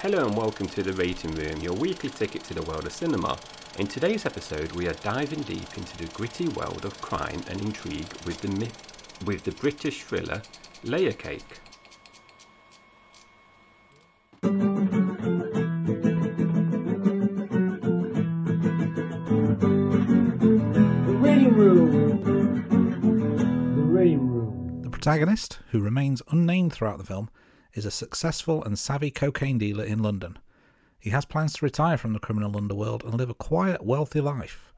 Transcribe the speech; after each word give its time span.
Hello 0.00 0.26
and 0.26 0.36
welcome 0.36 0.66
to 0.68 0.82
the 0.82 0.94
Rating 0.94 1.34
Room, 1.34 1.60
your 1.60 1.74
weekly 1.74 2.08
ticket 2.08 2.42
to 2.44 2.54
the 2.54 2.62
world 2.62 2.86
of 2.86 2.92
cinema. 2.92 3.38
In 3.78 3.86
today's 3.86 4.24
episode, 4.24 4.72
we 4.72 4.88
are 4.88 4.94
diving 4.94 5.42
deep 5.42 5.76
into 5.76 5.96
the 5.98 6.06
gritty 6.14 6.48
world 6.48 6.84
of 6.84 7.00
crime 7.02 7.42
and 7.48 7.60
intrigue 7.60 8.10
with 8.24 8.40
the 8.40 8.48
mi- 8.48 8.70
with 9.26 9.44
the 9.44 9.52
British 9.52 10.02
thriller 10.02 10.40
Layer 10.84 11.12
Cake. 11.12 11.60
The 14.40 14.48
Rating 21.20 21.54
Room. 21.54 22.64
The 23.76 23.82
Rating 23.82 24.28
Room. 24.28 24.82
The 24.82 24.90
protagonist, 24.90 25.58
who 25.70 25.80
remains 25.80 26.22
unnamed 26.30 26.72
throughout 26.72 26.98
the 26.98 27.04
film, 27.04 27.28
is 27.74 27.84
a 27.84 27.90
successful 27.90 28.62
and 28.64 28.78
savvy 28.78 29.10
cocaine 29.10 29.58
dealer 29.58 29.84
in 29.84 30.02
London. 30.02 30.38
He 30.98 31.10
has 31.10 31.24
plans 31.24 31.54
to 31.54 31.64
retire 31.64 31.96
from 31.96 32.12
the 32.12 32.18
criminal 32.18 32.56
underworld 32.56 33.04
and 33.04 33.14
live 33.14 33.30
a 33.30 33.34
quiet, 33.34 33.84
wealthy 33.84 34.20
life. 34.20 34.72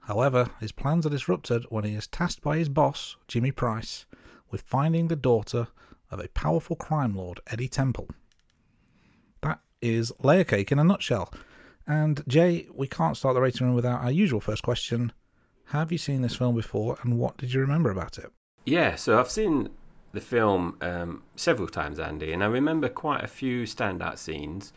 However, 0.00 0.50
his 0.60 0.72
plans 0.72 1.06
are 1.06 1.10
disrupted 1.10 1.64
when 1.70 1.84
he 1.84 1.94
is 1.94 2.06
tasked 2.06 2.42
by 2.42 2.58
his 2.58 2.68
boss, 2.68 3.16
Jimmy 3.28 3.52
Price, 3.52 4.04
with 4.50 4.62
finding 4.62 5.08
the 5.08 5.16
daughter 5.16 5.68
of 6.10 6.20
a 6.20 6.28
powerful 6.28 6.76
crime 6.76 7.14
lord, 7.14 7.40
Eddie 7.46 7.68
Temple. 7.68 8.08
That 9.40 9.60
is 9.80 10.12
Layer 10.22 10.44
Cake 10.44 10.72
in 10.72 10.78
a 10.78 10.84
nutshell. 10.84 11.32
And 11.86 12.22
Jai, 12.28 12.66
we 12.74 12.86
can't 12.86 13.16
start 13.16 13.34
the 13.34 13.40
rating 13.40 13.66
room 13.66 13.74
without 13.74 14.02
our 14.02 14.10
usual 14.10 14.40
first 14.40 14.62
question. 14.62 15.12
Have 15.66 15.90
you 15.90 15.98
seen 15.98 16.22
this 16.22 16.36
film 16.36 16.54
before 16.54 16.98
and 17.02 17.18
what 17.18 17.38
did 17.38 17.54
you 17.54 17.60
remember 17.60 17.90
about 17.90 18.18
it? 18.18 18.30
Yeah, 18.66 18.94
so 18.94 19.18
I've 19.18 19.30
seen 19.30 19.70
the 20.12 20.20
film 20.20 20.76
um, 20.80 21.22
several 21.36 21.68
times, 21.68 21.98
Andy, 21.98 22.32
and 22.32 22.42
I 22.42 22.46
remember 22.46 22.88
quite 22.88 23.24
a 23.24 23.28
few 23.28 23.64
standout 23.64 24.18
scenes. 24.18 24.72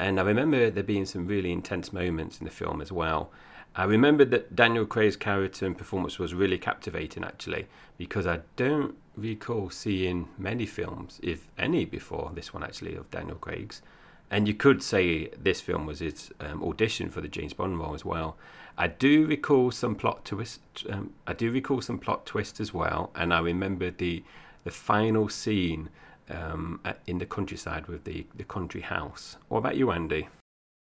And 0.00 0.18
I 0.18 0.22
remember 0.22 0.70
there 0.70 0.82
being 0.82 1.04
some 1.04 1.26
really 1.26 1.52
intense 1.52 1.92
moments 1.92 2.38
in 2.38 2.46
the 2.46 2.50
film 2.50 2.80
as 2.80 2.90
well. 2.90 3.30
I 3.76 3.84
remember 3.84 4.24
that 4.24 4.56
Daniel 4.56 4.86
Craig's 4.86 5.14
character 5.14 5.66
and 5.66 5.76
performance 5.76 6.18
was 6.18 6.32
really 6.32 6.56
captivating, 6.56 7.22
actually, 7.22 7.66
because 7.98 8.26
I 8.26 8.40
don't 8.56 8.94
recall 9.14 9.68
seeing 9.68 10.28
many 10.38 10.64
films, 10.64 11.20
if 11.22 11.48
any, 11.58 11.84
before 11.84 12.32
this 12.34 12.54
one, 12.54 12.64
actually, 12.64 12.96
of 12.96 13.10
Daniel 13.10 13.36
Craig's. 13.36 13.82
And 14.30 14.48
you 14.48 14.54
could 14.54 14.82
say 14.82 15.28
this 15.38 15.60
film 15.60 15.84
was 15.84 15.98
his 15.98 16.32
um, 16.40 16.64
audition 16.64 17.10
for 17.10 17.20
the 17.20 17.28
James 17.28 17.52
Bond 17.52 17.78
role 17.78 17.94
as 17.94 18.04
well. 18.04 18.38
I 18.78 18.86
do 18.86 19.26
recall 19.26 19.70
some 19.70 19.94
plot 19.94 20.24
twist. 20.24 20.60
Um, 20.88 21.12
I 21.26 21.34
do 21.34 21.50
recall 21.50 21.82
some 21.82 21.98
plot 21.98 22.24
twist 22.24 22.58
as 22.58 22.72
well, 22.72 23.10
and 23.14 23.34
I 23.34 23.40
remember 23.40 23.90
the 23.90 24.24
the 24.64 24.70
final 24.70 25.28
scene 25.28 25.90
um, 26.28 26.80
in 27.06 27.18
the 27.18 27.26
countryside 27.26 27.86
with 27.86 28.04
the 28.04 28.26
the 28.34 28.44
country 28.44 28.80
house. 28.80 29.36
What 29.48 29.58
about 29.58 29.76
you, 29.76 29.90
Andy? 29.90 30.28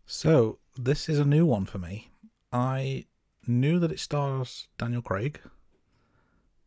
So, 0.06 0.59
this 0.75 1.09
is 1.09 1.20
a 1.20 1.25
new 1.25 1.45
one 1.45 1.66
for 1.66 1.78
me. 1.78 2.11
I 2.52 3.05
knew 3.45 3.80
that 3.80 3.92
it 3.92 4.00
stars 4.00 4.67
Daniel 4.78 5.02
Craig, 5.02 5.39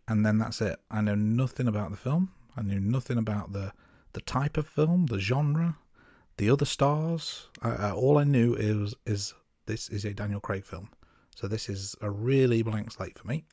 and 0.06 0.25
then 0.25 0.38
that's 0.38 0.61
it. 0.61 0.78
I 0.91 1.00
know 1.00 1.14
nothing 1.14 1.66
about 1.66 1.91
the 1.91 1.97
film. 1.97 2.33
I 2.56 2.62
knew 2.62 2.81
nothing 2.81 3.19
about 3.19 3.53
the 3.53 3.72
the 4.12 4.20
type 4.20 4.56
of 4.56 4.66
film, 4.66 5.06
the 5.06 5.20
genre, 5.20 5.78
the 6.36 6.50
other 6.50 6.64
stars. 6.64 7.48
All 7.62 8.19
I 8.19 8.25
knew 8.25 8.55
is 8.55 8.94
is 9.06 9.34
this 9.66 9.88
is 9.88 10.05
a 10.05 10.14
Daniel 10.14 10.41
Craig 10.41 10.64
film. 10.64 10.91
So 11.34 11.47
this 11.48 11.69
is 11.69 11.94
a 12.00 12.11
really 12.11 12.62
blank 12.62 12.91
slate 12.92 13.19
for 13.19 13.27
me. 13.27 13.44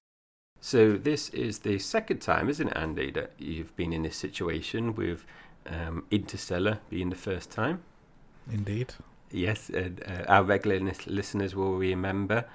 So 0.61 0.93
this 0.93 1.29
is 1.29 1.59
the 1.59 1.79
second 1.79 2.19
time, 2.19 2.49
isn't 2.49 2.67
it, 2.67 2.77
Andy, 2.77 3.11
that 3.11 3.31
you've 3.37 3.75
been 3.75 3.93
in 3.93 4.03
this 4.03 4.17
situation 4.17 4.95
with 4.95 5.25
um, 5.67 6.05
Interstellar 6.11 6.79
being 6.89 7.09
the 7.09 7.15
first 7.15 7.51
time? 7.51 7.81
Indeed. 8.51 8.93
Yes, 9.31 9.69
and 9.69 10.01
uh, 10.07 10.23
our 10.27 10.43
regular 10.43 10.79
listeners 11.05 11.55
will 11.55 11.77
remember 11.77 12.45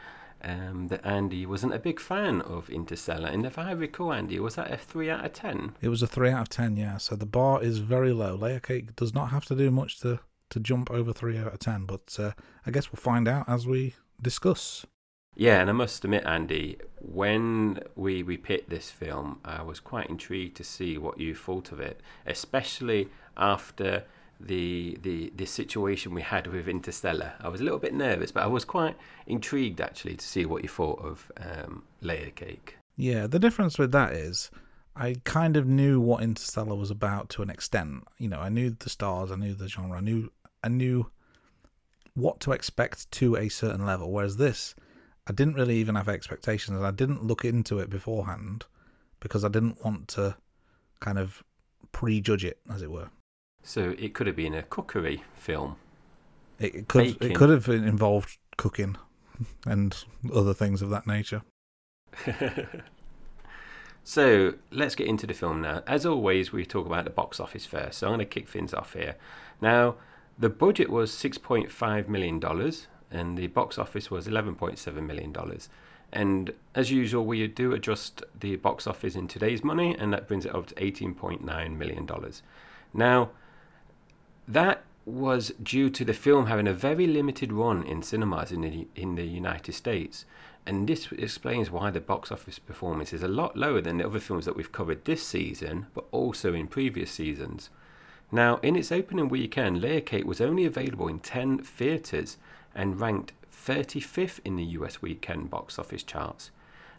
um, 0.42 0.88
that 0.88 1.04
Andy 1.06 1.46
wasn't 1.46 1.74
a 1.74 1.78
big 1.78 2.00
fan 2.00 2.40
of 2.42 2.68
Interstellar. 2.70 3.28
And 3.28 3.46
if 3.46 3.58
I 3.58 3.72
recall, 3.72 4.12
Andy, 4.12 4.38
was 4.40 4.56
that 4.56 4.70
a 4.70 4.76
3 4.76 5.10
out 5.10 5.24
of 5.24 5.32
10? 5.32 5.74
It 5.80 5.88
was 5.88 6.02
a 6.02 6.06
three 6.06 6.30
out 6.30 6.42
of 6.42 6.48
ten, 6.48 6.76
yeah. 6.76 6.96
So 6.96 7.14
the 7.14 7.26
bar 7.26 7.62
is 7.62 7.78
very 7.78 8.12
low. 8.12 8.34
Layer 8.34 8.60
cake 8.60 8.96
does 8.96 9.14
not 9.14 9.30
have 9.30 9.44
to 9.46 9.54
do 9.54 9.70
much 9.70 10.00
to 10.00 10.20
to 10.50 10.60
jump 10.60 10.90
over 10.90 11.14
three 11.14 11.38
out 11.38 11.52
of 11.52 11.58
ten, 11.60 11.86
but 11.86 12.14
uh, 12.18 12.32
I 12.66 12.70
guess 12.70 12.92
we'll 12.92 13.00
find 13.00 13.26
out 13.26 13.48
as 13.48 13.66
we 13.66 13.94
discuss. 14.20 14.84
Yeah, 15.34 15.60
and 15.60 15.70
I 15.70 15.72
must 15.72 16.04
admit, 16.04 16.24
Andy, 16.26 16.78
when 17.00 17.80
we, 17.96 18.22
we 18.22 18.36
picked 18.36 18.68
this 18.68 18.90
film, 18.90 19.40
I 19.44 19.62
was 19.62 19.80
quite 19.80 20.10
intrigued 20.10 20.56
to 20.58 20.64
see 20.64 20.98
what 20.98 21.18
you 21.18 21.34
thought 21.34 21.72
of 21.72 21.80
it, 21.80 22.00
especially 22.26 23.08
after 23.36 24.04
the 24.44 24.98
the 25.02 25.32
the 25.36 25.46
situation 25.46 26.14
we 26.14 26.22
had 26.22 26.46
with 26.48 26.68
Interstellar. 26.68 27.34
I 27.40 27.48
was 27.48 27.60
a 27.60 27.64
little 27.64 27.78
bit 27.78 27.94
nervous, 27.94 28.32
but 28.32 28.42
I 28.42 28.46
was 28.46 28.64
quite 28.64 28.96
intrigued 29.26 29.80
actually 29.80 30.16
to 30.16 30.26
see 30.26 30.44
what 30.44 30.62
you 30.62 30.68
thought 30.68 31.00
of 31.00 31.30
um, 31.36 31.84
Layer 32.00 32.30
Cake. 32.30 32.76
Yeah, 32.96 33.26
the 33.26 33.38
difference 33.38 33.78
with 33.78 33.92
that 33.92 34.12
is 34.12 34.50
I 34.94 35.16
kind 35.24 35.56
of 35.56 35.66
knew 35.66 36.00
what 36.00 36.22
Interstellar 36.22 36.74
was 36.74 36.90
about 36.90 37.28
to 37.30 37.42
an 37.42 37.50
extent. 37.50 38.04
You 38.18 38.28
know, 38.28 38.40
I 38.40 38.48
knew 38.48 38.70
the 38.70 38.90
stars, 38.90 39.30
I 39.30 39.36
knew 39.36 39.54
the 39.54 39.68
genre, 39.68 39.98
I 39.98 40.00
knew 40.00 40.30
I 40.62 40.68
knew 40.68 41.10
what 42.14 42.40
to 42.40 42.52
expect 42.52 43.10
to 43.12 43.36
a 43.36 43.48
certain 43.48 43.86
level. 43.86 44.10
Whereas 44.10 44.36
this, 44.36 44.74
I 45.26 45.32
didn't 45.32 45.54
really 45.54 45.76
even 45.76 45.94
have 45.94 46.08
expectations, 46.08 46.76
and 46.76 46.86
I 46.86 46.90
didn't 46.90 47.24
look 47.24 47.44
into 47.44 47.78
it 47.78 47.90
beforehand 47.90 48.64
because 49.20 49.44
I 49.44 49.48
didn't 49.48 49.84
want 49.84 50.08
to 50.08 50.36
kind 51.00 51.18
of 51.18 51.44
prejudge 51.92 52.44
it, 52.44 52.58
as 52.72 52.82
it 52.82 52.90
were. 52.90 53.10
So 53.62 53.94
it 53.98 54.14
could 54.14 54.26
have 54.26 54.36
been 54.36 54.54
a 54.54 54.62
cookery 54.62 55.22
film. 55.34 55.76
It, 56.58 56.88
could 56.88 57.04
Baking. 57.04 57.30
it 57.30 57.34
could 57.34 57.50
have 57.50 57.68
involved 57.68 58.38
cooking 58.56 58.96
and 59.66 59.96
other 60.34 60.54
things 60.54 60.82
of 60.82 60.90
that 60.90 61.06
nature. 61.06 61.42
so 64.04 64.54
let's 64.70 64.94
get 64.94 65.06
into 65.06 65.26
the 65.26 65.34
film 65.34 65.62
now. 65.62 65.82
As 65.86 66.04
always, 66.04 66.52
we 66.52 66.64
talk 66.64 66.86
about 66.86 67.04
the 67.04 67.10
box 67.10 67.38
office 67.38 67.64
first. 67.64 67.98
So 67.98 68.08
I'm 68.08 68.14
going 68.14 68.20
to 68.20 68.24
kick 68.26 68.48
things 68.48 68.74
off 68.74 68.94
here. 68.94 69.16
Now, 69.60 69.96
the 70.38 70.48
budget 70.48 70.90
was 70.90 71.12
$6.5 71.12 72.08
million 72.08 72.40
and 73.12 73.36
the 73.36 73.46
box 73.48 73.78
office 73.78 74.10
was 74.10 74.26
$11.7 74.26 75.06
million. 75.06 75.34
And 76.12 76.52
as 76.74 76.90
usual, 76.90 77.24
we 77.24 77.46
do 77.46 77.72
adjust 77.72 78.22
the 78.38 78.56
box 78.56 78.86
office 78.86 79.14
in 79.14 79.28
today's 79.28 79.64
money, 79.64 79.96
and 79.98 80.12
that 80.12 80.28
brings 80.28 80.44
it 80.44 80.54
up 80.54 80.66
to 80.66 80.74
$18.9 80.74 81.76
million. 81.76 82.08
Now, 82.92 83.30
that 84.46 84.82
was 85.04 85.52
due 85.62 85.90
to 85.90 86.04
the 86.04 86.12
film 86.12 86.46
having 86.46 86.68
a 86.68 86.74
very 86.74 87.06
limited 87.06 87.52
run 87.52 87.82
in 87.82 88.02
cinemas 88.02 88.52
in 88.52 88.60
the, 88.60 88.86
in 88.94 89.14
the 89.14 89.24
United 89.24 89.72
States. 89.72 90.24
And 90.66 90.88
this 90.88 91.10
explains 91.12 91.70
why 91.70 91.90
the 91.90 92.00
box 92.00 92.30
office 92.30 92.58
performance 92.58 93.12
is 93.12 93.22
a 93.22 93.28
lot 93.28 93.56
lower 93.56 93.80
than 93.80 93.98
the 93.98 94.06
other 94.06 94.20
films 94.20 94.44
that 94.44 94.54
we've 94.54 94.70
covered 94.70 95.04
this 95.04 95.26
season, 95.26 95.86
but 95.94 96.04
also 96.12 96.54
in 96.54 96.68
previous 96.68 97.10
seasons. 97.10 97.70
Now, 98.30 98.58
in 98.62 98.76
its 98.76 98.92
opening 98.92 99.28
weekend, 99.28 99.80
Layer 99.80 100.00
Cake 100.00 100.24
was 100.24 100.40
only 100.40 100.64
available 100.64 101.08
in 101.08 101.18
10 101.18 101.58
theatres 101.58 102.36
and 102.74 103.00
ranked 103.00 103.32
35th 103.66 104.40
in 104.44 104.56
the 104.56 104.64
US 104.64 105.00
weekend 105.00 105.50
box 105.50 105.78
office 105.78 106.02
charts. 106.02 106.50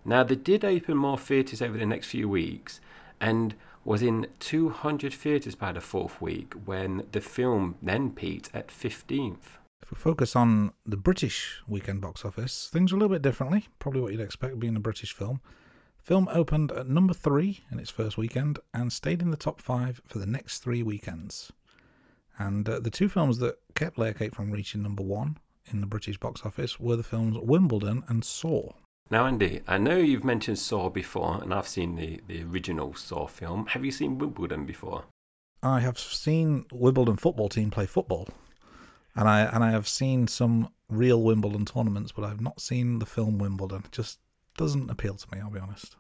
Now, 0.06 0.24
they 0.24 0.36
did 0.36 0.66
open 0.66 0.98
more 0.98 1.18
theatres 1.18 1.62
over 1.62 1.78
the 1.78 1.86
next 1.86 2.08
few 2.08 2.28
weeks 2.28 2.82
and 3.22 3.56
was 3.86 4.02
in 4.02 4.28
200 4.40 5.14
theatres 5.14 5.56
by 5.56 5.72
the 5.72 5.82
fourth 5.82 6.22
week 6.22 6.54
when 6.66 7.06
the 7.12 7.22
film 7.22 7.76
then 7.82 8.12
peaked 8.12 8.50
at 8.54 8.68
15th. 8.68 9.58
If 9.82 9.92
we 9.92 9.96
focus 9.96 10.36
on 10.36 10.72
the 10.86 10.98
British 10.98 11.62
weekend 11.68 12.02
box 12.02 12.24
office, 12.24 12.70
things 12.72 12.92
are 12.92 12.96
a 12.96 13.00
little 13.00 13.14
bit 13.14 13.22
differently. 13.22 13.68
Probably 13.80 14.02
what 14.02 14.12
you'd 14.12 14.22
expect 14.22 14.60
being 14.60 14.76
a 14.76 14.82
British 14.82 15.14
film. 15.14 15.42
Film 16.02 16.30
opened 16.32 16.72
at 16.72 16.88
number 16.88 17.14
three 17.14 17.64
in 17.72 17.80
its 17.80 17.90
first 17.90 18.18
weekend 18.18 18.60
and 18.74 18.92
stayed 18.92 19.22
in 19.22 19.32
the 19.32 19.38
top 19.38 19.62
five 19.62 20.02
for 20.06 20.20
the 20.20 20.26
next 20.26 20.60
three 20.60 20.84
weekends. 20.84 21.52
And 22.38 22.68
uh, 22.68 22.80
the 22.80 22.90
two 22.90 23.10
films 23.10 23.40
that 23.40 23.60
kept 23.76 23.98
Layer 23.98 24.14
Cake 24.14 24.36
from 24.36 24.52
reaching 24.52 24.82
number 24.82 25.04
one 25.04 25.38
in 25.74 25.82
the 25.82 25.88
British 25.88 26.18
box 26.18 26.46
office 26.46 26.80
were 26.80 26.96
the 26.96 27.04
films 27.04 27.38
Wimbledon 27.38 28.04
and 28.08 28.24
Saw. 28.24 28.74
Now, 29.10 29.26
Andy, 29.26 29.62
I 29.68 29.78
know 29.78 29.98
you've 29.98 30.24
mentioned 30.24 30.60
Saw 30.60 30.90
before, 30.90 31.42
and 31.42 31.54
I've 31.54 31.68
seen 31.68 31.96
the, 31.96 32.22
the 32.28 32.44
original 32.44 32.94
Saw 32.96 33.28
film. 33.28 33.66
Have 33.68 33.84
you 33.84 33.92
seen 33.92 34.18
Wimbledon 34.18 34.66
before? 34.66 35.04
I 35.62 35.80
have 35.82 36.00
seen 36.00 36.66
Wimbledon 36.72 37.18
football 37.18 37.50
team 37.50 37.72
play 37.72 37.86
football, 37.86 38.28
and 39.16 39.28
I 39.30 39.42
and 39.42 39.64
I 39.64 39.72
have 39.72 39.88
seen 39.88 40.28
some 40.28 40.70
real 40.90 41.22
Wimbledon 41.22 41.66
tournaments, 41.66 42.12
but 42.12 42.26
I've 42.26 42.42
not 42.42 42.60
seen 42.60 43.00
the 43.00 43.06
film 43.06 43.38
Wimbledon. 43.40 43.84
It 43.86 43.92
just 43.92 44.20
doesn't 44.58 44.90
appeal 44.90 45.16
to 45.16 45.28
me. 45.32 45.42
I'll 45.42 45.50
be 45.50 45.60
honest. 45.60 45.96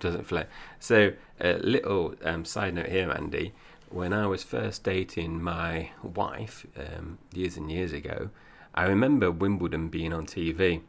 Doesn't 0.00 0.24
flare. 0.26 0.48
So, 0.80 1.12
a 1.40 1.54
little 1.58 2.14
um, 2.24 2.44
side 2.44 2.74
note 2.74 2.88
here, 2.88 3.10
Andy. 3.10 3.52
When 3.90 4.12
I 4.12 4.26
was 4.26 4.42
first 4.42 4.82
dating 4.82 5.40
my 5.40 5.90
wife 6.02 6.66
um, 6.76 7.18
years 7.32 7.56
and 7.56 7.70
years 7.70 7.92
ago, 7.92 8.30
I 8.74 8.86
remember 8.86 9.30
Wimbledon 9.30 9.88
being 9.88 10.12
on 10.12 10.26
TV, 10.26 10.82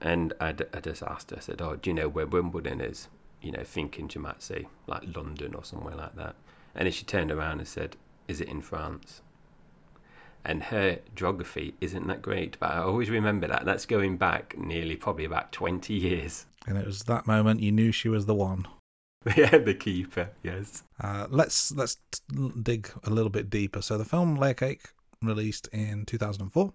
and 0.00 0.32
I, 0.40 0.54
I 0.74 0.80
just 0.80 1.02
asked 1.02 1.30
her, 1.30 1.36
I 1.38 1.40
said, 1.40 1.62
"Oh, 1.62 1.76
do 1.76 1.90
you 1.90 1.94
know 1.94 2.08
where 2.08 2.26
Wimbledon 2.26 2.80
is?" 2.80 3.08
You 3.40 3.52
know, 3.52 3.64
thinking 3.64 4.08
she 4.08 4.18
might 4.18 4.42
say 4.42 4.66
like 4.86 5.02
London 5.16 5.54
or 5.54 5.64
somewhere 5.64 5.96
like 5.96 6.14
that. 6.16 6.36
And 6.74 6.86
then 6.86 6.92
she 6.92 7.04
turned 7.04 7.30
around 7.30 7.58
and 7.58 7.68
said, 7.68 7.96
"Is 8.28 8.40
it 8.40 8.48
in 8.48 8.62
France?" 8.62 9.22
and 10.44 10.62
her 10.64 10.98
geography 11.14 11.74
isn't 11.80 12.06
that 12.06 12.22
great. 12.22 12.58
But 12.58 12.72
I 12.72 12.78
always 12.78 13.10
remember 13.10 13.46
that. 13.48 13.64
That's 13.64 13.86
going 13.86 14.16
back 14.16 14.56
nearly 14.58 14.96
probably 14.96 15.24
about 15.24 15.52
20 15.52 15.94
years. 15.94 16.46
And 16.66 16.78
it 16.78 16.86
was 16.86 17.04
that 17.04 17.26
moment 17.26 17.60
you 17.60 17.72
knew 17.72 17.92
she 17.92 18.08
was 18.08 18.26
the 18.26 18.34
one. 18.34 18.66
yeah, 19.36 19.58
the 19.58 19.74
keeper, 19.74 20.30
yes. 20.42 20.82
Uh, 21.00 21.26
let's 21.30 21.72
let's 21.72 21.96
dig 22.62 22.90
a 23.04 23.10
little 23.10 23.30
bit 23.30 23.50
deeper. 23.50 23.80
So 23.80 23.96
the 23.96 24.04
film 24.04 24.36
Layer 24.36 24.54
Cake 24.54 24.82
released 25.22 25.68
in 25.68 26.04
2004, 26.06 26.72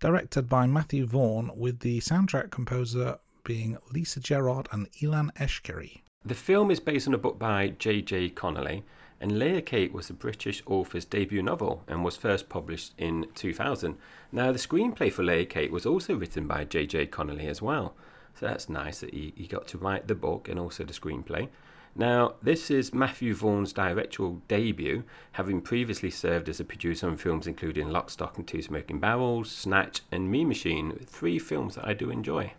directed 0.00 0.48
by 0.48 0.66
Matthew 0.66 1.06
Vaughn, 1.06 1.50
with 1.54 1.80
the 1.80 2.00
soundtrack 2.00 2.50
composer 2.50 3.18
being 3.44 3.78
Lisa 3.92 4.20
Gerrard 4.20 4.68
and 4.72 4.90
Ilan 5.02 5.32
Eshkeri. 5.34 6.00
The 6.24 6.34
film 6.34 6.70
is 6.70 6.80
based 6.80 7.06
on 7.06 7.14
a 7.14 7.18
book 7.18 7.38
by 7.38 7.68
J.J. 7.68 8.30
Connolly, 8.30 8.82
and 9.20 9.38
Layer 9.38 9.60
Cake 9.60 9.94
was 9.94 10.08
the 10.08 10.14
British 10.14 10.62
author's 10.66 11.04
debut 11.04 11.42
novel 11.42 11.84
and 11.86 12.02
was 12.04 12.16
first 12.16 12.48
published 12.48 12.94
in 12.98 13.26
2000. 13.34 13.96
Now, 14.32 14.50
the 14.50 14.58
screenplay 14.58 15.12
for 15.12 15.22
Layer 15.22 15.44
Cake 15.44 15.70
was 15.70 15.86
also 15.86 16.14
written 16.14 16.46
by 16.46 16.64
J.J. 16.64 17.06
Connolly 17.06 17.46
as 17.46 17.62
well. 17.62 17.94
So 18.34 18.46
that's 18.46 18.68
nice 18.68 19.00
that 19.00 19.14
he, 19.14 19.32
he 19.36 19.46
got 19.46 19.68
to 19.68 19.78
write 19.78 20.08
the 20.08 20.14
book 20.14 20.48
and 20.48 20.58
also 20.58 20.84
the 20.84 20.92
screenplay. 20.92 21.48
Now, 21.96 22.34
this 22.42 22.72
is 22.72 22.92
Matthew 22.92 23.34
Vaughn's 23.34 23.72
directorial 23.72 24.42
debut, 24.48 25.04
having 25.32 25.60
previously 25.60 26.10
served 26.10 26.48
as 26.48 26.58
a 26.58 26.64
producer 26.64 27.08
on 27.08 27.16
films 27.16 27.46
including 27.46 27.90
Lock, 27.90 28.10
Stock 28.10 28.36
and 28.36 28.46
Two 28.46 28.62
Smoking 28.62 28.98
Barrels, 28.98 29.50
Snatch, 29.50 30.00
and 30.10 30.28
Mean 30.28 30.48
Machine, 30.48 30.98
three 31.06 31.38
films 31.38 31.76
that 31.76 31.86
I 31.86 31.94
do 31.94 32.10
enjoy. 32.10 32.52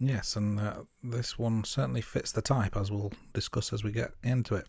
Yes, 0.00 0.34
and 0.34 0.58
uh, 0.58 0.82
this 1.04 1.38
one 1.38 1.62
certainly 1.62 2.00
fits 2.00 2.32
the 2.32 2.42
type, 2.42 2.76
as 2.76 2.90
we'll 2.90 3.12
discuss 3.32 3.72
as 3.72 3.84
we 3.84 3.92
get 3.92 4.12
into 4.24 4.56
it. 4.56 4.66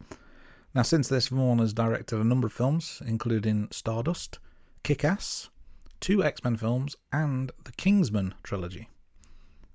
Now, 0.76 0.84
since 0.84 1.08
this, 1.08 1.30
Vaughn 1.30 1.60
has 1.60 1.74
directed 1.74 2.20
a 2.20 2.24
number 2.24 2.48
of 2.48 2.54
films, 2.54 3.02
including 3.06 3.70
Stardust, 3.72 4.38
Kick 4.84 5.04
Ass, 5.04 5.50
two 6.00 6.24
X 6.24 6.44
Men 6.44 6.58
films, 6.58 6.96
and 7.12 7.52
the 7.64 7.72
Kingsman 7.72 8.36
trilogy. 8.44 8.88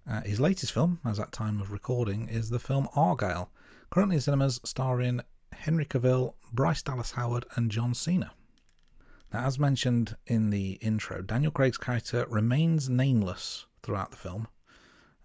Uh, 0.08 0.20
his 0.20 0.38
latest 0.38 0.72
film, 0.72 1.00
as 1.04 1.18
at 1.18 1.32
time 1.32 1.60
of 1.60 1.72
recording, 1.72 2.28
is 2.28 2.48
the 2.48 2.60
film 2.60 2.86
Argylle, 2.94 3.48
currently 3.90 4.16
in 4.16 4.22
cinemas 4.22 4.60
starring 4.64 5.20
Henry 5.52 5.84
Cavill, 5.84 6.34
Bryce 6.52 6.82
Dallas 6.82 7.12
Howard, 7.12 7.46
and 7.54 7.70
John 7.70 7.94
Cena. 7.94 8.32
Now, 9.32 9.46
as 9.46 9.58
mentioned 9.58 10.16
in 10.26 10.50
the 10.50 10.72
intro, 10.82 11.22
Daniel 11.22 11.50
Craig's 11.50 11.78
character 11.78 12.26
remains 12.28 12.88
nameless 12.88 13.66
throughout 13.82 14.10
the 14.10 14.16
film, 14.16 14.48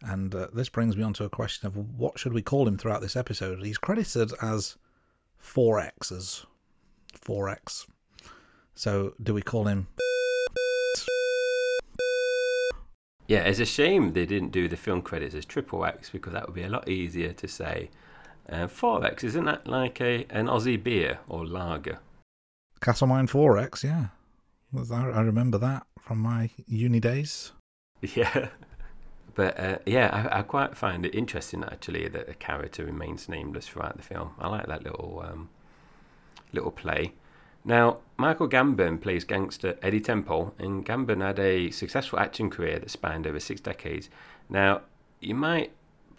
and 0.01 0.33
uh, 0.33 0.47
this 0.53 0.69
brings 0.69 0.97
me 0.97 1.03
on 1.03 1.13
to 1.13 1.25
a 1.25 1.29
question 1.29 1.67
of 1.67 1.77
what 1.77 2.17
should 2.17 2.33
we 2.33 2.41
call 2.41 2.67
him 2.67 2.77
throughout 2.77 3.01
this 3.01 3.15
episode. 3.15 3.63
He's 3.63 3.77
credited 3.77 4.33
as 4.41 4.77
4X's. 5.43 6.45
4X. 7.13 7.87
So, 8.73 9.13
do 9.21 9.33
we 9.33 9.41
call 9.41 9.65
him 9.65 9.87
Yeah, 13.31 13.43
it's 13.43 13.59
a 13.59 13.65
shame 13.65 14.11
they 14.11 14.25
didn't 14.25 14.51
do 14.51 14.67
the 14.67 14.75
film 14.75 15.01
credits 15.01 15.35
as 15.35 15.45
triple 15.45 15.85
X 15.85 16.09
because 16.09 16.33
that 16.33 16.45
would 16.45 16.53
be 16.53 16.63
a 16.63 16.69
lot 16.69 16.89
easier 16.89 17.31
to 17.31 17.47
say. 17.47 17.89
Uh, 18.51 18.67
4X, 18.67 19.23
isn't 19.23 19.45
that 19.45 19.65
like 19.65 20.01
a 20.01 20.25
an 20.29 20.47
Aussie 20.47 20.81
beer 20.81 21.19
or 21.29 21.45
lager? 21.45 21.99
Castlemaine 22.81 23.27
4X? 23.27 23.83
Yeah. 23.83 24.07
I 24.75 25.09
I 25.09 25.21
remember 25.21 25.57
that 25.59 25.87
from 25.99 26.19
my 26.19 26.49
uni 26.67 26.99
days. 26.99 27.51
Yeah. 28.15 28.49
But 29.35 29.59
uh, 29.59 29.77
yeah, 29.85 30.09
I, 30.11 30.39
I 30.39 30.41
quite 30.41 30.75
find 30.75 31.05
it 31.05 31.15
interesting 31.15 31.63
actually 31.63 32.07
that 32.09 32.27
the 32.27 32.33
character 32.33 32.83
remains 32.83 33.29
nameless 33.29 33.67
throughout 33.67 33.95
the 33.95 34.03
film. 34.03 34.31
I 34.39 34.49
like 34.49 34.65
that 34.67 34.83
little 34.83 35.23
um, 35.25 35.49
little 36.51 36.71
play. 36.71 37.13
Now, 37.63 37.97
Michael 38.17 38.49
Gambon 38.49 38.99
plays 38.99 39.23
gangster 39.23 39.77
Eddie 39.81 40.01
Temple, 40.01 40.53
and 40.57 40.85
Gambon 40.85 41.21
had 41.21 41.39
a 41.39 41.69
successful 41.69 42.19
acting 42.19 42.49
career 42.49 42.79
that 42.79 42.89
spanned 42.89 43.27
over 43.27 43.39
six 43.39 43.61
decades. 43.61 44.09
Now, 44.49 44.81
you 45.19 45.35
might 45.35 45.71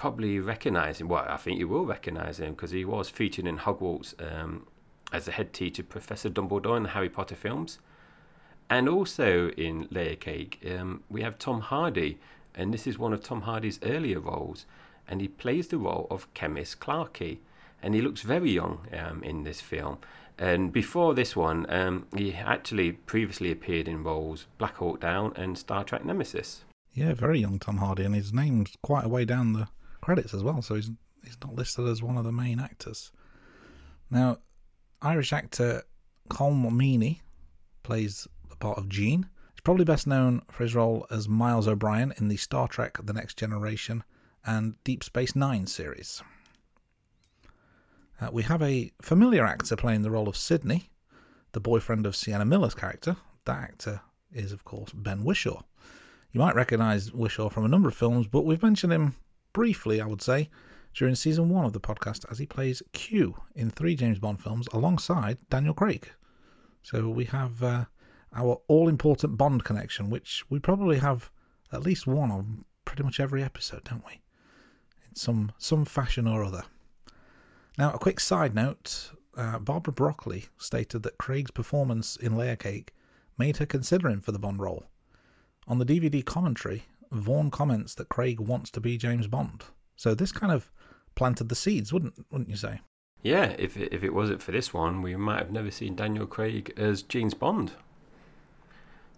probably 0.03 0.41
recognise 0.41 1.01
him. 1.01 1.07
Well, 1.07 1.25
I 1.29 1.37
think 1.37 1.61
you 1.61 1.69
will 1.69 1.87
recognise 1.87 2.41
him 2.41 2.55
because 2.55 2.73
he 2.73 2.85
was 2.85 3.09
featured 3.09 3.47
in 3.47 3.57
Hogwarts 3.57 4.15
um, 4.21 4.67
as 5.13 5.27
the 5.27 5.31
head 5.31 5.53
teacher, 5.53 5.85
Professor 5.85 6.29
Dumbledore, 6.29 6.77
in 6.77 6.83
the 6.83 6.89
Harry 6.89 7.09
Potter 7.09 7.37
films. 7.37 7.79
And 8.69 8.89
also 8.89 9.51
in 9.51 9.87
Layer 9.93 10.17
Cake, 10.17 10.61
um, 10.77 11.05
we 11.09 11.23
have 11.23 11.39
Tom 11.39 11.61
Hardy, 11.61 12.19
and 12.57 12.75
this 12.75 12.89
is 12.89 12.99
one 12.99 13.13
of 13.13 13.23
Tom 13.23 13.43
Hardy's 13.43 13.79
earlier 13.85 14.19
roles, 14.19 14.67
and 15.07 15.21
he 15.21 15.29
plays 15.29 15.69
the 15.69 15.79
role 15.79 16.09
of 16.11 16.27
chemist 16.35 16.81
Clarky, 16.81 17.39
and 17.81 17.95
he 17.95 18.01
looks 18.01 18.23
very 18.23 18.51
young 18.51 18.81
um, 18.99 19.23
in 19.23 19.45
this 19.45 19.61
film. 19.61 19.99
And 20.37 20.73
before 20.73 21.15
this 21.15 21.37
one, 21.37 21.65
um, 21.73 22.09
he 22.17 22.35
actually 22.35 22.91
previously 22.91 23.53
appeared 23.53 23.87
in 23.87 24.03
roles 24.03 24.47
Black 24.59 24.75
Hawk 24.79 24.99
Down 24.99 25.33
and 25.37 25.57
Star 25.57 25.85
Trek 25.85 26.05
Nemesis. 26.05 26.65
Yeah, 26.93 27.15
very 27.15 27.39
young 27.39 27.61
Tom 27.61 27.77
Hardy, 27.77 28.03
and 28.03 28.17
his 28.17 28.33
name's 28.33 28.73
quite 28.83 29.05
a 29.05 29.09
way 29.09 29.25
down 29.25 29.53
the 29.53 29.69
credits 30.03 30.35
as 30.35 30.43
well, 30.43 30.61
so 30.61 30.75
he's 30.75 30.91
he's 31.25 31.39
not 31.43 31.55
listed 31.55 31.87
as 31.87 32.03
one 32.03 32.19
of 32.19 32.25
the 32.25 32.33
main 32.33 32.61
actors. 32.61 33.13
Now, 34.11 34.39
Irish 35.01 35.33
actor 35.33 35.83
Colm 36.29 36.69
Meaney 36.71 37.21
plays 37.83 38.29
the 38.51 38.57
part 38.57 38.77
of 38.77 38.89
Gene. 38.89 39.27
He's 39.53 39.61
probably 39.63 39.85
best 39.85 40.07
known 40.07 40.43
for 40.51 40.65
his 40.65 40.75
role 40.75 41.07
as 41.11 41.29
Miles 41.29 41.69
O'Brien 41.69 42.13
in 42.19 42.29
the 42.29 42.37
Star 42.37 42.69
Trek 42.69 42.99
The 43.03 43.13
Next 43.13 43.39
Generation 43.39 44.05
and 44.45 44.75
Deep 44.85 45.05
Space 45.05 45.35
Nine 45.37 45.67
series. 45.67 46.23
Uh, 48.21 48.29
we 48.33 48.43
have 48.43 48.63
a 48.63 48.93
familiar 49.01 49.45
actor 49.45 49.77
playing 49.77 50.03
the 50.03 50.11
role 50.11 50.29
of 50.29 50.37
Sydney, 50.37 50.91
the 51.53 51.61
boyfriend 51.61 52.07
of 52.07 52.17
Sienna 52.17 52.45
Miller's 52.45 52.75
character. 52.75 53.17
That 53.45 53.63
actor 53.63 54.01
is, 54.33 54.53
of 54.53 54.65
course, 54.65 54.93
Ben 54.93 55.25
Whishaw. 55.25 55.63
You 56.33 56.41
might 56.41 56.55
recognise 56.55 57.11
Whishaw 57.11 57.51
from 57.51 57.65
a 57.65 57.69
number 57.69 57.89
of 57.89 57.95
films, 57.95 58.27
but 58.27 58.45
we've 58.45 58.63
mentioned 58.63 58.93
him 58.93 59.17
briefly, 59.53 60.01
I 60.01 60.07
would 60.07 60.23
say, 60.23 60.51
during 60.95 61.15
season 61.15 61.49
one 61.49 61.65
of 61.65 61.73
the 61.73 61.81
podcast 61.81 62.31
as 62.31 62.39
he 62.39 62.47
plays 62.47 62.83
Q 62.93 63.37
in 63.55 63.71
three 63.71 63.95
James 63.95 64.19
Bond 64.19 64.43
films 64.43 64.69
alongside 64.73 65.39
Daniel 65.49 65.75
Craig. 65.75 66.11
So 66.83 67.09
we 67.09 67.25
have 67.27 67.63
uh, 67.63 67.85
our 68.35 68.61
all 68.69 68.89
important 68.89 69.37
Bond 69.37 69.65
connection, 69.65 70.11
which 70.11 70.45
we 70.51 70.59
probably 70.59 70.99
have 70.99 71.31
at 71.73 71.83
least 71.83 72.07
one 72.07 72.31
on 72.31 72.65
pretty 72.85 73.03
much 73.03 73.21
every 73.21 73.43
episode, 73.43 73.85
don't 73.85 74.05
we? 74.07 74.21
In 75.09 75.15
some 75.15 75.53
some 75.59 75.85
fashion 75.85 76.27
or 76.27 76.45
other. 76.45 76.65
Now, 77.79 77.93
a 77.93 77.99
quick 77.99 78.21
side 78.21 78.55
note 78.55 79.13
uh, 79.37 79.59
Barbara 79.59 79.93
Broccoli 79.93 80.47
stated 80.59 81.03
that 81.05 81.19
Craig's 81.19 81.51
performance 81.51 82.17
in 82.17 82.37
Layer 82.37 82.57
Cake 82.57 82.93
made 83.39 83.57
her 83.57 83.67
consider 83.67 84.09
him 84.09 84.21
for 84.21 84.33
the 84.33 84.39
Bond 84.39 84.61
role. 84.61 84.85
On 85.67 85.79
the 85.79 85.87
DVD 85.87 86.25
commentary, 86.25 86.85
Vaughn 87.13 87.51
comments 87.51 87.95
that 87.95 88.09
Craig 88.09 88.41
wants 88.41 88.71
to 88.73 88.81
be 88.81 88.97
James 88.97 89.27
Bond. 89.27 89.65
So 89.97 90.15
this 90.15 90.33
kind 90.33 90.53
of 90.53 90.71
planted 91.15 91.49
the 91.49 91.55
seeds, 91.55 91.93
wouldn't 91.93 92.15
wouldn't 92.31 92.51
you 92.51 92.57
say? 92.57 92.81
Yeah, 93.23 93.55
if 93.59 93.77
it, 93.77 93.93
if 93.93 94.03
it 94.03 94.15
wasn't 94.15 94.43
for 94.43 94.51
this 94.51 94.75
one, 94.75 95.01
we 95.01 95.15
might 95.15 95.39
have 95.39 95.53
never 95.53 95.71
seen 95.71 95.95
Daniel 95.95 96.27
Craig 96.27 96.73
as 96.77 97.03
James 97.03 97.35
Bond. 97.35 97.73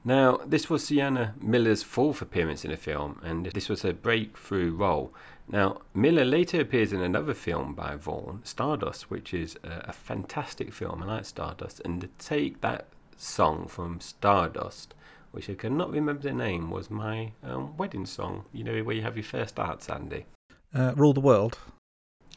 Now, 0.06 0.38
this 0.44 0.68
was 0.68 0.84
Sienna 0.84 1.34
Miller's 1.40 1.82
fourth 1.82 2.20
appearance 2.20 2.62
in 2.66 2.70
a 2.70 2.76
film, 2.76 3.18
and 3.24 3.46
this 3.46 3.70
was 3.70 3.80
her 3.80 3.94
breakthrough 3.94 4.74
role. 4.74 5.14
Now, 5.48 5.80
Miller 5.94 6.26
later 6.26 6.60
appears 6.60 6.92
in 6.92 7.00
another 7.00 7.32
film 7.32 7.74
by 7.74 7.96
Vaughn, 7.96 8.40
Stardust, 8.44 9.10
which 9.10 9.32
is 9.32 9.56
a, 9.64 9.86
a 9.88 9.92
fantastic 9.94 10.74
film. 10.74 11.02
I 11.02 11.06
like 11.06 11.24
Stardust, 11.24 11.80
and 11.86 12.02
to 12.02 12.08
take 12.18 12.60
that 12.60 12.88
song 13.16 13.66
from 13.66 14.00
Stardust, 14.00 14.92
which 15.34 15.50
I 15.50 15.54
cannot 15.54 15.90
remember 15.90 16.22
the 16.22 16.32
name, 16.32 16.70
was 16.70 16.90
my 16.90 17.32
um, 17.42 17.76
wedding 17.76 18.06
song. 18.06 18.44
You 18.52 18.62
know, 18.64 18.82
where 18.84 18.94
you 18.94 19.02
have 19.02 19.16
your 19.16 19.24
first 19.24 19.56
dance, 19.56 19.88
Andy. 19.90 20.26
Uh, 20.74 20.92
Rule 20.96 21.12
the 21.12 21.20
World. 21.20 21.58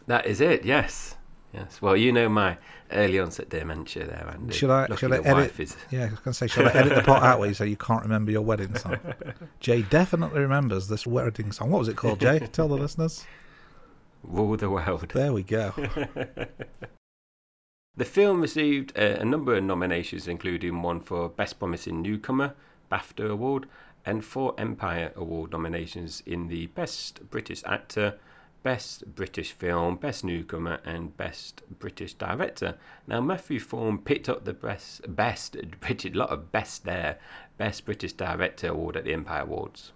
That 0.07 0.25
is 0.25 0.41
it. 0.41 0.65
Yes, 0.65 1.15
yes. 1.53 1.81
Well, 1.81 1.95
you 1.95 2.11
know 2.11 2.27
my 2.29 2.57
early 2.91 3.19
onset 3.19 3.49
dementia 3.49 4.05
there, 4.07 4.29
Andy. 4.33 4.53
Should 4.55 4.69
I- 4.71 4.81
Lucky 4.87 4.95
should 4.97 5.11
I 5.13 5.17
edit- 5.17 5.59
is- 5.59 5.77
Yeah, 5.91 6.05
I 6.05 6.09
was 6.09 6.19
going 6.19 6.31
to 6.31 6.33
say, 6.33 6.47
shall 6.47 6.67
I 6.67 6.71
edit 6.71 6.95
the 6.95 7.01
part 7.03 7.23
out 7.23 7.39
where 7.39 7.47
you 7.49 7.53
say 7.53 7.67
you 7.67 7.75
can't 7.77 8.01
remember 8.03 8.31
your 8.31 8.41
wedding 8.41 8.73
song? 8.75 8.97
Jai 9.59 9.81
definitely 9.81 10.39
remembers 10.41 10.87
this 10.87 11.05
wedding 11.05 11.51
song. 11.51 11.69
What 11.71 11.79
was 11.79 11.87
it 11.89 11.97
called, 11.97 12.19
Jai? 12.19 12.39
Tell 12.51 12.67
the 12.67 12.75
listeners. 12.77 13.25
Rule 14.23 14.57
the 14.57 14.69
world. 14.69 15.09
There 15.13 15.31
we 15.33 15.43
go. 15.43 15.73
The 17.95 18.05
film 18.05 18.41
received 18.41 18.95
a, 18.95 19.21
a 19.21 19.25
number 19.25 19.55
of 19.55 19.63
nominations, 19.63 20.27
including 20.27 20.83
one 20.83 20.99
for 20.99 21.29
Best 21.29 21.57
Promising 21.57 22.03
Newcomer, 22.03 22.53
BAFTA 22.91 23.29
Award, 23.29 23.67
and 24.05 24.23
four 24.23 24.53
Empire 24.57 25.11
Award 25.15 25.51
nominations 25.51 26.23
in 26.25 26.47
the 26.47 26.67
Best 26.67 27.29
British 27.29 27.63
Actor, 27.65 28.17
Best 28.63 29.15
British 29.15 29.51
Film, 29.51 29.95
Best 29.95 30.23
Newcomer, 30.23 30.79
and 30.85 31.15
Best 31.17 31.61
British 31.79 32.13
Director. 32.13 32.77
Now, 33.07 33.21
Matthew 33.21 33.59
Vaughn 33.59 33.97
picked 33.99 34.29
up 34.29 34.45
the 34.45 34.53
best, 34.53 35.15
best 35.15 35.57
British, 35.79 36.15
lot 36.15 36.29
of 36.29 36.51
best 36.51 36.85
there, 36.85 37.19
Best 37.57 37.85
British 37.85 38.13
Director 38.13 38.69
Award 38.69 38.97
at 38.97 39.03
the 39.03 39.13
Empire 39.13 39.41
Awards. 39.41 39.91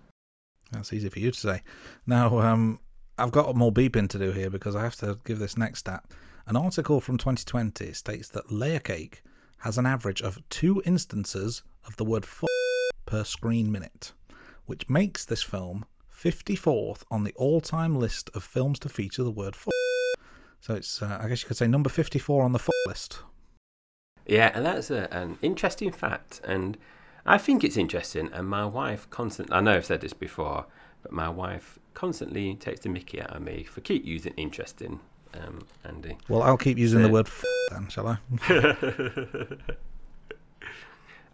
That's 0.72 0.94
easy 0.94 1.10
for 1.10 1.20
you 1.20 1.32
to 1.32 1.40
say. 1.40 1.64
Now, 2.08 2.40
um, 2.40 2.80
I've 3.18 3.32
got 3.32 3.56
more 3.56 3.72
beeping 3.72 4.10
to 4.10 4.20
do 4.20 4.32
here 4.32 4.50
because 4.50 4.76
I 4.76 4.84
have 4.84 4.96
to 4.98 5.20
give 5.26 5.40
this 5.40 5.58
next 5.58 5.80
stat. 5.80 6.04
An 6.48 6.56
article 6.56 7.02
from 7.02 7.18
2020 7.18 7.94
states 7.94 8.30
that 8.30 8.52
Layer 8.52 8.80
Cake 8.80 9.22
has 9.60 9.78
an 9.78 9.86
average 9.86 10.22
of 10.22 10.40
two 10.50 10.82
instances 10.86 11.64
of 11.86 11.96
the 11.98 12.06
word 12.06 12.24
f 12.24 12.44
per 13.12 13.26
screen 13.26 13.70
minute, 13.70 14.14
which 14.68 14.90
makes 14.90 15.26
this 15.26 15.44
film 15.44 15.84
54th 16.10 17.04
on 17.12 17.26
the 17.26 17.34
all 17.36 17.60
time 17.60 17.94
list 17.94 18.30
of 18.34 18.42
films 18.42 18.80
to 18.80 18.88
feature 18.88 19.22
the 19.22 19.30
word 19.30 19.54
f. 19.54 19.68
So 20.62 20.76
it's, 20.76 21.02
uh, 21.02 21.20
I 21.22 21.28
guess 21.28 21.42
you 21.42 21.48
could 21.50 21.58
say, 21.58 21.68
number 21.68 21.90
54 21.90 22.42
on 22.42 22.54
the 22.54 22.60
f 22.60 22.70
list. 22.88 23.24
Yeah, 24.26 24.52
and 24.54 24.66
that's 24.66 24.90
a, 24.90 25.14
an 25.14 25.38
interesting 25.42 25.92
fact. 25.92 26.40
And 26.46 26.78
I 27.26 27.38
think 27.38 27.66
it's 27.66 27.76
interesting. 27.76 28.30
And 28.32 28.48
my 28.48 28.64
wife 28.64 29.10
constantly, 29.10 29.54
I 29.54 29.60
know 29.60 29.74
I've 29.74 29.86
said 29.86 30.00
this 30.00 30.14
before, 30.14 30.68
but 31.04 31.12
my 31.12 31.28
wife 31.28 31.80
constantly 31.94 32.56
takes 32.56 32.80
the 32.80 32.90
mickey 32.90 33.22
out 33.22 33.36
of 33.36 33.42
me 33.42 33.64
for 33.64 33.82
keep 33.82 34.06
using 34.06 34.34
interesting, 34.38 35.02
um, 35.34 35.66
Andy. 35.84 36.18
Well, 36.30 36.44
I'll 36.44 36.56
keep 36.56 36.78
using 36.78 37.02
the 37.02 37.10
word 37.10 37.28
f 37.28 37.44
then, 37.72 37.90
shall 37.90 38.08
I? 38.08 38.20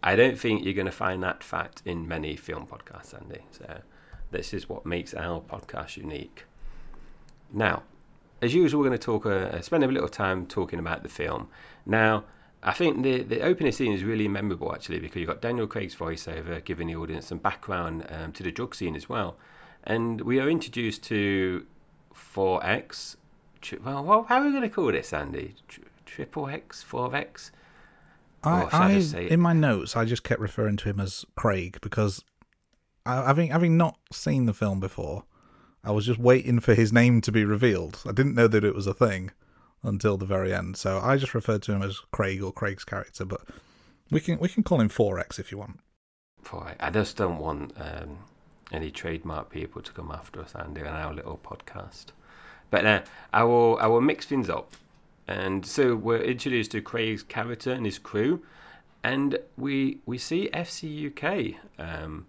I 0.02 0.16
don't 0.16 0.38
think 0.38 0.64
you're 0.64 0.74
going 0.74 0.86
to 0.86 0.92
find 0.92 1.22
that 1.22 1.42
fact 1.42 1.82
in 1.84 2.06
many 2.06 2.36
film 2.36 2.66
podcasts, 2.66 3.14
Andy. 3.20 3.40
So 3.50 3.80
this 4.30 4.54
is 4.54 4.68
what 4.68 4.86
makes 4.86 5.14
our 5.14 5.40
podcast 5.40 5.96
unique. 5.96 6.44
Now, 7.52 7.82
as 8.40 8.54
usual, 8.54 8.80
we're 8.80 8.88
going 8.88 8.98
to 8.98 9.04
talk, 9.04 9.26
uh, 9.26 9.60
spend 9.60 9.82
a 9.82 9.88
little 9.88 10.08
time 10.08 10.46
talking 10.46 10.78
about 10.78 11.02
the 11.02 11.08
film. 11.08 11.48
Now, 11.84 12.24
I 12.62 12.72
think 12.72 13.02
the 13.02 13.22
the 13.22 13.40
opening 13.42 13.72
scene 13.72 13.92
is 13.92 14.02
really 14.02 14.26
memorable 14.26 14.74
actually 14.74 14.98
because 14.98 15.16
you've 15.16 15.28
got 15.28 15.40
Daniel 15.40 15.66
Craig's 15.68 15.94
voiceover 15.94 16.62
giving 16.64 16.88
the 16.88 16.96
audience 16.96 17.26
some 17.26 17.38
background 17.38 18.04
um, 18.10 18.32
to 18.32 18.42
the 18.42 18.50
drug 18.50 18.74
scene 18.74 18.96
as 18.96 19.08
well, 19.08 19.36
and 19.84 20.20
we 20.20 20.40
are 20.40 20.48
introduced 20.50 21.04
to 21.04 21.64
4X. 22.14 23.16
Tri- 23.60 23.78
Well, 23.82 24.24
how 24.28 24.40
are 24.40 24.44
we 24.44 24.50
going 24.50 24.62
to 24.62 24.68
call 24.68 24.90
this, 24.90 25.12
Andy? 25.12 25.54
Tri- 25.68 25.84
Triple 26.04 26.48
X, 26.48 26.84
4X. 26.88 27.50
I, 28.42 28.68
I 28.72 28.92
I 29.16 29.20
in 29.20 29.40
my 29.40 29.52
notes, 29.52 29.96
I 29.96 30.04
just 30.04 30.22
kept 30.24 30.40
referring 30.40 30.76
to 30.78 30.88
him 30.88 31.00
as 31.00 31.24
Craig 31.36 31.78
because, 31.82 32.24
I, 33.04 33.26
having 33.26 33.50
having 33.50 33.76
not 33.76 33.98
seen 34.12 34.46
the 34.46 34.54
film 34.54 34.80
before, 34.80 35.24
I 35.82 35.90
was 35.90 36.06
just 36.06 36.20
waiting 36.20 36.60
for 36.60 36.74
his 36.74 36.92
name 36.92 37.20
to 37.22 37.32
be 37.32 37.44
revealed. 37.44 38.00
I 38.06 38.12
didn't 38.12 38.34
know 38.34 38.48
that 38.48 38.64
it 38.64 38.74
was 38.74 38.86
a 38.86 38.94
thing 38.94 39.30
until 39.82 40.16
the 40.16 40.26
very 40.26 40.54
end, 40.54 40.76
so 40.76 40.98
I 40.98 41.16
just 41.16 41.34
referred 41.34 41.62
to 41.62 41.72
him 41.72 41.82
as 41.82 42.00
Craig 42.12 42.42
or 42.42 42.52
Craig's 42.52 42.84
character. 42.84 43.24
But 43.24 43.40
we 44.10 44.20
can 44.20 44.38
we 44.38 44.48
can 44.48 44.62
call 44.62 44.80
him 44.80 44.88
Forex 44.88 45.38
if 45.38 45.50
you 45.50 45.58
want. 45.58 45.80
I 46.80 46.90
just 46.90 47.16
don't 47.16 47.38
want 47.38 47.74
um, 47.76 48.18
any 48.72 48.90
trademark 48.90 49.50
people 49.50 49.82
to 49.82 49.92
come 49.92 50.10
after 50.10 50.40
us, 50.40 50.54
Andy, 50.54 50.80
on 50.82 50.88
our 50.88 51.12
little 51.12 51.38
podcast. 51.42 52.06
But 52.70 52.86
uh, 52.86 53.02
I 53.32 53.44
will 53.44 53.78
I 53.80 53.86
will 53.86 54.00
mix 54.00 54.26
things 54.26 54.48
up, 54.48 54.72
and 55.28 55.64
so 55.66 55.94
we're 55.94 56.22
introduced 56.22 56.70
to 56.70 56.80
Craig's 56.80 57.22
character 57.22 57.70
and 57.70 57.84
his 57.84 57.98
crew, 57.98 58.42
and 59.04 59.38
we 59.58 59.98
we 60.06 60.16
see 60.16 60.48
FC 60.54 61.06
UK 61.08 61.54
um, 61.78 62.26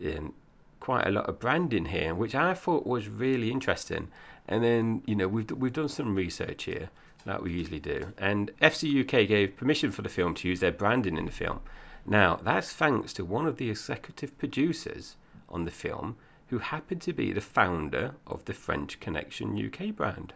in 0.00 0.32
quite 0.80 1.06
a 1.06 1.10
lot 1.10 1.28
of 1.28 1.38
branding 1.38 1.86
here, 1.86 2.14
which 2.14 2.34
I 2.34 2.54
thought 2.54 2.86
was 2.86 3.08
really 3.08 3.52
interesting. 3.52 4.08
And 4.48 4.64
then 4.64 5.02
you 5.06 5.14
know 5.14 5.28
we've 5.28 5.50
we've 5.52 5.72
done 5.72 5.88
some 5.88 6.16
research 6.16 6.64
here 6.64 6.90
like 7.24 7.40
we 7.40 7.52
usually 7.52 7.80
do, 7.80 8.12
and 8.18 8.50
FC 8.60 9.00
UK 9.02 9.28
gave 9.28 9.56
permission 9.56 9.92
for 9.92 10.02
the 10.02 10.08
film 10.08 10.34
to 10.34 10.48
use 10.48 10.60
their 10.60 10.72
branding 10.72 11.16
in 11.16 11.26
the 11.26 11.30
film. 11.30 11.60
Now, 12.04 12.40
that's 12.42 12.72
thanks 12.72 13.12
to 13.14 13.24
one 13.24 13.46
of 13.46 13.58
the 13.58 13.70
executive 13.70 14.36
producers 14.38 15.16
on 15.48 15.64
the 15.64 15.70
film 15.70 16.16
who 16.48 16.58
happened 16.58 17.02
to 17.02 17.12
be 17.12 17.32
the 17.32 17.40
founder 17.40 18.14
of 18.26 18.44
the 18.46 18.54
French 18.54 18.98
Connection 18.98 19.54
UK 19.56 19.94
brand. 19.94 20.32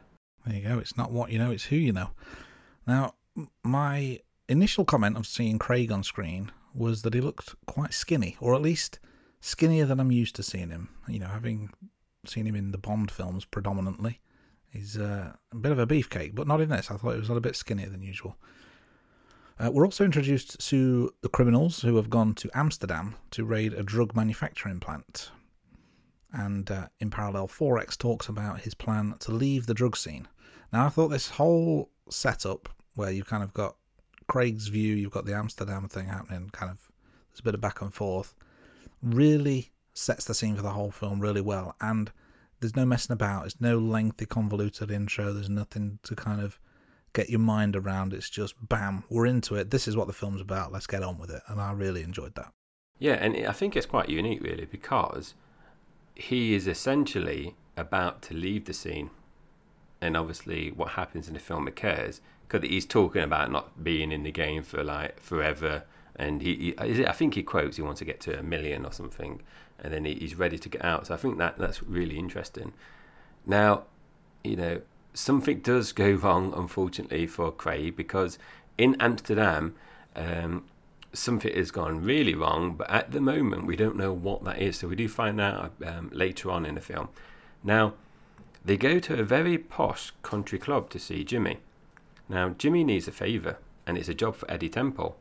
There 0.47 0.57
you 0.57 0.69
go. 0.69 0.79
It's 0.79 0.97
not 0.97 1.13
what 1.13 1.31
you 1.31 1.39
know; 1.39 1.51
it's 1.51 1.65
who 1.65 1.77
you 1.77 1.93
know. 1.93 2.11
Now, 2.87 3.15
my 3.63 4.21
initial 4.49 4.85
comment 4.85 5.17
of 5.17 5.27
seeing 5.27 5.59
Craig 5.59 5.93
on 5.93 6.03
screen 6.03 6.51
was 6.75 7.03
that 7.03 7.15
he 7.15 7.21
looked 7.21 7.55
quite 7.67 7.95
skinny, 7.95 8.37
or 8.41 8.55
at 8.55 8.63
least 8.63 8.99
skinnier 9.41 9.87
than 9.87 10.01
I'm 10.01 10.13
used 10.13 10.37
to 10.37 10.43
seeing 10.43 10.71
him. 10.71 10.89
You 11.09 11.21
know, 11.21 11.29
having 11.29 11.71
seen 12.27 12.47
him 12.47 12.55
in 12.55 12.73
the 12.73 12.79
Bond 12.79 13.11
films 13.11 13.45
predominantly, 13.45 14.21
he's 14.71 14.97
uh, 14.97 15.33
a 15.53 15.57
bit 15.57 15.73
of 15.73 15.79
a 15.79 15.87
beefcake, 15.87 16.35
but 16.35 16.47
not 16.47 16.61
in 16.61 16.71
this. 16.71 16.91
I 16.91 16.97
thought 16.97 17.13
he 17.13 17.19
was 17.19 17.29
a 17.29 17.33
little 17.33 17.41
bit 17.41 17.57
skinnier 17.57 17.89
than 17.89 18.03
usual. 18.03 18.37
Uh, 19.59 19.71
we're 19.71 19.85
also 19.85 20.05
introduced 20.05 20.59
to 20.69 21.13
the 21.21 21.29
criminals 21.29 21.83
who 21.83 21.97
have 21.97 22.11
gone 22.11 22.35
to 22.35 22.51
Amsterdam 22.55 23.15
to 23.31 23.45
raid 23.45 23.75
a 23.75 23.83
drug 23.83 24.17
manufacturing 24.17 24.81
plant. 24.81 25.31
And 26.33 26.71
uh, 26.71 26.89
in 27.01 27.11
parallel, 27.11 27.49
4X 27.49 27.99
talks 27.99 28.29
about 28.29 28.61
his 28.61 28.75
plan 28.75 29.15
to 29.21 29.33
leave 29.33 29.67
the 29.67 29.75
drug 29.75 29.97
scene. 29.97 30.29
Now, 30.73 30.87
I 30.87 30.89
thought 30.89 31.09
this 31.09 31.29
whole 31.29 31.91
setup, 32.09 32.69
where 32.95 33.11
you've 33.11 33.27
kind 33.27 33.43
of 33.43 33.53
got 33.53 33.77
Craig's 34.27 34.69
view, 34.69 34.95
you've 34.95 35.13
got 35.13 35.27
the 35.27 35.35
Amsterdam 35.35 35.89
thing 35.89 36.07
happening, 36.07 36.49
kind 36.51 36.71
of 36.71 36.91
there's 37.31 37.41
a 37.41 37.45
bit 37.45 37.55
of 37.55 37.61
back 37.61 37.83
and 37.83 37.93
forth, 37.93 38.35
really 39.03 39.73
sets 39.95 40.25
the 40.25 40.35
scene 40.35 40.57
for 40.57 40.63
the 40.63 40.71
whole 40.71 40.91
film 40.91 41.21
really 41.21 41.41
well. 41.41 41.75
And 41.81 42.11
there's 42.61 42.77
no 42.77 42.87
messing 42.87 43.13
about. 43.13 43.47
It's 43.47 43.61
no 43.61 43.79
lengthy, 43.79 44.27
convoluted 44.27 44.91
intro. 44.91 45.33
There's 45.33 45.51
nothing 45.51 45.99
to 46.05 46.15
kind 46.15 46.41
of 46.41 46.59
get 47.13 47.29
your 47.29 47.41
mind 47.41 47.77
around. 47.77 48.13
It's 48.13 48.31
just 48.31 48.55
bam, 48.69 49.05
we're 49.11 49.27
into 49.27 49.57
it. 49.57 49.71
This 49.71 49.89
is 49.89 49.97
what 49.97 50.07
the 50.07 50.13
film's 50.13 50.41
about. 50.41 50.73
Let's 50.73 50.87
get 50.87 51.03
on 51.03 51.19
with 51.19 51.31
it. 51.31 51.43
And 51.49 51.61
I 51.61 51.73
really 51.73 52.03
enjoyed 52.03 52.35
that. 52.37 52.53
Yeah, 52.99 53.15
and 53.15 53.47
I 53.47 53.53
think 53.53 53.77
it's 53.77 53.87
quite 53.87 54.09
unique, 54.09 54.43
really, 54.43 54.65
because 54.65 55.35
he 56.15 56.55
is 56.55 56.67
essentially 56.67 57.55
about 57.77 58.23
to 58.23 58.35
leave 58.35 58.67
the 58.67 58.73
scene. 58.73 59.11
And 60.01 60.17
obviously, 60.17 60.71
what 60.71 60.91
happens 60.91 61.29
in 61.29 61.35
the 61.35 61.41
film 61.41 61.67
occurs 61.67 62.21
because 62.53 62.69
he's 62.69 62.87
talking 62.87 63.23
about 63.23 63.51
not 63.51 63.83
being 63.83 64.13
in 64.13 64.25
the 64.25 64.31
game 64.31 64.63
for 64.63 64.85
like 64.85 65.19
forever. 65.21 65.85
And 66.17 66.43
he, 66.43 66.75
he 66.79 67.07
I 67.07 67.13
think 67.13 67.35
he 67.35 67.43
quotes 67.43 67.77
he 67.77 67.83
wants 67.83 68.01
to 68.01 68.05
get 68.05 68.21
to 68.23 68.39
a 68.39 68.43
million 68.43 68.85
or 68.85 68.93
something, 68.93 69.41
and 69.79 69.93
then 69.93 70.05
he, 70.05 70.15
he's 70.15 70.35
ready 70.35 70.59
to 70.59 70.69
get 70.69 70.85
out. 70.85 71.07
So 71.07 71.15
I 71.15 71.17
think 71.17 71.39
that 71.39 71.59
that's 71.59 71.83
really 71.83 72.19
interesting. 72.19 72.73
Now, 73.47 73.85
you 74.45 74.57
know, 74.57 74.83
something 75.15 75.61
does 75.61 75.93
go 75.93 76.11
wrong, 76.23 76.53
unfortunately, 76.55 77.27
for 77.27 77.51
Craig 77.51 77.97
because 77.97 78.39
in 78.77 78.97
Amsterdam, 79.01 79.75
um, 80.15 80.65
something 81.13 81.55
has 81.55 81.71
gone 81.71 82.03
really 82.03 82.35
wrong, 82.35 82.75
but 82.75 82.89
at 82.91 83.13
the 83.13 83.21
moment 83.21 83.67
we 83.67 83.77
don't 83.77 83.97
know 83.97 84.13
what 84.13 84.45
that 84.45 84.61
is. 84.61 84.79
So 84.79 84.89
we 84.89 84.97
do 84.97 85.09
find 85.09 85.41
out 85.41 85.73
um, 85.85 86.11
later 86.13 86.51
on 86.51 86.65
in 86.65 86.75
the 86.75 86.81
film. 86.81 87.09
Now, 87.63 87.95
they 88.65 88.77
go 88.77 88.99
to 89.01 89.21
a 89.21 89.25
very 89.25 89.59
posh 89.59 90.13
country 90.23 90.59
club 90.59 90.91
to 90.91 90.99
see 90.99 91.25
Jimmy. 91.25 91.59
Now, 92.29 92.51
Jimmy 92.51 92.85
needs 92.85 93.09
a 93.09 93.13
favour, 93.13 93.59
and 93.87 93.99
it's 93.99 94.09
a 94.09 94.15
job 94.15 94.37
for 94.37 94.51
Eddie 94.51 94.69
Temple. 94.69 95.17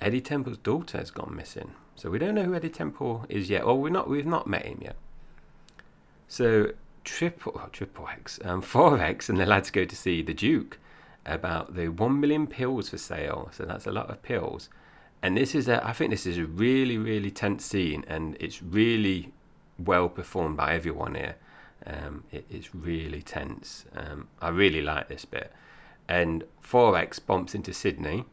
Eddie 0.00 0.20
Temple's 0.20 0.58
daughter 0.58 0.98
has 0.98 1.10
gone 1.10 1.34
missing, 1.36 1.72
so 1.94 2.10
we 2.10 2.18
don't 2.18 2.34
know 2.34 2.44
who 2.44 2.54
Eddie 2.54 2.68
Temple 2.68 3.26
is 3.28 3.50
yet. 3.50 3.64
Or 3.64 3.80
we're 3.80 3.90
not, 3.90 4.08
we've 4.08 4.26
not 4.26 4.46
met 4.46 4.64
him 4.64 4.78
yet. 4.82 4.96
So 6.28 6.72
triple, 7.04 7.52
oh, 7.56 7.68
triple 7.72 8.08
X, 8.08 8.40
um, 8.44 8.62
four 8.62 8.98
X, 9.00 9.28
and 9.28 9.38
the 9.38 9.46
lads 9.46 9.70
go 9.70 9.84
to 9.84 9.96
see 9.96 10.22
the 10.22 10.34
Duke 10.34 10.78
about 11.26 11.74
the 11.74 11.88
one 11.88 12.20
million 12.20 12.46
pills 12.46 12.88
for 12.88 12.98
sale. 12.98 13.50
So 13.52 13.64
that's 13.64 13.86
a 13.86 13.92
lot 13.92 14.10
of 14.10 14.22
pills. 14.22 14.68
And 15.22 15.36
this 15.36 15.54
is 15.54 15.68
a, 15.68 15.86
I 15.86 15.92
think 15.92 16.10
this 16.10 16.26
is 16.26 16.38
a 16.38 16.44
really, 16.44 16.98
really 16.98 17.30
tense 17.30 17.64
scene, 17.64 18.04
and 18.08 18.36
it's 18.40 18.62
really 18.62 19.32
well 19.78 20.08
performed 20.08 20.56
by 20.56 20.74
everyone 20.74 21.14
here. 21.14 21.36
Um, 21.86 22.24
it, 22.32 22.44
it's 22.50 22.74
really 22.74 23.22
tense. 23.22 23.84
Um, 23.94 24.28
I 24.40 24.48
really 24.48 24.82
like 24.82 25.08
this 25.08 25.24
bit. 25.24 25.52
And 26.08 26.44
4X 26.64 27.24
bumps 27.24 27.54
into 27.54 27.72
Sydney, 27.72 28.24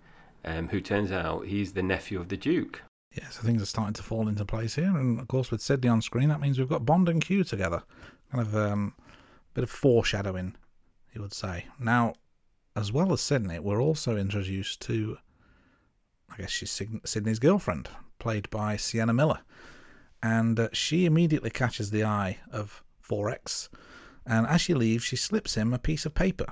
um, 0.46 0.70
who 0.70 0.82
turns 0.82 1.12
out 1.12 1.46
he's 1.46 1.74
the 1.74 1.84
nephew 1.84 2.20
of 2.20 2.30
the 2.30 2.38
Duke. 2.38 2.82
Yeah, 3.16 3.30
so 3.30 3.42
things 3.42 3.62
are 3.62 3.68
starting 3.68 3.94
to 3.96 4.04
fall 4.04 4.28
into 4.28 4.46
place 4.46 4.76
here, 4.76 4.96
and 4.96 5.20
of 5.20 5.28
course 5.28 5.52
with 5.52 5.62
Sydney 5.62 5.90
on 5.90 6.02
screen, 6.02 6.30
that 6.30 6.40
means 6.40 6.60
we've 6.60 6.70
got 6.70 6.86
Bond 6.86 7.10
and 7.10 7.24
Q 7.24 7.44
together. 7.44 7.84
Kind 8.32 8.48
of 8.48 8.56
um, 8.56 8.94
bit 9.54 9.64
of 9.64 9.70
foreshadowing, 9.70 10.56
you 11.14 11.22
would 11.22 11.34
say. 11.34 11.66
Now, 11.80 12.14
as 12.76 12.92
well 12.92 13.12
as 13.12 13.22
Sydney, 13.22 13.60
we're 13.60 13.82
also 13.82 14.16
introduced 14.16 14.82
to, 14.82 15.18
I 16.32 16.38
guess 16.38 16.50
she's 16.50 16.72
Syd- 16.72 17.02
Sydney's 17.06 17.40
girlfriend, 17.40 17.90
played 18.20 18.50
by 18.50 18.78
Sienna 18.78 19.14
Miller, 19.14 19.40
and 20.22 20.60
uh, 20.60 20.70
she 20.74 21.06
immediately 21.06 21.50
catches 21.50 21.92
the 21.92 22.04
eye 22.04 22.38
of 22.52 22.84
4X, 23.08 23.70
and 24.26 24.46
as 24.48 24.62
she 24.62 24.74
leaves, 24.74 25.04
she 25.04 25.16
slips 25.16 25.56
him 25.56 25.74
a 25.74 25.80
piece 25.80 26.06
of 26.06 26.14
paper, 26.14 26.46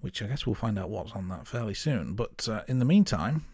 which 0.00 0.22
I 0.22 0.26
guess 0.26 0.46
we'll 0.46 0.54
find 0.54 0.78
out 0.78 0.90
what's 0.90 1.12
on 1.12 1.28
that 1.28 1.46
fairly 1.46 1.74
soon. 1.74 2.14
But 2.14 2.48
uh, 2.48 2.62
in 2.68 2.78
the 2.78 2.84
meantime, 2.84 3.44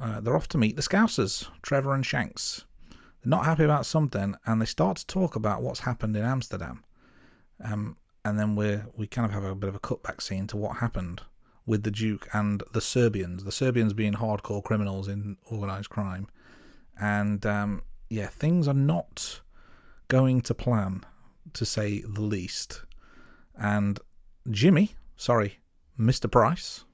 uh, 0.00 0.20
they're 0.20 0.36
off 0.36 0.48
to 0.48 0.58
meet 0.58 0.76
the 0.76 0.82
Scousers, 0.82 1.48
Trevor 1.62 1.94
and 1.94 2.04
Shanks. 2.04 2.64
They're 2.90 3.30
not 3.30 3.44
happy 3.44 3.64
about 3.64 3.86
something, 3.86 4.34
and 4.46 4.60
they 4.60 4.66
start 4.66 4.96
to 4.98 5.06
talk 5.06 5.36
about 5.36 5.62
what's 5.62 5.80
happened 5.80 6.16
in 6.16 6.24
Amsterdam. 6.24 6.84
Um, 7.62 7.96
and 8.24 8.38
then 8.38 8.56
we 8.56 8.78
we 8.96 9.06
kind 9.06 9.26
of 9.26 9.32
have 9.32 9.44
a 9.44 9.54
bit 9.54 9.68
of 9.68 9.74
a 9.74 9.80
cutback 9.80 10.22
scene 10.22 10.46
to 10.48 10.56
what 10.56 10.78
happened 10.78 11.22
with 11.66 11.82
the 11.82 11.90
Duke 11.90 12.28
and 12.32 12.62
the 12.72 12.80
Serbians. 12.80 13.44
The 13.44 13.52
Serbians 13.52 13.92
being 13.92 14.14
hardcore 14.14 14.62
criminals 14.62 15.08
in 15.08 15.36
organised 15.50 15.90
crime, 15.90 16.28
and 17.00 17.44
um, 17.46 17.82
yeah, 18.10 18.26
things 18.26 18.68
are 18.68 18.74
not 18.74 19.40
going 20.08 20.42
to 20.42 20.54
plan, 20.54 21.04
to 21.54 21.64
say 21.64 22.02
the 22.02 22.20
least. 22.20 22.82
And 23.58 23.98
Jimmy, 24.50 24.94
sorry, 25.16 25.60
Mr. 25.98 26.30
Price, 26.30 26.84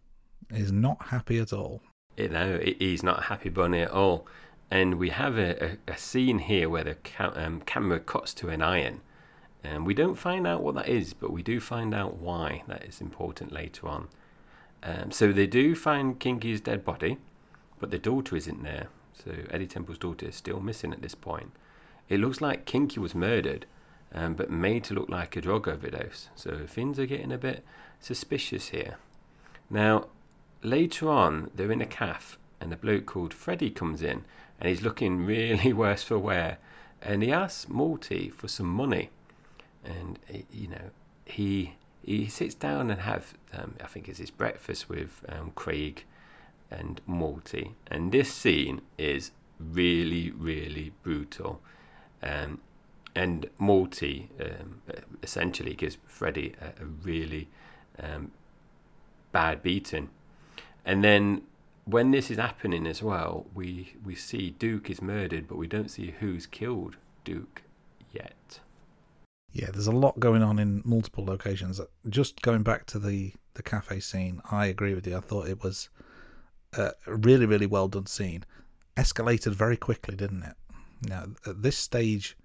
is 0.50 0.70
not 0.70 1.06
happy 1.06 1.38
at 1.38 1.52
all. 1.52 1.82
You 2.16 2.28
know, 2.28 2.60
he's 2.78 3.02
not 3.02 3.24
happy 3.24 3.48
bunny 3.48 3.80
at 3.80 3.90
all. 3.90 4.26
And 4.70 4.96
we 4.96 5.08
have 5.10 5.38
a, 5.38 5.64
a, 5.64 5.92
a 5.92 5.96
scene 5.96 6.38
here 6.38 6.68
where 6.68 6.84
the 6.84 6.94
ca- 6.96 7.32
um, 7.34 7.62
camera 7.62 8.00
cuts 8.00 8.34
to 8.34 8.48
an 8.48 8.60
iron. 8.60 9.00
And 9.64 9.86
we 9.86 9.94
don't 9.94 10.14
find 10.14 10.46
out 10.46 10.62
what 10.62 10.74
that 10.76 10.88
is, 10.88 11.14
but 11.14 11.32
we 11.32 11.42
do 11.42 11.58
find 11.58 11.94
out 11.94 12.18
why. 12.18 12.62
That 12.68 12.84
is 12.84 13.00
important 13.00 13.52
later 13.52 13.88
on. 13.88 14.08
Um, 14.82 15.10
so 15.10 15.32
they 15.32 15.46
do 15.46 15.74
find 15.74 16.18
Kinky's 16.18 16.60
dead 16.60 16.84
body, 16.84 17.18
but 17.78 17.90
the 17.90 17.98
daughter 17.98 18.36
isn't 18.36 18.62
there. 18.62 18.88
So 19.12 19.32
Eddie 19.50 19.66
Temple's 19.66 19.98
daughter 19.98 20.26
is 20.26 20.36
still 20.36 20.60
missing 20.60 20.92
at 20.92 21.02
this 21.02 21.14
point. 21.14 21.50
It 22.08 22.20
looks 22.20 22.40
like 22.40 22.64
Kinky 22.64 23.00
was 23.00 23.14
murdered, 23.14 23.66
um, 24.14 24.34
but 24.34 24.50
made 24.50 24.84
to 24.84 24.94
look 24.94 25.08
like 25.08 25.36
a 25.36 25.40
drug 25.40 25.68
overdose. 25.68 26.28
So 26.36 26.66
things 26.66 26.98
are 26.98 27.06
getting 27.06 27.32
a 27.32 27.38
bit 27.38 27.64
suspicious 28.00 28.68
here. 28.68 28.96
Now, 29.68 30.06
later 30.62 31.10
on, 31.10 31.50
they're 31.54 31.72
in 31.72 31.82
a 31.82 31.86
cafe, 31.86 32.36
and 32.60 32.72
a 32.72 32.76
bloke 32.76 33.06
called 33.06 33.34
Freddy 33.34 33.70
comes 33.70 34.02
in, 34.02 34.24
and 34.58 34.68
he's 34.68 34.82
looking 34.82 35.26
really 35.26 35.72
worse 35.72 36.02
for 36.02 36.18
wear. 36.18 36.58
And 37.02 37.22
he 37.22 37.30
asks 37.30 37.68
Morty 37.68 38.28
for 38.30 38.48
some 38.48 38.66
money, 38.66 39.10
and 39.84 40.18
eh, 40.32 40.42
you 40.50 40.68
know 40.68 40.90
he 41.24 41.74
he 42.08 42.26
sits 42.26 42.54
down 42.54 42.90
and 42.90 43.02
have 43.02 43.34
um, 43.52 43.74
I 43.82 43.86
think 43.86 44.08
it's 44.08 44.18
his 44.18 44.30
breakfast 44.30 44.88
with 44.88 45.22
um, 45.28 45.52
Craig 45.54 46.04
and 46.70 47.00
Morty, 47.06 47.74
and 47.86 48.12
this 48.12 48.32
scene 48.32 48.80
is 48.96 49.32
really 49.60 50.30
really 50.30 50.92
brutal. 51.02 51.60
Um, 52.22 52.60
and 53.14 53.48
Morty 53.58 54.30
um, 54.40 54.80
essentially 55.22 55.74
gives 55.74 55.98
Freddy 56.06 56.54
a, 56.60 56.82
a 56.82 56.86
really 56.86 57.48
um, 58.02 58.30
bad 59.32 59.62
beating. 59.62 60.08
And 60.84 61.02
then 61.02 61.42
when 61.84 62.10
this 62.10 62.30
is 62.30 62.38
happening 62.38 62.86
as 62.86 63.02
well, 63.02 63.46
we 63.54 63.94
we 64.04 64.14
see 64.14 64.50
Duke 64.50 64.88
is 64.88 65.02
murdered, 65.02 65.46
but 65.46 65.58
we 65.58 65.66
don't 65.66 65.90
see 65.90 66.14
who's 66.20 66.46
killed 66.46 66.96
Duke 67.24 67.62
yet. 68.12 68.60
Yeah, 69.58 69.70
there's 69.72 69.88
a 69.88 69.92
lot 69.92 70.20
going 70.20 70.44
on 70.44 70.60
in 70.60 70.82
multiple 70.84 71.24
locations. 71.24 71.80
Uh, 71.80 71.86
just 72.08 72.42
going 72.42 72.62
back 72.62 72.86
to 72.86 72.98
the 73.00 73.32
the 73.54 73.62
cafe 73.62 73.98
scene, 73.98 74.40
I 74.52 74.66
agree 74.66 74.94
with 74.94 75.04
you. 75.04 75.16
I 75.16 75.20
thought 75.20 75.48
it 75.48 75.64
was 75.64 75.88
uh, 76.76 76.92
a 77.08 77.16
really, 77.16 77.44
really 77.44 77.66
well 77.66 77.88
done 77.88 78.06
scene. 78.06 78.44
Escalated 78.96 79.54
very 79.54 79.76
quickly, 79.76 80.14
didn't 80.14 80.44
it? 80.44 80.54
Now, 81.02 81.24
at 81.44 81.62
this 81.62 81.76
stage, 81.76 82.36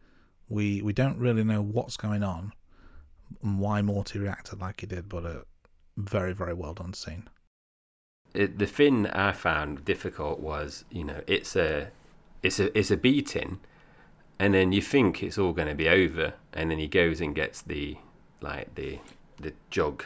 we 0.49 0.81
we 0.81 0.91
don't 0.91 1.19
really 1.19 1.43
know 1.43 1.61
what's 1.61 1.97
going 1.97 2.23
on 2.23 2.51
and 3.43 3.59
why 3.59 3.83
Morty 3.83 4.17
reacted 4.17 4.59
like 4.59 4.81
he 4.81 4.87
did, 4.87 5.07
but 5.07 5.23
a 5.23 5.45
very, 5.95 6.33
very 6.33 6.55
well 6.55 6.73
done 6.73 6.93
scene. 6.93 7.27
It, 8.33 8.57
the 8.57 8.65
thing 8.65 9.05
I 9.05 9.33
found 9.33 9.85
difficult 9.85 10.39
was, 10.39 10.83
you 10.89 11.03
know, 11.03 11.21
it's 11.27 11.55
a 11.55 11.89
it's 12.41 12.59
a 12.59 12.75
it's 12.75 12.89
a 12.89 12.97
beating, 12.97 13.59
and 14.39 14.53
then 14.53 14.71
you 14.71 14.81
think 14.81 15.23
it's 15.23 15.37
all 15.37 15.53
going 15.53 15.67
to 15.67 15.75
be 15.75 15.87
over, 15.89 16.33
and 16.53 16.71
then 16.71 16.77
he 16.79 16.87
goes 16.87 17.21
and 17.21 17.33
gets 17.35 17.61
the 17.61 17.97
like 18.41 18.73
the 18.75 18.99
the 19.39 19.53
jug 19.69 20.03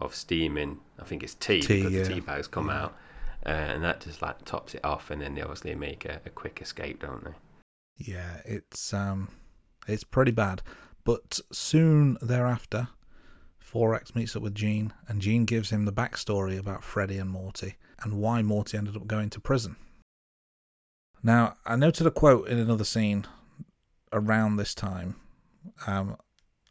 of 0.00 0.14
steaming. 0.14 0.78
I 0.98 1.04
think 1.04 1.22
it's 1.22 1.34
tea, 1.34 1.60
Tea, 1.60 1.78
because 1.78 1.92
yeah. 1.92 2.02
the 2.04 2.14
tea 2.14 2.20
bags 2.20 2.46
come 2.48 2.68
Yeah. 2.68 2.82
out, 2.84 2.96
uh, 3.44 3.48
and 3.50 3.84
that 3.84 4.00
just 4.00 4.22
like 4.22 4.44
tops 4.44 4.74
it 4.74 4.84
off, 4.84 5.10
and 5.10 5.20
then 5.20 5.34
they 5.34 5.42
obviously 5.42 5.74
make 5.74 6.04
a, 6.04 6.20
a 6.24 6.30
quick 6.30 6.60
escape, 6.62 7.00
don't 7.00 7.24
they? 7.24 7.34
Yeah, 7.98 8.40
it's 8.44 8.92
um, 8.94 9.28
it's 9.86 10.04
pretty 10.04 10.32
bad. 10.32 10.62
But 11.04 11.38
soon 11.52 12.18
thereafter, 12.20 12.88
Forex 13.64 14.14
meets 14.14 14.34
up 14.36 14.42
with 14.42 14.54
Gene, 14.54 14.92
and 15.08 15.20
Gene 15.20 15.44
gives 15.44 15.70
him 15.70 15.84
the 15.84 15.92
backstory 15.92 16.58
about 16.58 16.82
Freddy 16.82 17.18
and 17.18 17.30
Morty 17.30 17.76
and 18.02 18.14
why 18.14 18.42
Morty 18.42 18.76
ended 18.76 18.96
up 18.96 19.06
going 19.06 19.30
to 19.30 19.40
prison. 19.40 19.76
Now, 21.22 21.54
I 21.64 21.76
noted 21.76 22.06
a 22.06 22.10
quote 22.10 22.48
in 22.48 22.58
another 22.58 22.84
scene 22.84 23.26
around 24.12 24.56
this 24.56 24.74
time. 24.74 25.16
Um, 25.86 26.16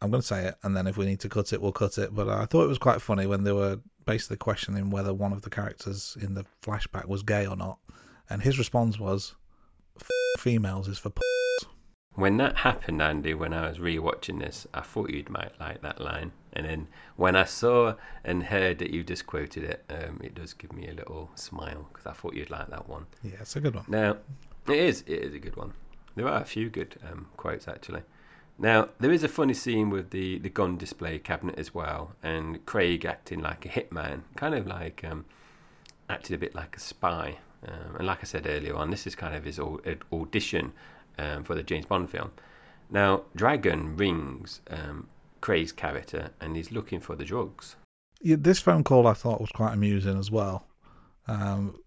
I'm 0.02 0.10
going 0.10 0.20
to 0.20 0.26
say 0.26 0.46
it, 0.46 0.56
and 0.62 0.76
then 0.76 0.86
if 0.86 0.96
we 0.96 1.06
need 1.06 1.20
to 1.20 1.28
cut 1.28 1.52
it, 1.52 1.60
we'll 1.60 1.72
cut 1.72 1.98
it. 1.98 2.14
But 2.14 2.28
I 2.28 2.44
thought 2.44 2.64
it 2.64 2.68
was 2.68 2.78
quite 2.78 3.00
funny 3.00 3.26
when 3.26 3.44
they 3.44 3.52
were 3.52 3.80
basically 4.04 4.36
questioning 4.36 4.90
whether 4.90 5.12
one 5.14 5.32
of 5.32 5.42
the 5.42 5.50
characters 5.50 6.16
in 6.20 6.34
the 6.34 6.44
flashback 6.62 7.06
was 7.06 7.22
gay 7.22 7.46
or 7.46 7.56
not, 7.56 7.78
and 8.28 8.42
his 8.42 8.58
response 8.58 8.98
was, 8.98 9.34
"F- 10.00 10.40
"Females 10.40 10.88
is 10.88 10.98
for." 10.98 11.12
When 12.14 12.38
that 12.38 12.56
happened, 12.56 13.02
Andy, 13.02 13.34
when 13.34 13.52
I 13.52 13.68
was 13.68 13.76
rewatching 13.76 14.40
this, 14.40 14.66
I 14.72 14.80
thought 14.80 15.10
you'd 15.10 15.28
might 15.28 15.52
like 15.60 15.82
that 15.82 16.00
line. 16.00 16.32
And 16.54 16.64
then 16.64 16.88
when 17.16 17.36
I 17.36 17.44
saw 17.44 17.94
and 18.24 18.42
heard 18.42 18.78
that 18.78 18.90
you 18.90 19.04
just 19.04 19.26
quoted 19.26 19.64
it, 19.64 19.84
um, 19.90 20.22
it 20.24 20.34
does 20.34 20.54
give 20.54 20.72
me 20.72 20.88
a 20.88 20.94
little 20.94 21.30
smile 21.34 21.86
because 21.92 22.06
I 22.06 22.14
thought 22.14 22.32
you'd 22.34 22.48
like 22.48 22.70
that 22.70 22.88
one. 22.88 23.04
Yeah, 23.22 23.34
it's 23.40 23.54
a 23.56 23.60
good 23.60 23.74
one. 23.74 23.84
Now, 23.88 24.16
it 24.66 24.78
is 24.78 25.02
it 25.02 25.24
is 25.24 25.34
a 25.34 25.38
good 25.38 25.56
one. 25.56 25.74
There 26.16 26.26
are 26.28 26.42
a 26.42 26.44
few 26.44 26.68
good 26.68 26.96
um, 27.10 27.28
quotes 27.36 27.68
actually. 27.68 28.02
Now 28.58 28.88
there 28.98 29.12
is 29.12 29.22
a 29.22 29.28
funny 29.28 29.54
scene 29.54 29.90
with 29.90 30.10
the 30.10 30.38
the 30.38 30.48
gun 30.48 30.76
display 30.76 31.18
cabinet 31.18 31.58
as 31.58 31.72
well, 31.72 32.12
and 32.22 32.64
Craig 32.66 33.04
acting 33.04 33.40
like 33.40 33.64
a 33.64 33.68
hitman, 33.68 34.22
kind 34.34 34.54
of 34.54 34.66
like 34.66 35.04
um, 35.04 35.24
acted 36.08 36.34
a 36.34 36.38
bit 36.38 36.54
like 36.54 36.76
a 36.76 36.80
spy. 36.80 37.38
Um, 37.66 37.96
and 37.98 38.06
like 38.06 38.18
I 38.22 38.24
said 38.24 38.46
earlier 38.46 38.74
on, 38.74 38.90
this 38.90 39.06
is 39.06 39.14
kind 39.14 39.34
of 39.34 39.44
his 39.44 39.58
au- 39.58 39.80
audition 40.12 40.72
for 41.44 41.54
the 41.54 41.62
James 41.62 41.86
Bond 41.86 42.10
film. 42.10 42.30
Now 42.90 43.22
Dragan 43.36 43.98
rings 43.98 44.60
Craig's 45.40 45.72
character, 45.72 46.30
and 46.40 46.56
he's 46.56 46.72
looking 46.72 47.00
for 47.00 47.14
the 47.14 47.24
drugs. 47.24 47.76
Yeah, 48.20 48.36
this 48.38 48.58
phone 48.58 48.82
call 48.82 49.06
I 49.06 49.12
thought 49.12 49.40
was 49.40 49.50
quite 49.50 49.74
amusing 49.74 50.18
as 50.18 50.30
well. 50.30 50.66
Um, 51.28 51.78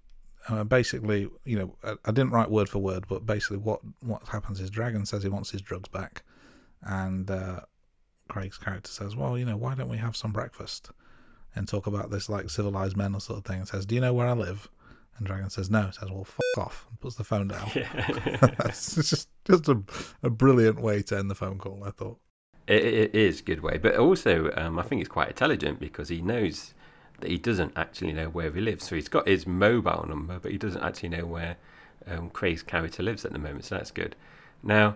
uh, 0.49 0.63
basically, 0.63 1.29
you 1.45 1.59
know, 1.59 1.75
I, 1.83 1.95
I 2.05 2.11
didn't 2.11 2.31
write 2.31 2.49
word 2.49 2.69
for 2.69 2.79
word, 2.79 3.05
but 3.07 3.25
basically, 3.25 3.57
what 3.57 3.81
what 4.01 4.27
happens 4.27 4.59
is 4.59 4.71
Dragan 4.71 5.07
says 5.07 5.23
he 5.23 5.29
wants 5.29 5.51
his 5.51 5.61
drugs 5.61 5.89
back, 5.89 6.23
and 6.81 7.29
uh, 7.29 7.61
Craig's 8.27 8.57
character 8.57 8.91
says, 8.91 9.15
"Well, 9.15 9.37
you 9.37 9.45
know, 9.45 9.57
why 9.57 9.75
don't 9.75 9.89
we 9.89 9.97
have 9.97 10.15
some 10.15 10.31
breakfast 10.31 10.91
and 11.55 11.67
talk 11.67 11.87
about 11.87 12.09
this 12.09 12.29
like 12.29 12.49
civilized 12.49 12.97
men 12.97 13.13
or 13.13 13.21
sort 13.21 13.39
of 13.39 13.45
thing?" 13.45 13.59
And 13.59 13.67
says, 13.67 13.85
"Do 13.85 13.95
you 13.95 14.01
know 14.01 14.13
where 14.13 14.27
I 14.27 14.33
live?" 14.33 14.67
And 15.17 15.27
Dragan 15.27 15.51
says, 15.51 15.69
"No." 15.69 15.87
He 15.87 15.91
says, 15.91 16.09
"Well, 16.09 16.23
fuck 16.23 16.65
off," 16.65 16.87
and 16.89 16.99
puts 16.99 17.15
the 17.15 17.23
phone 17.23 17.49
down. 17.49 17.69
it's 17.75 18.95
just 18.95 19.29
just 19.45 19.67
a, 19.69 19.81
a 20.23 20.29
brilliant 20.29 20.81
way 20.81 21.01
to 21.03 21.17
end 21.17 21.29
the 21.29 21.35
phone 21.35 21.59
call. 21.59 21.83
I 21.85 21.91
thought. 21.91 22.19
It, 22.67 22.85
it 22.85 23.15
is 23.15 23.39
a 23.39 23.43
good 23.43 23.61
way, 23.61 23.77
but 23.77 23.95
also 23.95 24.51
um, 24.55 24.77
I 24.77 24.83
think 24.83 25.01
it's 25.01 25.09
quite 25.09 25.29
intelligent 25.29 25.79
because 25.79 26.09
he 26.09 26.21
knows 26.21 26.75
that 27.21 27.29
he 27.29 27.37
doesn't 27.37 27.73
actually 27.75 28.13
know 28.13 28.29
where 28.29 28.51
he 28.51 28.61
lives. 28.61 28.87
So 28.87 28.95
he's 28.95 29.07
got 29.07 29.27
his 29.27 29.45
mobile 29.45 30.05
number, 30.07 30.39
but 30.39 30.51
he 30.51 30.57
doesn't 30.57 30.81
actually 30.81 31.09
know 31.09 31.25
where 31.25 31.57
um, 32.07 32.29
Craig's 32.29 32.63
character 32.63 33.03
lives 33.03 33.25
at 33.25 33.33
the 33.33 33.39
moment. 33.39 33.65
So 33.65 33.75
that's 33.75 33.91
good. 33.91 34.15
Now, 34.63 34.95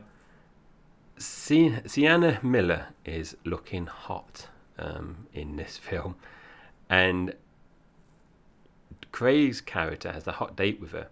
Si- 1.18 1.76
Sienna 1.86 2.40
Miller 2.42 2.88
is 3.06 3.36
looking 3.46 3.86
hot 3.86 4.48
um, 4.78 5.28
in 5.34 5.56
this 5.56 5.78
film, 5.90 6.16
and 6.90 7.34
Craig's 9.12 9.62
character 9.62 10.12
has 10.12 10.28
a 10.28 10.34
hot 10.34 10.56
date 10.56 10.80
with 10.80 10.92
her. 10.92 11.08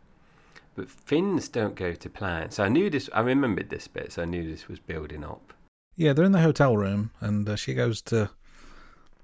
But 0.74 0.89
things 0.89 1.50
don't 1.50 1.76
go 1.76 1.93
to 1.93 2.10
plan. 2.10 2.52
So 2.52 2.63
I 2.63 2.69
knew 2.69 2.89
this. 2.89 3.10
I 3.13 3.19
remembered 3.19 3.69
this 3.69 3.88
bit. 3.88 4.13
So 4.13 4.21
I 4.21 4.26
knew 4.26 4.50
this 4.50 4.69
was 4.69 4.80
building 4.80 5.24
up. 5.24 5.54
Yeah, 5.97 6.13
they're 6.13 6.26
in 6.26 6.32
the 6.32 6.39
hotel 6.39 6.78
room, 6.78 7.12
and 7.19 7.47
uh, 7.47 7.58
she 7.58 7.74
goes 7.74 8.02
to 8.04 8.32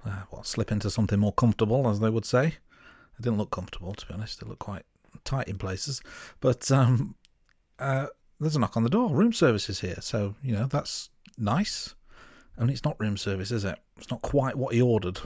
uh, 0.08 0.24
well, 0.32 0.44
slip 0.44 0.72
into 0.72 0.90
something 0.90 1.20
more 1.20 1.34
comfortable, 1.34 1.88
as 1.90 2.00
they 2.00 2.10
would 2.10 2.26
say. 2.26 2.48
It 2.48 3.22
didn't 3.22 3.38
look 3.38 3.52
comfortable, 3.52 3.94
to 3.94 4.06
be 4.06 4.14
honest. 4.14 4.42
It 4.42 4.48
looked 4.48 4.60
quite 4.60 4.84
tight 5.24 5.48
in 5.48 5.58
places. 5.58 6.02
But 6.40 6.72
um, 6.72 7.16
uh, 7.80 8.08
there's 8.40 8.56
a 8.56 8.60
knock 8.60 8.78
on 8.78 8.84
the 8.84 8.90
door. 8.90 9.10
Room 9.10 9.34
service 9.34 9.70
is 9.70 9.80
here, 9.80 9.98
so 10.00 10.36
you 10.42 10.54
know 10.54 10.68
that's 10.68 11.10
nice. 11.38 11.96
And 12.58 12.72
it's 12.72 12.84
not 12.84 13.00
room 13.00 13.18
service, 13.18 13.52
is 13.52 13.66
it? 13.66 13.78
It's 13.98 14.10
not 14.10 14.22
quite 14.24 14.56
what 14.56 14.74
he 14.74 14.82
ordered. 14.82 15.20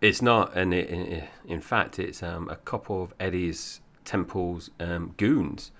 It's 0.00 0.22
not, 0.22 0.56
and 0.56 0.72
it, 0.72 0.88
in, 0.88 1.22
in 1.46 1.60
fact, 1.60 1.98
it's 1.98 2.22
um, 2.22 2.48
a 2.48 2.56
couple 2.56 3.02
of 3.02 3.14
Eddie's 3.20 3.80
Temple's 4.04 4.70
um, 4.80 5.14
goons, 5.16 5.70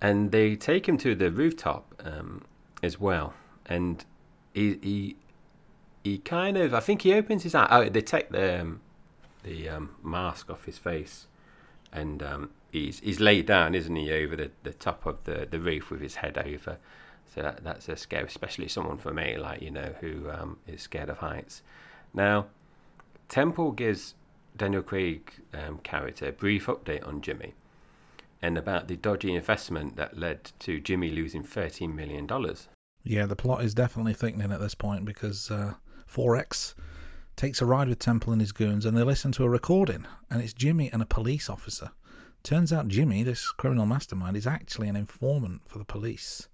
and 0.00 0.32
they 0.32 0.56
take 0.56 0.88
him 0.88 0.98
to 0.98 1.14
the 1.14 1.30
rooftop 1.30 1.94
um, 2.04 2.42
as 2.82 3.00
well. 3.00 3.32
And 3.66 4.04
he, 4.52 4.78
he 4.82 5.16
he 6.04 6.18
kind 6.18 6.56
of, 6.56 6.74
I 6.74 6.80
think 6.80 7.02
he 7.02 7.14
opens 7.14 7.42
his 7.42 7.54
eye. 7.54 7.66
Oh, 7.70 7.88
they 7.88 8.02
take 8.02 8.30
the 8.30 8.60
um, 8.60 8.80
the 9.42 9.68
um, 9.68 9.96
mask 10.02 10.50
off 10.50 10.66
his 10.66 10.78
face, 10.78 11.26
and 11.92 12.22
um, 12.22 12.50
he's 12.70 13.00
he's 13.00 13.18
laid 13.18 13.46
down, 13.46 13.74
isn't 13.74 13.96
he, 13.96 14.12
over 14.12 14.36
the, 14.36 14.50
the 14.62 14.72
top 14.72 15.06
of 15.06 15.24
the, 15.24 15.48
the 15.50 15.58
roof 15.58 15.90
with 15.90 16.00
his 16.00 16.16
head 16.16 16.38
over. 16.38 16.78
So 17.34 17.42
that 17.42 17.64
that's 17.64 17.88
a 17.88 17.96
scare, 17.96 18.24
especially 18.24 18.68
someone 18.68 18.98
for 18.98 19.12
me, 19.12 19.36
like 19.38 19.62
you 19.62 19.70
know, 19.70 19.94
who 20.00 20.30
um, 20.30 20.58
is 20.68 20.82
scared 20.82 21.08
of 21.08 21.18
heights. 21.18 21.62
Now, 22.12 22.46
Temple 23.28 23.72
gives 23.72 24.14
Daniel 24.56 24.82
Craig 24.82 25.32
um, 25.52 25.78
character 25.78 26.28
a 26.28 26.32
brief 26.32 26.66
update 26.66 27.06
on 27.06 27.22
Jimmy 27.22 27.54
and 28.44 28.58
about 28.58 28.88
the 28.88 28.96
dodgy 28.96 29.34
investment 29.34 29.96
that 29.96 30.18
led 30.18 30.52
to 30.58 30.78
Jimmy 30.78 31.10
losing 31.10 31.42
$13 31.42 31.94
million. 31.94 32.28
Yeah, 33.02 33.24
the 33.24 33.36
plot 33.36 33.64
is 33.64 33.72
definitely 33.72 34.12
thickening 34.12 34.52
at 34.52 34.60
this 34.60 34.74
point 34.74 35.06
because 35.06 35.50
uh, 35.50 35.74
Forex 36.14 36.74
takes 37.36 37.60
a 37.60 37.66
ride 37.66 37.88
with 37.88 37.98
Temple 37.98 38.32
and 38.32 38.40
his 38.40 38.52
goons, 38.52 38.86
and 38.86 38.96
they 38.96 39.02
listen 39.02 39.32
to 39.32 39.44
a 39.44 39.48
recording, 39.48 40.06
and 40.30 40.40
it's 40.40 40.52
Jimmy 40.52 40.90
and 40.92 41.02
a 41.02 41.06
police 41.06 41.50
officer. 41.50 41.90
Turns 42.42 42.72
out 42.72 42.88
Jimmy, 42.88 43.22
this 43.22 43.50
criminal 43.50 43.86
mastermind, 43.86 44.36
is 44.36 44.46
actually 44.46 44.88
an 44.88 44.96
informant 44.96 45.62
for 45.66 45.78
the 45.78 45.84
police. 45.84 46.48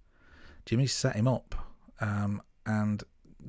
Jimmy 0.64 0.86
set 0.86 1.16
him 1.16 1.28
up 1.28 1.54
um, 2.00 2.40
and 2.64 3.02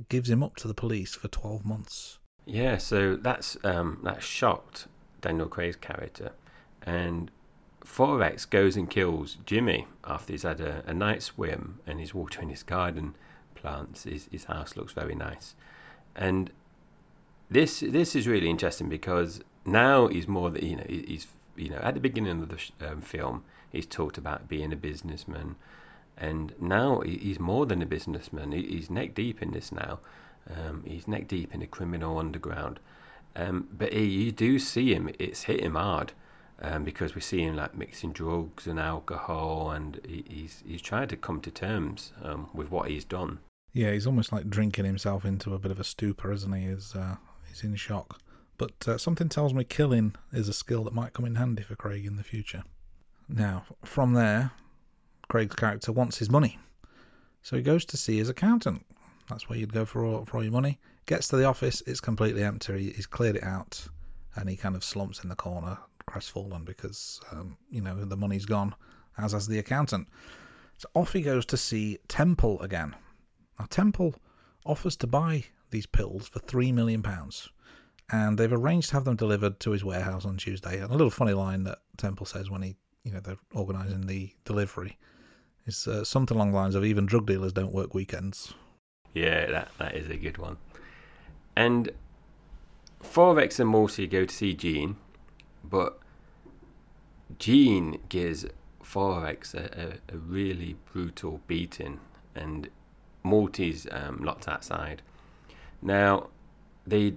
gives 0.09 0.29
him 0.29 0.43
up 0.43 0.55
to 0.57 0.67
the 0.67 0.73
police 0.73 1.13
for 1.13 1.27
12 1.27 1.65
months. 1.65 2.19
Yeah, 2.45 2.77
so 2.77 3.15
that's 3.15 3.57
um, 3.63 3.99
that 4.03 4.23
shocked 4.23 4.87
Daniel 5.21 5.47
Craig's 5.47 5.75
character, 5.75 6.31
and 6.81 7.29
Forex 7.85 8.49
goes 8.49 8.75
and 8.75 8.89
kills 8.89 9.37
Jimmy 9.45 9.87
after 10.03 10.33
he's 10.33 10.43
had 10.43 10.59
a, 10.59 10.83
a 10.87 10.93
night 10.93 11.21
swim 11.21 11.79
and 11.85 11.99
he's 11.99 12.13
watering 12.13 12.49
his 12.49 12.63
garden 12.63 13.15
plants. 13.55 14.03
His, 14.03 14.27
his 14.31 14.45
house 14.45 14.75
looks 14.75 14.93
very 14.93 15.15
nice, 15.15 15.55
and 16.15 16.51
this 17.49 17.81
this 17.81 18.15
is 18.15 18.27
really 18.27 18.49
interesting 18.49 18.89
because 18.89 19.41
now 19.65 20.07
he's 20.07 20.27
more 20.27 20.49
that 20.49 20.63
you 20.63 20.77
know 20.77 20.85
he's 20.87 21.27
you 21.55 21.69
know 21.69 21.79
at 21.83 21.93
the 21.93 21.99
beginning 21.99 22.41
of 22.41 22.49
the 22.49 22.87
um, 22.89 23.01
film 23.01 23.43
he's 23.71 23.85
talked 23.85 24.17
about 24.17 24.47
being 24.47 24.73
a 24.73 24.75
businessman, 24.75 25.55
and 26.17 26.53
now 26.59 26.99
he's 27.01 27.39
more 27.39 27.65
than 27.65 27.81
a 27.81 27.85
businessman. 27.85 28.51
He's 28.51 28.89
neck 28.89 29.15
deep 29.15 29.41
in 29.41 29.51
this 29.51 29.71
now. 29.71 29.99
Um, 30.49 30.83
he's 30.85 31.07
neck 31.07 31.27
deep 31.27 31.53
in 31.53 31.61
the 31.61 31.67
criminal 31.67 32.17
underground. 32.17 32.79
Um, 33.35 33.69
but 33.71 33.93
he, 33.93 34.03
you 34.05 34.31
do 34.31 34.59
see 34.59 34.93
him; 34.93 35.09
it's 35.17 35.43
hit 35.43 35.61
him 35.61 35.75
hard 35.75 36.13
um, 36.61 36.83
because 36.83 37.15
we 37.15 37.21
see 37.21 37.43
him 37.43 37.55
like 37.55 37.75
mixing 37.75 38.11
drugs 38.11 38.67
and 38.67 38.79
alcohol, 38.79 39.71
and 39.71 40.01
he, 40.05 40.25
he's 40.27 40.63
he's 40.67 40.81
trying 40.81 41.07
to 41.07 41.17
come 41.17 41.39
to 41.41 41.51
terms 41.51 42.11
um, 42.23 42.49
with 42.53 42.69
what 42.69 42.89
he's 42.89 43.05
done. 43.05 43.39
Yeah, 43.73 43.91
he's 43.91 44.07
almost 44.07 44.31
like 44.31 44.49
drinking 44.49 44.85
himself 44.85 45.23
into 45.23 45.53
a 45.53 45.59
bit 45.59 45.71
of 45.71 45.79
a 45.79 45.83
stupor, 45.83 46.31
isn't 46.31 46.51
he? 46.53 46.67
He's 46.67 46.95
uh, 46.95 47.15
he's 47.47 47.63
in 47.63 47.75
shock. 47.75 48.19
But 48.57 48.87
uh, 48.87 48.97
something 48.97 49.29
tells 49.29 49.53
me 49.53 49.63
killing 49.63 50.15
is 50.31 50.47
a 50.47 50.53
skill 50.53 50.83
that 50.83 50.93
might 50.93 51.13
come 51.13 51.25
in 51.25 51.35
handy 51.35 51.63
for 51.63 51.75
Craig 51.75 52.05
in 52.05 52.15
the 52.15 52.23
future. 52.23 52.63
Now, 53.27 53.63
from 53.83 54.13
there, 54.13 54.51
Craig's 55.29 55.55
character 55.55 55.91
wants 55.91 56.17
his 56.17 56.29
money, 56.29 56.59
so 57.41 57.55
he 57.55 57.61
goes 57.61 57.85
to 57.85 57.97
see 57.97 58.17
his 58.17 58.29
accountant. 58.29 58.85
That's 59.29 59.47
where 59.47 59.57
you'd 59.57 59.73
go 59.73 59.85
for 59.85 60.05
all, 60.05 60.25
for 60.25 60.37
all 60.37 60.43
your 60.43 60.51
money. 60.51 60.79
Gets 61.05 61.29
to 61.29 61.37
the 61.37 61.45
office, 61.45 61.81
it's 61.87 62.01
completely 62.01 62.43
empty. 62.43 62.91
He's 62.91 63.07
cleared 63.07 63.37
it 63.37 63.43
out, 63.43 63.87
and 64.35 64.49
he 64.49 64.57
kind 64.57 64.75
of 64.75 64.83
slumps 64.83 65.23
in 65.23 65.29
the 65.29 65.35
corner, 65.35 65.77
crestfallen 66.05 66.65
because 66.65 67.21
um, 67.31 67.57
you 67.69 67.81
know 67.81 68.03
the 68.03 68.17
money's 68.17 68.45
gone, 68.45 68.75
as 69.17 69.31
has 69.31 69.47
the 69.47 69.59
accountant. 69.59 70.07
So 70.77 70.89
off 70.93 71.13
he 71.13 71.21
goes 71.21 71.45
to 71.47 71.57
see 71.57 71.99
Temple 72.07 72.61
again. 72.61 72.95
Now 73.61 73.67
Temple 73.69 74.15
offers 74.65 74.95
to 74.97 75.07
buy 75.07 75.43
these 75.69 75.85
pills 75.85 76.27
for 76.27 76.39
three 76.39 76.71
million 76.71 77.03
pounds, 77.03 77.49
and 78.11 78.35
they've 78.35 78.51
arranged 78.51 78.89
to 78.89 78.95
have 78.95 79.05
them 79.05 79.15
delivered 79.15 79.59
to 79.59 79.69
his 79.69 79.85
warehouse 79.85 80.25
on 80.25 80.37
Tuesday. 80.37 80.79
And 80.79 80.89
a 80.89 80.93
little 80.93 81.11
funny 81.11 81.33
line 81.33 81.63
that 81.65 81.77
Temple 81.95 82.25
says 82.25 82.49
when 82.49 82.63
he, 82.63 82.75
you 83.03 83.11
know, 83.11 83.19
they're 83.19 83.37
organising 83.53 84.07
the 84.07 84.31
delivery 84.45 84.97
is 85.67 85.87
uh, 85.87 86.03
something 86.03 86.35
along 86.35 86.53
the 86.53 86.57
lines 86.57 86.73
of 86.73 86.83
even 86.83 87.05
drug 87.05 87.27
dealers 87.27 87.53
don't 87.53 87.71
work 87.71 87.93
weekends. 87.93 88.51
Yeah, 89.13 89.45
that 89.51 89.69
that 89.77 89.95
is 89.95 90.09
a 90.09 90.17
good 90.17 90.39
one. 90.39 90.57
And 91.55 91.91
Forex 93.03 93.59
and 93.59 93.69
Morty 93.69 94.07
go 94.07 94.25
to 94.25 94.33
see 94.33 94.55
Gene, 94.55 94.95
but 95.63 95.99
Gene 97.37 97.99
gives 98.09 98.43
Forex 98.83 99.53
a, 99.53 99.99
a, 100.11 100.15
a 100.15 100.17
really 100.17 100.77
brutal 100.91 101.41
beating, 101.45 101.99
and 102.33 102.67
Morty's 103.23 103.87
um, 103.91 104.23
locked 104.23 104.47
outside. 104.47 105.01
Now, 105.81 106.27
the 106.85 107.15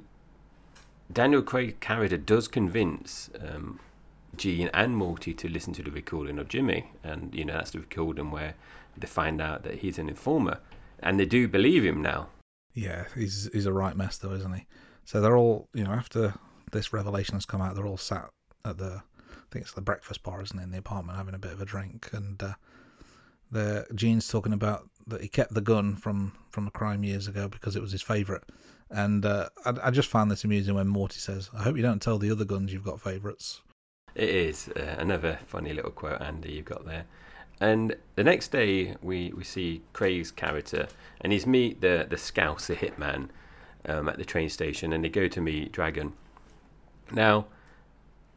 Daniel 1.13 1.43
Craig 1.43 1.81
character 1.81 2.17
does 2.17 2.49
convince 2.49 3.31
um, 3.41 3.81
Gene 4.37 4.71
and 4.73 4.97
Morty 4.97 5.35
to 5.35 5.49
listen 5.49 5.73
to 5.75 5.83
the 5.83 5.91
recording 5.91 6.39
of 6.39 6.49
Jimmy, 6.49 6.93
and 7.03 7.35
you 7.35 7.45
know 7.45 7.55
that's 7.55 7.71
the 7.71 7.81
recording 7.81 8.31
where 8.31 8.55
they 8.97 9.07
find 9.07 9.41
out 9.41 9.63
that 9.65 9.77
he's 9.77 9.99
an 9.99 10.09
informer, 10.09 10.61
and 11.01 11.19
they 11.19 11.27
do 11.27 11.49
believe 11.49 11.85
him 11.85 12.03
now. 12.03 12.29
Yeah, 12.73 13.05
he's 13.15 13.49
he's 13.53 13.67
a 13.67 13.73
right 13.73 13.97
mess 13.97 14.19
though, 14.19 14.33
isn't 14.33 14.53
he? 14.53 14.67
So 15.05 15.21
they're 15.21 15.37
all, 15.37 15.69
you 15.75 15.85
know, 15.85 15.93
after 15.93 16.35
this 16.73 16.93
revelation 16.93 17.35
has 17.35 17.45
come 17.45 17.61
out, 17.61 17.75
they're 17.75 17.87
all 17.87 17.99
sat 17.99 18.31
at 18.65 18.79
the, 18.79 19.03
I 19.31 19.45
think 19.51 19.65
it's 19.67 19.75
the 19.75 19.83
breakfast 19.83 20.23
bar, 20.23 20.41
isn't 20.43 20.59
it, 20.59 20.63
in 20.63 20.71
the 20.71 20.79
apartment, 20.79 21.19
having 21.19 21.35
a 21.35 21.39
bit 21.39 21.53
of 21.53 21.61
a 21.61 21.67
drink, 21.67 22.09
and 22.13 22.43
uh, 22.43 22.55
the 23.51 23.87
Gene's 23.95 24.29
talking 24.29 24.53
about 24.53 24.89
that 25.07 25.21
he 25.21 25.29
kept 25.29 25.55
the 25.55 25.61
gun 25.61 25.97
from 25.97 26.33
from 26.51 26.67
a 26.67 26.71
crime 26.71 27.05
years 27.05 27.29
ago 27.29 27.49
because 27.49 27.77
it 27.77 27.83
was 27.83 27.93
his 27.93 28.03
favourite, 28.03 28.43
and 28.91 29.25
uh, 29.25 29.49
I, 29.65 29.75
I 29.85 29.91
just 29.91 30.09
found 30.09 30.31
this 30.31 30.45
amusing 30.45 30.75
when 30.75 30.89
Morty 30.89 31.19
says, 31.19 31.51
"I 31.55 31.63
hope 31.63 31.77
you 31.77 31.83
don't 31.83 32.03
tell 32.03 32.19
the 32.19 32.31
other 32.31 32.45
guns 32.45 32.73
you've 32.73 32.85
got 32.85 33.01
favourites." 33.01 33.61
It 34.15 34.29
is 34.29 34.69
uh, 34.77 34.95
another 34.99 35.41
funny 35.47 35.73
little 35.73 35.91
quote, 35.91 36.21
Andy, 36.21 36.53
you've 36.53 36.67
got 36.67 36.87
there. 36.87 37.05
And 37.61 37.97
the 38.15 38.23
next 38.23 38.53
day, 38.53 38.95
we, 39.03 39.33
we 39.33 39.43
see 39.43 39.83
Craig's 39.93 40.31
character, 40.31 40.87
and 41.21 41.33
he's 41.33 41.47
meet 41.47 41.81
the 41.81 42.07
the 42.09 42.19
Scouse, 42.19 42.69
the 42.69 42.77
hitman, 42.77 43.29
um, 43.87 44.09
at 44.09 44.19
the 44.19 44.25
train 44.25 44.49
station, 44.49 44.93
and 44.93 45.05
they 45.05 45.09
go 45.09 45.29
to 45.29 45.41
meet 45.41 45.73
Dragan. 45.73 46.13
Now, 47.13 47.47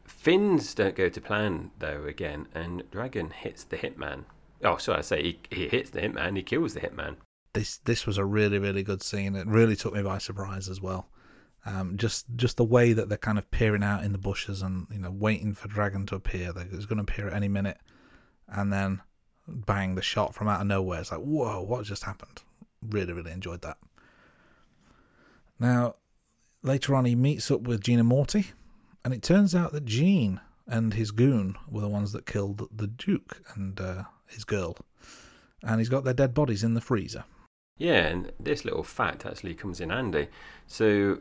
Fins 0.04 0.74
don't 0.74 0.96
go 0.96 1.08
to 1.08 1.20
plan 1.20 1.70
though 1.78 2.04
again, 2.04 2.48
and 2.54 2.82
Dragan 2.90 3.32
hits 3.32 3.62
the 3.62 3.76
hitman. 3.76 4.24
Oh, 4.64 4.76
sorry, 4.76 4.98
I 4.98 5.02
say 5.02 5.22
he, 5.22 5.38
he 5.50 5.68
hits 5.68 5.90
the 5.90 6.00
hitman, 6.00 6.36
he 6.36 6.42
kills 6.42 6.74
the 6.74 6.80
hitman. 6.80 7.16
This 7.54 7.78
this 7.78 8.06
was 8.06 8.18
a 8.18 8.24
really 8.24 8.58
really 8.58 8.82
good 8.82 9.02
scene. 9.02 9.34
It 9.34 9.46
really 9.46 9.76
took 9.76 9.94
me 9.94 10.02
by 10.02 10.18
surprise 10.18 10.68
as 10.68 10.80
well. 10.80 11.08
Um, 11.64 11.96
just 11.96 12.26
just 12.36 12.56
the 12.56 12.64
way 12.64 12.92
that 12.92 13.08
they're 13.08 13.18
kind 13.18 13.38
of 13.38 13.50
peering 13.50 13.82
out 13.82 14.04
in 14.04 14.12
the 14.12 14.18
bushes 14.18 14.62
and 14.62 14.86
you 14.90 14.98
know 14.98 15.10
waiting 15.10 15.54
for 15.54 15.68
Dragan 15.68 16.06
to 16.08 16.14
appear. 16.14 16.52
He's 16.70 16.86
going 16.86 17.04
to 17.04 17.10
appear 17.10 17.28
at 17.28 17.34
any 17.34 17.48
minute, 17.48 17.78
and 18.48 18.72
then 18.72 19.00
bang 19.46 19.94
the 19.94 20.02
shot 20.02 20.34
from 20.34 20.48
out 20.48 20.60
of 20.60 20.66
nowhere. 20.66 21.00
It's 21.00 21.10
like 21.10 21.20
whoa, 21.20 21.62
what 21.62 21.84
just 21.84 22.04
happened? 22.04 22.42
Really 22.82 23.12
really 23.12 23.32
enjoyed 23.32 23.62
that. 23.62 23.78
Now 25.58 25.96
later 26.62 26.94
on, 26.94 27.04
he 27.04 27.14
meets 27.14 27.50
up 27.50 27.62
with 27.62 27.88
and 27.88 28.06
Morty, 28.06 28.46
and 29.04 29.14
it 29.14 29.22
turns 29.22 29.54
out 29.54 29.72
that 29.72 29.84
Gene 29.84 30.40
and 30.68 30.94
his 30.94 31.10
goon 31.10 31.56
were 31.68 31.80
the 31.80 31.88
ones 31.88 32.12
that 32.12 32.26
killed 32.26 32.68
the 32.74 32.86
Duke 32.86 33.42
and 33.54 33.80
uh, 33.80 34.04
his 34.26 34.44
girl, 34.44 34.76
and 35.62 35.80
he's 35.80 35.88
got 35.88 36.04
their 36.04 36.14
dead 36.14 36.34
bodies 36.34 36.62
in 36.62 36.74
the 36.74 36.80
freezer. 36.80 37.24
Yeah, 37.78 38.06
and 38.06 38.32
this 38.38 38.64
little 38.64 38.82
fact 38.82 39.24
actually 39.24 39.54
comes 39.54 39.80
in 39.80 39.90
handy. 39.90 40.28
So 40.66 41.20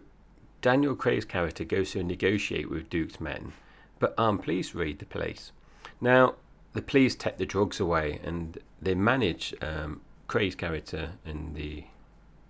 Daniel 0.61 0.95
Craig's 0.95 1.25
character 1.25 1.63
goes 1.63 1.91
to 1.91 2.03
negotiate 2.03 2.69
with 2.69 2.89
Duke's 2.89 3.21
men, 3.21 3.53
but 3.99 4.13
armed 4.17 4.43
police 4.43 4.75
raid 4.75 4.99
the 4.99 5.05
place. 5.05 5.51
Now, 6.01 6.35
the 6.73 6.81
police 6.81 7.15
take 7.15 7.37
the 7.37 7.45
drugs 7.45 7.79
away, 7.79 8.19
and 8.23 8.57
they 8.81 8.95
manage 8.95 9.53
um, 9.61 10.01
Craig's 10.27 10.55
character 10.55 11.11
and 11.25 11.55
the 11.55 11.85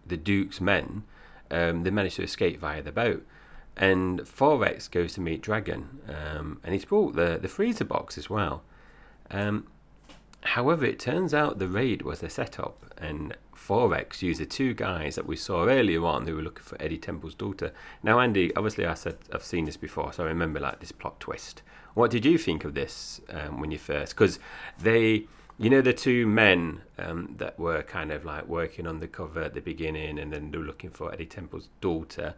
the 0.06 0.18
Duke's 0.18 0.62
men. 0.62 1.04
Um, 1.52 1.84
they 1.84 1.92
manage 1.92 2.16
to 2.16 2.24
escape 2.24 2.60
via 2.60 2.82
the 2.82 2.92
boat, 2.92 3.26
and 3.78 4.22
Forex 4.22 4.90
goes 4.90 5.14
to 5.14 5.22
meet 5.22 5.42
Dragan, 5.42 5.86
um, 6.10 6.60
and 6.64 6.74
he's 6.74 6.86
brought 6.86 7.16
the 7.16 7.38
the 7.42 7.48
freezer 7.48 7.86
box 7.86 8.18
as 8.18 8.30
well. 8.30 8.64
Um, 9.32 9.68
however, 10.42 10.86
it 10.86 11.00
turns 11.00 11.34
out 11.34 11.60
the 11.60 11.68
raid 11.68 12.02
was 12.02 12.24
a 12.24 12.30
setup, 12.30 12.94
and 12.98 13.36
Forex 13.56 14.22
used 14.22 14.40
the 14.40 14.46
two 14.46 14.74
guys 14.74 15.16
that 15.16 15.28
we 15.28 15.36
saw 15.36 15.66
earlier 15.66 16.04
on 16.06 16.26
who 16.26 16.36
were 16.36 16.42
looking 16.42 16.64
for 16.64 16.82
Eddie 16.82 16.98
Temple's 16.98 17.36
daughter. 17.36 17.72
Now, 18.02 18.20
Andy, 18.20 18.56
obviously, 18.56 18.86
I 18.86 18.96
said 18.96 19.18
I've 19.32 19.44
seen 19.44 19.66
this 19.66 19.78
before, 19.78 20.12
so 20.14 20.24
I 20.24 20.28
remember 20.28 20.60
like 20.60 20.80
this 20.80 20.92
plot 20.92 21.20
twist. 21.20 21.62
What 21.94 22.12
did 22.12 22.26
you 22.26 22.38
think 22.38 22.64
of 22.64 22.74
this 22.74 23.22
um, 23.30 23.60
when 23.60 23.72
you 23.72 23.78
first? 23.78 24.16
Because 24.16 24.40
they, 24.80 25.26
you 25.58 25.70
know, 25.70 25.82
the 25.82 25.94
two 25.94 26.28
men 26.28 26.82
um, 26.98 27.36
that 27.38 27.60
were 27.60 27.84
kind 27.84 28.12
of 28.12 28.24
like 28.24 28.48
working 28.48 28.88
undercover 28.88 29.42
at 29.42 29.54
the 29.54 29.62
beginning, 29.62 30.18
and 30.20 30.32
then 30.32 30.52
they 30.52 30.58
were 30.58 30.64
looking 30.64 30.92
for 30.92 31.12
Eddie 31.12 31.26
Temple's 31.26 31.70
daughter. 31.82 32.36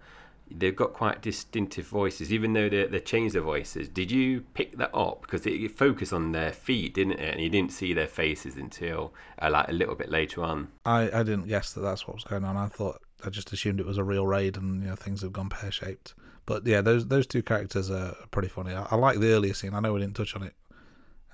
They've 0.51 0.75
got 0.75 0.93
quite 0.93 1.21
distinctive 1.21 1.88
voices, 1.88 2.33
even 2.33 2.53
though 2.53 2.69
they 2.69 2.85
they 2.85 2.99
changed 2.99 3.35
their 3.35 3.41
voices. 3.41 3.88
Did 3.88 4.12
you 4.12 4.41
pick 4.53 4.77
that 4.77 4.93
up? 4.95 5.21
Because 5.21 5.45
it, 5.45 5.77
focused 5.77 6.13
on 6.13 6.31
their 6.31 6.51
feet, 6.51 6.95
didn't 6.95 7.13
it? 7.13 7.33
And 7.33 7.41
you 7.41 7.49
didn't 7.49 7.71
see 7.71 7.93
their 7.93 8.07
faces 8.07 8.55
until 8.55 9.13
uh, 9.41 9.49
like 9.51 9.67
a 9.69 9.73
little 9.73 9.95
bit 9.95 10.09
later 10.09 10.43
on. 10.43 10.69
I, 10.85 11.09
I 11.12 11.23
didn't 11.23 11.47
guess 11.47 11.73
that 11.73 11.81
that's 11.81 12.07
what 12.07 12.15
was 12.15 12.23
going 12.23 12.43
on. 12.43 12.57
I 12.57 12.67
thought 12.67 13.01
I 13.23 13.29
just 13.29 13.51
assumed 13.51 13.79
it 13.79 13.85
was 13.85 13.97
a 13.97 14.03
real 14.03 14.25
raid 14.25 14.57
and 14.57 14.81
you 14.81 14.89
know 14.89 14.95
things 14.95 15.21
had 15.21 15.33
gone 15.33 15.49
pear 15.49 15.71
shaped. 15.71 16.13
But 16.45 16.65
yeah, 16.65 16.81
those 16.81 17.07
those 17.07 17.27
two 17.27 17.43
characters 17.43 17.91
are 17.91 18.15
pretty 18.31 18.47
funny. 18.49 18.73
I, 18.73 18.88
I 18.89 18.95
like 18.95 19.19
the 19.19 19.31
earlier 19.33 19.53
scene. 19.53 19.73
I 19.73 19.79
know 19.79 19.93
we 19.93 19.99
didn't 19.99 20.15
touch 20.15 20.35
on 20.35 20.43
it 20.43 20.55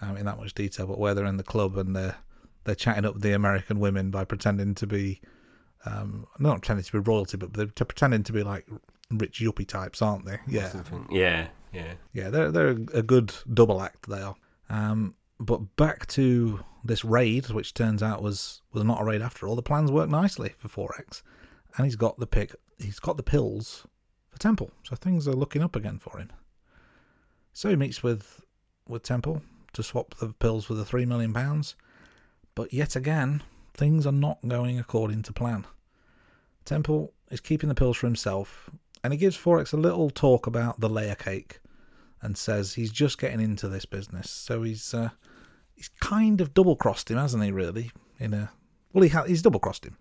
um, 0.02 0.18
in 0.18 0.26
that 0.26 0.38
much 0.38 0.54
detail, 0.54 0.88
but 0.88 1.00
where 1.00 1.14
they're 1.14 1.26
in 1.26 1.38
the 1.38 1.44
club 1.44 1.78
and 1.78 1.96
they're 1.96 2.16
they're 2.66 2.76
chatting 2.76 3.06
up 3.06 3.20
the 3.20 3.32
American 3.32 3.80
women 3.80 4.10
by 4.10 4.26
pretending 4.26 4.76
to 4.76 4.88
be 4.88 5.22
um, 5.86 6.28
not 6.40 6.62
pretending 6.62 6.84
to 6.84 6.92
be 6.92 7.00
royalty, 7.00 7.38
but 7.38 7.54
they're 7.54 7.68
pretending 7.68 8.24
to 8.24 8.34
be 8.34 8.44
like 8.44 8.68
rich 9.12 9.40
yuppie 9.40 9.68
types, 9.68 10.02
aren't 10.02 10.26
they? 10.26 10.40
Yeah, 10.48 10.72
yeah, 11.12 11.48
yeah, 11.72 11.94
yeah. 12.14 12.30
They're 12.30 12.52
they're 12.52 12.70
a 12.94 13.04
good 13.04 13.34
double 13.54 13.82
act. 13.82 14.10
They 14.10 14.22
are. 14.22 14.36
Um, 14.70 15.16
but 15.40 15.76
back 15.76 16.08
to 16.08 16.62
this 16.84 17.04
raid, 17.04 17.50
which 17.50 17.74
turns 17.74 18.02
out 18.02 18.22
was 18.22 18.62
was 18.72 18.84
not 18.84 19.02
a 19.02 19.06
raid 19.06 19.22
after 19.22 19.48
all. 19.48 19.56
The 19.56 19.62
plans 19.62 19.92
work 19.92 20.10
nicely 20.10 20.54
for 20.58 20.68
Forex, 20.68 21.22
and 21.78 21.86
he's 21.86 21.96
got 21.96 22.20
the 22.20 22.28
pick. 22.28 22.56
He's 22.78 23.00
got 23.00 23.18
the 23.18 23.24
pills 23.24 23.88
for 24.30 24.40
Temple. 24.40 24.72
So 24.84 24.96
things 24.96 25.28
are 25.28 25.34
looking 25.34 25.64
up 25.64 25.76
again 25.76 26.00
for 26.00 26.18
him. 26.20 26.32
So 27.54 27.70
he 27.70 27.76
meets 27.76 28.04
with 28.04 28.42
with 28.88 29.04
Temple 29.04 29.42
to 29.74 29.84
swap 29.84 30.16
the 30.16 30.30
pills 30.30 30.66
for 30.66 30.74
the 30.74 30.86
three 30.86 31.06
million 31.06 31.34
pounds, 31.34 31.76
but 32.54 32.74
yet 32.74 32.96
again 32.96 33.44
things 33.74 34.06
are 34.06 34.12
not 34.12 34.40
going 34.48 34.80
according 34.80 35.22
to 35.24 35.34
plan. 35.34 35.66
Temple 36.64 37.14
is 37.30 37.42
keeping 37.42 37.70
the 37.70 37.76
pills 37.76 37.98
for 37.98 38.08
himself, 38.08 38.70
and 39.06 39.14
he 39.14 39.18
gives 39.18 39.38
Forex 39.38 39.72
a 39.72 39.78
little 39.78 40.10
talk 40.10 40.48
about 40.48 40.80
the 40.80 40.90
layer 40.90 41.16
cake, 41.16 41.60
and 42.22 42.38
says 42.38 42.74
he's 42.74 42.92
just 42.92 43.20
getting 43.20 43.40
into 43.40 43.70
this 43.70 43.86
business. 43.86 44.30
So 44.30 44.64
he's 44.64 44.94
uh, 44.94 45.10
he's 45.76 45.90
kind 46.02 46.42
of 46.42 46.54
double 46.54 46.76
crossed 46.76 47.10
him, 47.10 47.18
hasn't 47.18 47.44
he? 47.44 47.52
Really, 47.52 47.92
in 48.20 48.34
a 48.34 48.52
well, 48.92 49.04
he 49.04 49.10
ha- 49.10 49.24
he's 49.24 49.42
double 49.42 49.60
crossed 49.60 49.86
him, 49.86 49.98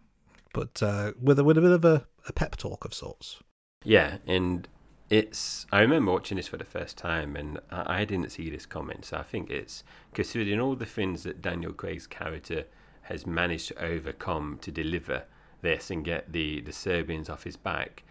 but 0.53 0.83
uh, 0.83 1.13
with 1.21 1.39
a 1.39 1.45
with 1.45 1.59
a 1.59 1.61
bit 1.61 1.71
of 1.71 1.85
a, 1.85 2.07
a 2.29 2.33
pep 2.33 2.57
talk 2.57 2.85
of 2.85 2.95
sorts. 2.95 3.41
Yeah, 3.85 4.19
and 4.27 4.67
it's. 5.11 5.67
I 5.71 5.81
remember 5.81 6.13
watching 6.13 6.37
this 6.37 6.49
for 6.49 6.57
the 6.57 6.65
first 6.65 6.97
time, 6.97 7.37
and 7.37 7.61
I, 7.71 8.01
I 8.01 8.05
didn't 8.05 8.31
see 8.31 8.51
this 8.51 8.67
comment. 8.67 9.05
So 9.05 9.19
I 9.19 9.23
think 9.23 9.51
it's 9.51 9.85
considering 10.15 10.61
all 10.61 10.77
the 10.77 10.87
things 10.87 11.23
that 11.25 11.43
Daniel 11.43 11.73
Craig's 11.73 12.07
character 12.07 12.65
has 13.03 13.27
managed 13.27 13.69
to 13.69 13.85
overcome 13.85 14.59
to 14.63 14.71
deliver 14.71 15.25
this 15.61 15.91
and 15.91 16.05
get 16.05 16.33
the 16.33 16.61
the 16.63 16.73
Serbians 16.73 17.29
off 17.29 17.45
his 17.45 17.57
back. 17.57 18.03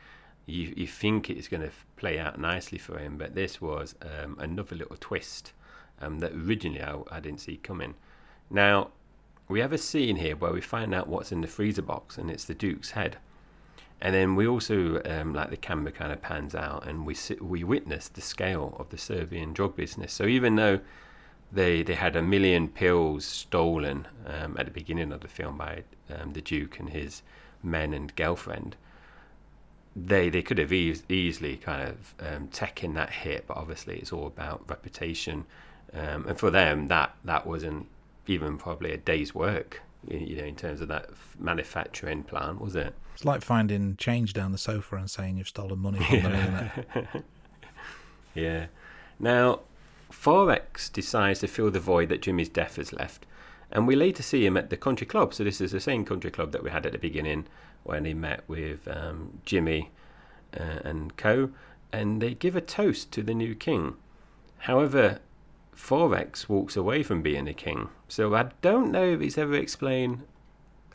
You 0.46 0.74
you 0.76 0.88
think 0.88 1.30
it's 1.30 1.48
going 1.48 1.64
to 1.64 1.72
play 1.96 2.20
out 2.20 2.40
nicely 2.40 2.78
for 2.78 2.98
him, 2.98 3.18
but 3.18 3.36
this 3.36 3.62
was 3.62 3.96
um, 4.02 4.38
another 4.40 4.76
little 4.76 4.98
twist 5.00 5.54
um, 6.02 6.20
that 6.20 6.34
originally 6.34 6.82
I, 6.82 7.00
I 7.12 7.20
didn't 7.20 7.40
see 7.40 7.58
coming. 7.58 7.96
Now 8.50 8.90
we 9.48 9.60
have 9.60 9.74
a 9.74 9.78
scene 9.78 10.18
here 10.18 10.36
where 10.36 10.54
we 10.54 10.62
find 10.62 10.94
out 10.94 11.08
what's 11.08 11.32
in 11.32 11.42
the 11.42 11.48
freezer 11.48 11.82
box, 11.82 12.18
and 12.18 12.30
it's 12.30 12.46
the 12.46 12.54
Duke's 12.54 12.92
head. 12.92 13.18
And 14.02 14.14
then 14.14 14.36
we 14.36 14.48
also 14.48 15.02
um, 15.06 15.34
like 15.34 15.50
the 15.50 15.58
camera 15.58 15.92
kind 15.92 16.12
of 16.12 16.22
pans 16.22 16.56
out, 16.56 16.86
and 16.88 17.06
we 17.06 17.14
sit, 17.14 17.42
we 17.42 17.64
witness 17.64 18.10
the 18.10 18.22
scale 18.22 18.76
of 18.78 18.90
the 18.90 18.98
Serbian 18.98 19.54
drug 19.54 19.78
business. 19.78 20.12
So 20.12 20.26
even 20.26 20.56
though 20.56 20.82
they 21.54 21.84
they 21.84 21.96
had 21.96 22.16
a 22.16 22.22
million 22.22 22.68
pills 22.68 23.24
stolen 23.26 24.08
um, 24.26 24.58
at 24.58 24.66
the 24.66 24.72
beginning 24.72 25.14
of 25.14 25.22
the 25.22 25.28
film 25.28 25.58
by 25.58 25.84
um, 26.10 26.34
the 26.34 26.42
Duke 26.42 26.80
and 26.80 26.90
his 26.90 27.22
men 27.62 27.94
and 27.94 28.14
girlfriend, 28.16 28.76
they 29.96 30.30
they 30.30 30.42
could 30.42 30.58
have 30.58 30.74
e- 30.74 30.96
easily 31.10 31.58
kind 31.58 31.90
of 31.90 32.16
um, 32.20 32.48
taken 32.48 32.94
that 32.96 33.10
hit, 33.12 33.46
but 33.48 33.58
obviously 33.58 33.98
it's 33.98 34.12
all 34.12 34.28
about 34.28 34.64
reputation, 34.68 35.46
um, 35.94 36.28
and 36.28 36.38
for 36.38 36.50
them 36.50 36.88
that 36.88 37.16
that 37.24 37.46
wasn't 37.46 37.88
even 38.28 38.58
probably 38.58 38.92
a 38.92 38.98
day's 38.98 39.36
work, 39.36 39.82
you 40.08 40.36
know, 40.38 40.46
in 40.46 40.56
terms 40.56 40.82
of 40.82 40.88
that 40.88 41.10
manufacturing 41.38 42.24
plant, 42.24 42.60
was 42.60 42.76
it? 42.76 42.96
It's 43.14 43.26
like 43.26 43.42
finding 43.42 43.96
change 43.98 44.34
down 44.34 44.52
the 44.52 44.58
sofa 44.58 44.96
and 44.96 45.10
saying 45.10 45.38
you've 45.38 45.48
stolen 45.48 45.80
money 45.80 46.00
from 46.04 46.24
them, 46.24 46.72
isn't 46.96 47.26
yeah. 48.34 48.66
Now, 49.20 49.60
Forex 50.12 50.92
decides 50.92 51.40
to 51.42 51.48
fill 51.48 51.70
the 51.70 51.80
void 51.80 52.10
that 52.10 52.22
Jimmy's 52.22 52.50
death 52.50 52.78
has 52.78 52.94
left, 52.94 53.26
and 53.72 53.88
we 53.88 53.96
later 53.96 54.24
see 54.24 54.46
him 54.46 54.58
at 54.58 54.70
the 54.70 54.78
country 54.78 55.06
club. 55.06 55.34
So 55.34 55.44
this 55.44 55.62
is 55.62 55.72
the 55.72 55.80
same 55.80 56.06
country 56.06 56.32
club 56.32 56.52
that 56.52 56.64
we 56.64 56.72
had 56.72 56.86
at 56.86 56.94
the 56.94 56.98
beginning 56.98 57.46
when 57.84 58.06
he 58.06 58.14
met 58.14 58.44
with 58.48 58.88
um, 58.88 59.40
Jimmy 59.46 59.92
uh, 60.58 60.80
and 60.84 61.16
co, 61.18 61.50
and 61.92 62.22
they 62.22 62.34
give 62.34 62.56
a 62.56 62.62
toast 62.62 63.12
to 63.12 63.24
the 63.24 63.34
new 63.34 63.56
king. 63.56 63.96
However, 64.60 65.20
Forex 65.76 66.48
walks 66.48 66.76
away 66.76 67.04
from 67.04 67.22
being 67.22 67.48
a 67.48 67.54
king, 67.54 67.90
so 68.08 68.34
I 68.34 68.50
don't 68.62 68.92
know 68.92 69.06
if 69.06 69.20
he's 69.20 69.38
ever 69.38 69.56
explained 69.56 70.24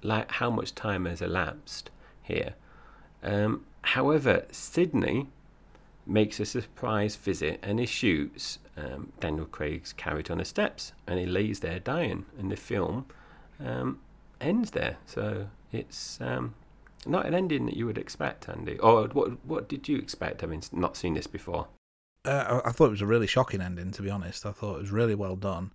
like 0.03 0.31
how 0.33 0.51
much 0.51 0.74
time 0.74 1.05
has 1.05 1.20
elapsed 1.20 1.90
here. 2.22 2.55
Um, 3.22 3.64
however, 3.83 4.46
Sydney 4.51 5.29
makes 6.07 6.40
a 6.40 6.46
surprise 6.46 7.16
visit 7.16 7.61
and 7.62 7.79
he 7.79 7.87
shoots 7.87 8.59
um, 8.77 9.12
Daniel 9.20 9.46
Craig's 9.46 9.92
character 9.92 10.33
on 10.33 10.38
the 10.38 10.44
steps 10.44 10.92
and 11.07 11.18
he 11.18 11.27
lays 11.27 11.61
there 11.61 11.79
dying. 11.79 12.27
And 12.38 12.51
the 12.51 12.57
film 12.57 13.07
um, 13.64 14.01
ends 14.40 14.70
there. 14.70 14.96
So 15.07 15.48
it's 15.72 16.20
um, 16.20 16.55
not 17.07 17.27
an 17.27 17.35
ending 17.35 17.67
that 17.67 17.77
you 17.77 17.87
would 17.87 17.99
expect, 17.99 18.49
Andy. 18.49 18.79
Or 18.79 19.07
what? 19.09 19.45
What 19.45 19.69
did 19.69 19.89
you 19.89 19.97
expect? 19.97 20.43
I 20.43 20.47
mean, 20.47 20.63
not 20.73 20.97
seen 20.97 21.15
this 21.15 21.27
before. 21.27 21.69
Uh, 22.25 22.61
I 22.65 22.73
thought 22.73 22.87
it 22.87 22.91
was 22.91 23.03
a 23.03 23.07
really 23.07 23.27
shocking 23.27 23.61
ending, 23.61 23.91
to 23.93 24.03
be 24.03 24.11
honest. 24.11 24.45
I 24.45 24.53
thought 24.53 24.77
it 24.77 24.83
was 24.83 24.91
really 24.91 25.15
well 25.15 25.37
done. 25.37 25.73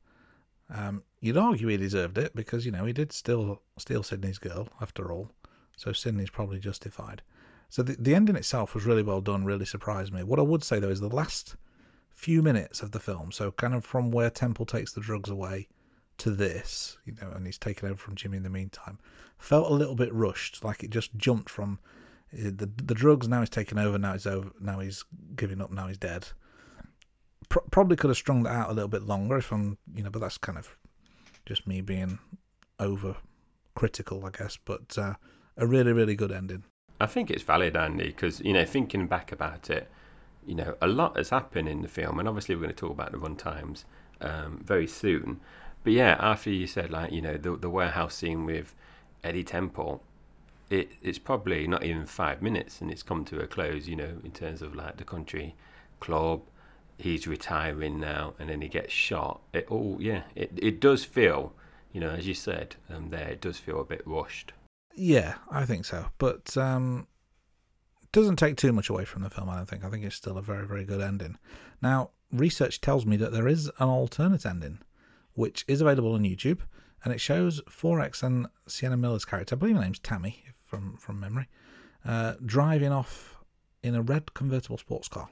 Um, 0.69 1.03
you'd 1.19 1.37
argue 1.37 1.67
he 1.67 1.77
deserved 1.77 2.17
it 2.17 2.35
because 2.35 2.65
you 2.65 2.71
know 2.71 2.85
he 2.85 2.93
did 2.93 3.11
still 3.11 3.61
steal 3.77 4.03
Sydney's 4.03 4.39
girl 4.39 4.69
after 4.81 5.11
all, 5.11 5.31
so 5.75 5.91
Sydney's 5.93 6.29
probably 6.29 6.59
justified. 6.59 7.21
So 7.69 7.83
the 7.83 7.95
the 7.99 8.15
ending 8.15 8.35
itself 8.35 8.75
was 8.75 8.85
really 8.85 9.03
well 9.03 9.21
done, 9.21 9.45
really 9.45 9.65
surprised 9.65 10.13
me. 10.13 10.23
What 10.23 10.39
I 10.39 10.43
would 10.43 10.63
say 10.63 10.79
though 10.79 10.89
is 10.89 10.99
the 10.99 11.09
last 11.09 11.55
few 12.11 12.41
minutes 12.41 12.81
of 12.81 12.91
the 12.91 12.99
film, 12.99 13.31
so 13.31 13.51
kind 13.51 13.73
of 13.73 13.83
from 13.83 14.11
where 14.11 14.29
Temple 14.29 14.65
takes 14.65 14.93
the 14.93 15.01
drugs 15.01 15.29
away 15.29 15.67
to 16.19 16.31
this, 16.31 16.97
you 17.05 17.13
know, 17.19 17.31
and 17.31 17.45
he's 17.45 17.57
taken 17.57 17.89
over 17.89 17.97
from 17.97 18.15
Jimmy 18.15 18.37
in 18.37 18.43
the 18.43 18.49
meantime, 18.49 18.99
felt 19.43 19.69
a 19.69 19.73
little 19.73 19.95
bit 19.95 20.13
rushed, 20.13 20.63
like 20.63 20.83
it 20.83 20.89
just 20.89 21.15
jumped 21.17 21.49
from 21.49 21.79
uh, 22.33 22.45
the 22.45 22.69
the 22.77 22.95
drugs. 22.95 23.27
Now 23.27 23.41
he's 23.41 23.49
taken 23.49 23.77
over. 23.77 23.99
Now 23.99 24.13
he's 24.13 24.25
over. 24.25 24.51
Now 24.59 24.79
he's 24.79 25.03
giving 25.35 25.61
up. 25.61 25.69
Now 25.69 25.87
he's 25.87 25.97
dead. 25.97 26.29
Pro- 27.49 27.65
probably 27.69 27.97
could 27.97 28.09
have 28.09 28.17
strung 28.17 28.43
that 28.43 28.55
out 28.55 28.69
a 28.69 28.73
little 28.73 28.87
bit 28.87 29.03
longer 29.03 29.37
if 29.37 29.51
I'm, 29.51 29.77
you 29.93 30.01
know, 30.01 30.09
but 30.09 30.19
that's 30.19 30.37
kind 30.37 30.57
of 30.57 30.77
just 31.45 31.67
me 31.67 31.81
being 31.81 32.19
over 32.79 33.17
critical, 33.75 34.25
I 34.25 34.29
guess. 34.29 34.57
But 34.63 34.97
uh, 34.97 35.15
a 35.57 35.67
really, 35.67 35.91
really 35.91 36.15
good 36.15 36.31
ending. 36.31 36.63
I 37.01 37.05
think 37.05 37.29
it's 37.29 37.43
valid, 37.43 37.75
Andy, 37.75 38.07
because 38.07 38.39
you 38.39 38.53
know, 38.53 38.63
thinking 38.63 39.07
back 39.07 39.33
about 39.33 39.69
it, 39.69 39.89
you 40.45 40.55
know, 40.55 40.75
a 40.81 40.87
lot 40.87 41.17
has 41.17 41.31
happened 41.31 41.67
in 41.67 41.81
the 41.81 41.89
film, 41.89 42.17
and 42.17 42.29
obviously 42.29 42.55
we're 42.55 42.61
going 42.61 42.75
to 42.75 42.79
talk 42.79 42.91
about 42.91 43.11
the 43.11 43.17
run 43.17 43.35
times 43.35 43.83
um, 44.21 44.61
very 44.63 44.87
soon. 44.87 45.41
But 45.83 45.91
yeah, 45.91 46.15
after 46.17 46.49
you 46.49 46.65
said 46.65 46.91
like 46.91 47.11
you 47.11 47.21
know 47.21 47.35
the 47.35 47.57
the 47.57 47.69
warehouse 47.69 48.15
scene 48.15 48.45
with 48.45 48.73
Eddie 49.23 49.43
Temple, 49.43 50.03
it 50.69 50.91
it's 51.01 51.19
probably 51.19 51.67
not 51.67 51.83
even 51.83 52.05
five 52.05 52.41
minutes, 52.41 52.81
and 52.81 52.91
it's 52.91 53.03
come 53.03 53.25
to 53.25 53.39
a 53.39 53.47
close. 53.47 53.87
You 53.87 53.95
know, 53.95 54.17
in 54.23 54.31
terms 54.31 54.61
of 54.61 54.75
like 54.75 54.97
the 54.97 55.03
country 55.03 55.55
club, 55.99 56.41
he's 56.97 57.27
retiring 57.27 57.99
now, 57.99 58.33
and 58.39 58.49
then 58.49 58.61
he 58.61 58.67
gets 58.67 58.93
shot. 58.93 59.41
It 59.53 59.67
all 59.69 59.97
yeah, 59.99 60.23
it 60.35 60.51
it 60.55 60.79
does 60.79 61.03
feel, 61.03 61.53
you 61.91 62.01
know, 62.01 62.09
as 62.09 62.27
you 62.27 62.33
said 62.33 62.75
um, 62.89 63.09
there, 63.09 63.29
it 63.29 63.41
does 63.41 63.57
feel 63.57 63.79
a 63.79 63.85
bit 63.85 64.01
rushed. 64.05 64.53
Yeah, 64.95 65.35
I 65.49 65.65
think 65.65 65.85
so. 65.85 66.07
But 66.17 66.55
um, 66.55 67.07
doesn't 68.11 68.35
take 68.35 68.57
too 68.57 68.71
much 68.71 68.89
away 68.89 69.05
from 69.05 69.23
the 69.23 69.29
film, 69.29 69.49
I 69.49 69.55
don't 69.57 69.67
think. 69.67 69.83
I 69.83 69.89
think 69.89 70.05
it's 70.05 70.15
still 70.15 70.37
a 70.37 70.41
very, 70.41 70.67
very 70.67 70.85
good 70.85 71.01
ending. 71.01 71.37
Now, 71.81 72.11
research 72.31 72.79
tells 72.79 73.05
me 73.05 73.17
that 73.17 73.31
there 73.31 73.47
is 73.47 73.67
an 73.79 73.89
alternate 73.89 74.45
ending, 74.45 74.79
which 75.33 75.65
is 75.67 75.81
available 75.81 76.13
on 76.13 76.21
YouTube, 76.21 76.59
and 77.03 77.13
it 77.13 77.19
shows 77.19 77.61
Forex 77.61 78.23
and 78.23 78.47
Sienna 78.67 78.97
Miller's 78.97 79.25
character, 79.25 79.55
I 79.55 79.57
believe 79.57 79.75
her 79.75 79.81
name's 79.81 79.99
Tammy, 79.99 80.43
from, 80.63 80.97
from 80.97 81.19
memory, 81.19 81.47
uh, 82.05 82.33
driving 82.45 82.91
off 82.91 83.37
in 83.81 83.95
a 83.95 84.01
red 84.01 84.33
convertible 84.33 84.77
sports 84.77 85.07
car. 85.07 85.29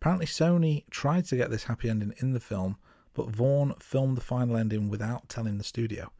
Apparently, 0.00 0.26
Sony 0.26 0.84
tried 0.90 1.24
to 1.26 1.36
get 1.36 1.50
this 1.50 1.64
happy 1.64 1.88
ending 1.88 2.14
in 2.18 2.32
the 2.32 2.40
film, 2.40 2.76
but 3.14 3.30
Vaughn 3.30 3.74
filmed 3.78 4.16
the 4.16 4.22
final 4.22 4.56
ending 4.56 4.88
without 4.88 5.28
telling 5.28 5.58
the 5.58 5.64
studio. 5.64 6.10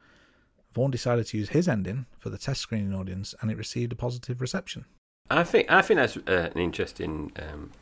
Vaughn 0.72 0.90
decided 0.90 1.26
to 1.26 1.38
use 1.38 1.50
his 1.50 1.68
ending 1.68 2.06
for 2.18 2.30
the 2.30 2.38
test 2.38 2.60
screening 2.60 2.94
audience, 2.94 3.34
and 3.40 3.50
it 3.50 3.56
received 3.56 3.92
a 3.92 3.96
positive 3.96 4.40
reception. 4.40 4.84
I 5.30 5.42
think 5.42 5.70
I 5.70 5.82
think 5.82 5.98
that's 5.98 6.16
uh, 6.16 6.50
an 6.54 6.60
interesting 6.60 7.32
um, 7.36 7.72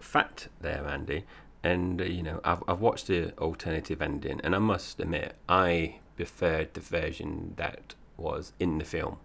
fact 0.00 0.48
there, 0.60 0.84
Andy. 0.86 1.24
And 1.62 2.00
uh, 2.00 2.04
you 2.04 2.22
know, 2.22 2.40
I've 2.44 2.62
I've 2.66 2.80
watched 2.80 3.06
the 3.06 3.36
alternative 3.38 4.00
ending, 4.02 4.40
and 4.42 4.54
I 4.54 4.58
must 4.58 4.98
admit, 5.00 5.36
I 5.48 6.00
preferred 6.20 6.74
the 6.74 6.80
version 6.80 7.54
that 7.56 7.94
was 8.18 8.52
in 8.60 8.76
the 8.76 8.84
film. 8.84 9.16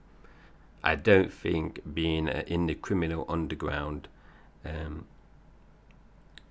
I 0.82 0.96
don't 0.96 1.34
think 1.34 1.82
being 1.94 2.30
uh, 2.30 2.44
in 2.48 2.68
the 2.68 2.74
criminal 2.74 3.26
underground 3.28 4.08
um, 4.64 5.04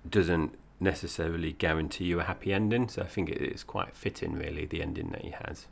doesn't 0.07 0.53
necessarily 0.79 1.53
guarantee 1.53 2.03
you 2.05 2.19
a 2.19 2.23
happy 2.23 2.53
ending. 2.53 2.87
So 2.89 3.01
I 3.01 3.07
think 3.07 3.29
it 3.29 3.41
is 3.41 3.63
quite 3.63 3.95
fitting, 3.95 4.33
really, 4.33 4.67
the 4.67 4.83
ending 4.83 5.09
that 5.13 5.23
he 5.23 5.31
has. 5.31 5.65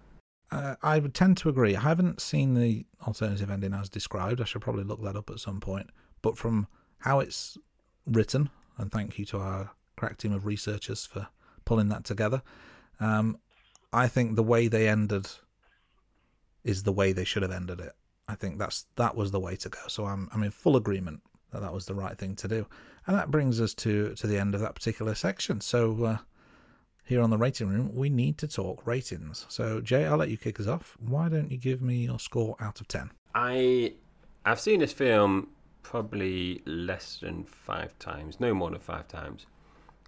Uh, 0.49 0.75
I 0.81 0.97
would 0.97 1.13
tend 1.13 1.37
to 1.37 1.49
agree. 1.49 1.75
I 1.75 1.81
haven't 1.81 2.19
seen 2.19 2.55
the 2.55 2.87
alternative 3.05 3.51
ending 3.51 3.75
as 3.75 3.89
described. 3.89 4.41
I 4.41 4.45
should 4.45 4.61
probably 4.63 4.85
look 4.85 5.03
that 5.03 5.15
up 5.15 5.29
at 5.29 5.37
some 5.37 5.59
point. 5.59 5.91
But 6.23 6.35
from 6.35 6.65
how 6.97 7.19
it's 7.19 7.59
written, 8.07 8.49
and 8.79 8.91
thank 8.91 9.19
you 9.19 9.25
to 9.25 9.37
our 9.37 9.71
crack 9.95 10.17
team 10.17 10.33
of 10.33 10.47
researchers 10.47 11.05
for 11.05 11.27
pulling 11.63 11.89
that 11.89 12.05
together, 12.05 12.41
um, 12.99 13.37
I 13.93 14.07
think 14.07 14.35
the 14.35 14.43
way 14.43 14.67
they 14.67 14.87
ended 14.87 15.27
is 16.63 16.83
the 16.83 16.91
way 16.91 17.13
they 17.13 17.23
should 17.23 17.43
have 17.43 17.51
ended 17.51 17.79
it. 17.79 17.93
I 18.27 18.35
think 18.35 18.57
that's 18.57 18.85
that 18.95 19.15
was 19.15 19.31
the 19.31 19.39
way 19.39 19.55
to 19.57 19.69
go. 19.69 19.79
So 19.87 20.05
I'm 20.05 20.29
I'm 20.33 20.43
in 20.43 20.51
full 20.51 20.75
agreement 20.75 21.21
that 21.51 21.61
that 21.61 21.73
was 21.73 21.85
the 21.85 21.93
right 21.93 22.17
thing 22.17 22.35
to 22.37 22.47
do, 22.47 22.65
and 23.05 23.17
that 23.17 23.31
brings 23.31 23.61
us 23.61 23.73
to 23.75 24.15
to 24.15 24.27
the 24.27 24.39
end 24.39 24.55
of 24.55 24.61
that 24.61 24.75
particular 24.75 25.15
section. 25.15 25.61
So. 25.61 26.03
Uh, 26.03 26.17
here 27.05 27.21
on 27.21 27.29
the 27.29 27.37
rating 27.37 27.67
room, 27.67 27.93
we 27.93 28.09
need 28.09 28.37
to 28.37 28.47
talk 28.47 28.87
ratings. 28.87 29.45
So, 29.49 29.81
Jai, 29.81 30.05
I'll 30.05 30.15
let 30.15 30.29
you 30.29 30.37
kick 30.37 30.57
us 30.57 30.67
off. 30.67 30.95
Why 30.99 31.27
don't 31.27 31.51
you 31.51 31.57
give 31.57 31.81
me 31.81 32.05
your 32.05 32.17
score 32.17 32.55
out 32.61 32.79
of 32.79 32.87
10? 32.87 33.11
I 33.35 33.95
I've 34.45 34.59
seen 34.59 34.79
this 34.79 34.93
film 34.93 35.49
probably 35.83 36.61
less 36.65 37.17
than 37.21 37.43
five 37.43 37.97
times, 37.99 38.39
no 38.39 38.53
more 38.53 38.69
than 38.71 38.79
five 38.79 39.07
times. 39.07 39.45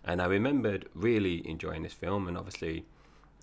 And 0.04 0.22
I 0.22 0.26
remembered 0.26 0.88
really 0.94 1.48
enjoying 1.48 1.84
this 1.84 1.94
film, 1.94 2.28
and 2.28 2.38
obviously, 2.38 2.86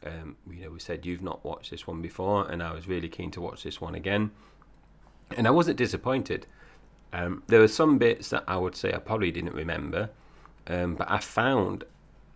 um, 0.05 0.37
you 0.51 0.65
know, 0.65 0.71
we 0.71 0.81
said 0.81 1.07
you've 1.07 1.23
not 1.23 1.45
watched 1.45 1.71
this 1.71 1.87
one 1.87 2.03
before, 2.03 2.51
and 2.51 2.63
I 2.63 2.73
was 2.73 2.89
really 2.89 3.09
keen 3.09 3.31
to 3.33 3.41
watch 3.41 3.63
this 3.63 3.81
one 3.81 3.95
again, 3.95 4.31
and 5.37 5.47
I 5.47 5.51
wasn't 5.51 5.79
disappointed. 5.79 6.47
Um, 7.13 7.43
there 7.47 7.61
were 7.61 7.69
some 7.69 7.99
bits 7.99 8.31
that 8.31 8.45
I 8.49 8.57
would 8.57 8.75
say 8.75 8.93
I 8.93 8.99
probably 8.99 9.31
didn't 9.31 9.55
remember, 9.55 10.11
um, 10.67 10.95
but 10.95 11.11
I 11.11 11.19
found 11.19 11.85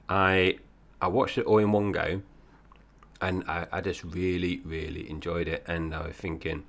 I 0.08 0.58
I 1.00 1.08
watched 1.08 1.38
it 1.38 1.46
all 1.46 1.58
in 1.58 1.72
one 1.72 1.92
go, 1.92 2.22
and 3.20 3.44
I, 3.48 3.66
I 3.72 3.80
just 3.80 4.04
really 4.04 4.60
really 4.64 5.08
enjoyed 5.08 5.48
it, 5.48 5.64
and 5.66 5.94
I 5.94 6.06
was 6.06 6.16
thinking 6.16 6.64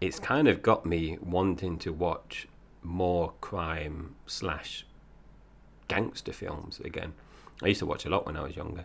it's 0.00 0.18
kind 0.18 0.48
of 0.48 0.62
got 0.62 0.86
me 0.86 1.18
wanting 1.20 1.78
to 1.78 1.92
watch 1.92 2.46
more 2.82 3.32
crime 3.40 4.14
slash 4.26 4.86
gangster 5.88 6.32
films 6.32 6.80
again. 6.80 7.12
I 7.62 7.68
used 7.68 7.80
to 7.80 7.86
watch 7.86 8.06
a 8.06 8.08
lot 8.08 8.24
when 8.26 8.36
I 8.36 8.42
was 8.42 8.56
younger. 8.56 8.84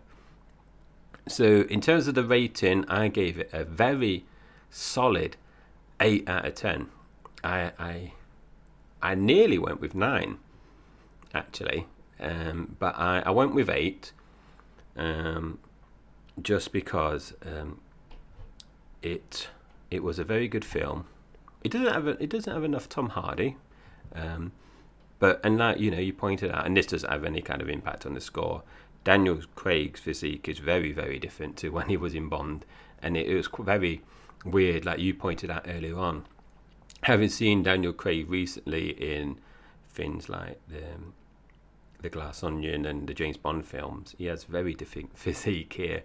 So, 1.28 1.62
in 1.70 1.80
terms 1.80 2.08
of 2.08 2.16
the 2.16 2.24
rating, 2.24 2.86
I 2.90 3.08
gave 3.08 3.40
it 3.40 3.50
a 3.54 3.64
very 3.64 4.26
solid 4.70 5.38
8 6.00 6.28
out 6.28 6.46
of 6.46 6.56
10. 6.56 6.90
I, 7.44 7.72
I, 7.80 8.14
I 9.02 9.16
nearly 9.16 9.58
went 9.58 9.80
with 9.80 9.96
9, 9.96 10.38
actually, 11.34 11.88
um, 12.20 12.76
but 12.78 12.98
I, 12.98 13.24
I 13.26 13.32
went 13.32 13.56
with 13.56 13.70
8 13.70 14.12
um, 14.98 15.60
just 16.42 16.72
because 16.72 17.34
um, 17.46 17.80
it 19.02 19.48
it 19.92 20.04
was 20.04 20.18
a 20.18 20.24
very 20.24 20.48
good 20.48 20.66
film. 20.66 21.06
It 21.64 21.72
doesn't 21.72 21.94
have 21.94 22.08
a, 22.08 22.24
it 22.24 22.30
doesn't 22.30 22.52
have 22.52 22.64
enough 22.64 22.90
Tom 22.90 23.10
Hardy, 23.10 23.58
um, 24.16 24.52
but 25.20 25.40
and 25.44 25.58
like 25.58 25.80
you 25.80 25.92
know 25.92 26.00
you 26.00 26.14
pointed 26.14 26.52
out, 26.52 26.66
and 26.66 26.76
this 26.76 26.88
doesn't 26.88 27.10
have 27.10 27.24
any 27.24 27.42
kind 27.42 27.62
of 27.62 27.70
impact 27.70 28.06
on 28.06 28.14
the 28.14 28.22
score. 28.22 28.64
Daniel 29.04 29.40
Craig's 29.56 30.00
physique 30.00 30.48
is 30.48 30.60
very 30.60 30.92
very 30.92 31.20
different 31.20 31.58
to 31.58 31.70
when 31.76 31.90
he 31.90 31.98
was 31.98 32.16
in 32.16 32.30
Bond, 32.30 32.66
and 33.02 33.18
it, 33.18 33.28
it 33.28 33.36
was 33.36 33.50
very 33.60 34.02
weird, 34.46 34.86
like 34.86 35.00
you 35.00 35.14
pointed 35.14 35.50
out 35.50 35.66
earlier 35.68 35.98
on. 35.98 36.26
Having 37.04 37.30
seen 37.30 37.64
Daniel 37.64 37.94
Craig 37.94 38.30
recently 38.30 38.90
in 38.90 39.38
things 39.90 40.30
like 40.30 40.60
the 40.68 40.84
the 42.02 42.10
Glass 42.10 42.44
Onion 42.44 42.86
and 42.86 43.08
the 43.08 43.14
James 43.14 43.38
Bond 43.38 43.66
films, 43.66 44.14
he 44.18 44.26
has 44.26 44.44
very 44.44 44.74
different 44.74 45.18
physique 45.18 45.74
here. 45.74 46.04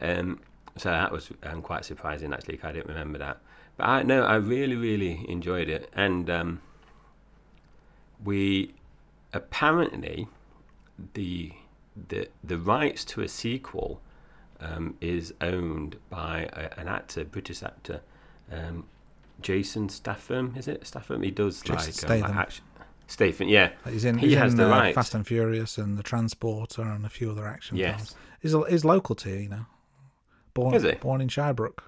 Um, 0.00 0.40
so 0.76 0.90
that 0.90 1.10
was 1.10 1.30
um, 1.42 1.62
quite 1.62 1.84
surprising 1.84 2.32
actually. 2.32 2.60
I 2.62 2.72
didn't 2.72 2.88
remember 2.88 3.18
that, 3.18 3.38
but 3.76 3.84
I 3.84 4.02
no, 4.02 4.22
I 4.22 4.36
really 4.36 4.76
really 4.76 5.26
enjoyed 5.28 5.68
it, 5.68 5.90
and 5.94 6.30
um, 6.30 6.60
we 8.24 8.74
apparently 9.32 10.28
the 11.14 11.52
the 12.08 12.28
the 12.44 12.58
rights 12.58 13.04
to 13.06 13.22
a 13.22 13.28
sequel 13.28 14.00
um, 14.60 14.96
is 15.00 15.32
owned 15.40 15.96
by 16.10 16.48
a, 16.52 16.78
an 16.80 16.88
actor, 16.88 17.24
British 17.24 17.62
actor, 17.62 18.00
um, 18.52 18.84
Jason 19.40 19.88
Statham. 19.88 20.54
Is 20.56 20.68
it 20.68 20.86
Statham? 20.86 21.22
He 21.22 21.30
does 21.30 21.60
Jason 21.62 21.76
like, 21.76 21.86
um, 21.86 21.92
Statham. 21.92 22.20
like 22.22 22.34
action. 22.36 22.64
Statham, 23.06 23.48
yeah. 23.48 23.70
He's 23.88 24.04
in, 24.04 24.18
He 24.18 24.28
he's 24.28 24.38
has 24.38 24.52
in 24.52 24.58
the 24.58 24.66
uh, 24.66 24.70
rights. 24.70 24.94
Fast 24.94 25.14
and 25.14 25.26
Furious 25.26 25.78
and 25.78 25.98
The 25.98 26.02
Transporter 26.04 26.82
and 26.82 27.04
a 27.04 27.08
few 27.08 27.30
other 27.32 27.44
action 27.46 27.76
Yes. 27.76 28.14
films. 28.40 28.66
He's, 28.66 28.72
he's 28.72 28.84
local 28.84 29.16
to 29.16 29.30
you, 29.30 29.36
you 29.36 29.48
know. 29.48 29.66
Born, 30.54 30.74
Is 30.74 30.84
he? 30.84 30.92
Born 30.92 31.20
in 31.20 31.26
Shirebrook. 31.28 31.78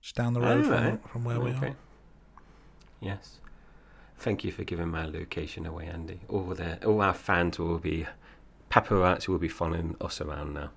Just 0.00 0.14
down 0.14 0.32
the 0.32 0.40
road 0.40 0.60
Oh, 0.60 0.62
from, 0.68 0.72
right. 0.84 1.08
from 1.10 1.24
where 1.24 1.40
we 1.40 1.50
are. 1.52 1.74
Yes. 3.00 3.40
Thank 4.18 4.44
you 4.44 4.52
for 4.52 4.64
giving 4.64 4.88
my 4.88 5.06
location 5.06 5.66
away, 5.66 5.86
Andy. 5.86 6.20
All 6.28 6.42
the 6.44 6.84
all 6.86 7.00
our 7.02 7.14
fans 7.14 7.58
will 7.58 7.78
be 7.78 8.06
paparazzi 8.70 9.28
will 9.28 9.38
be 9.38 9.48
following 9.48 9.96
us 10.00 10.20
around 10.20 10.54
now. 10.54 10.70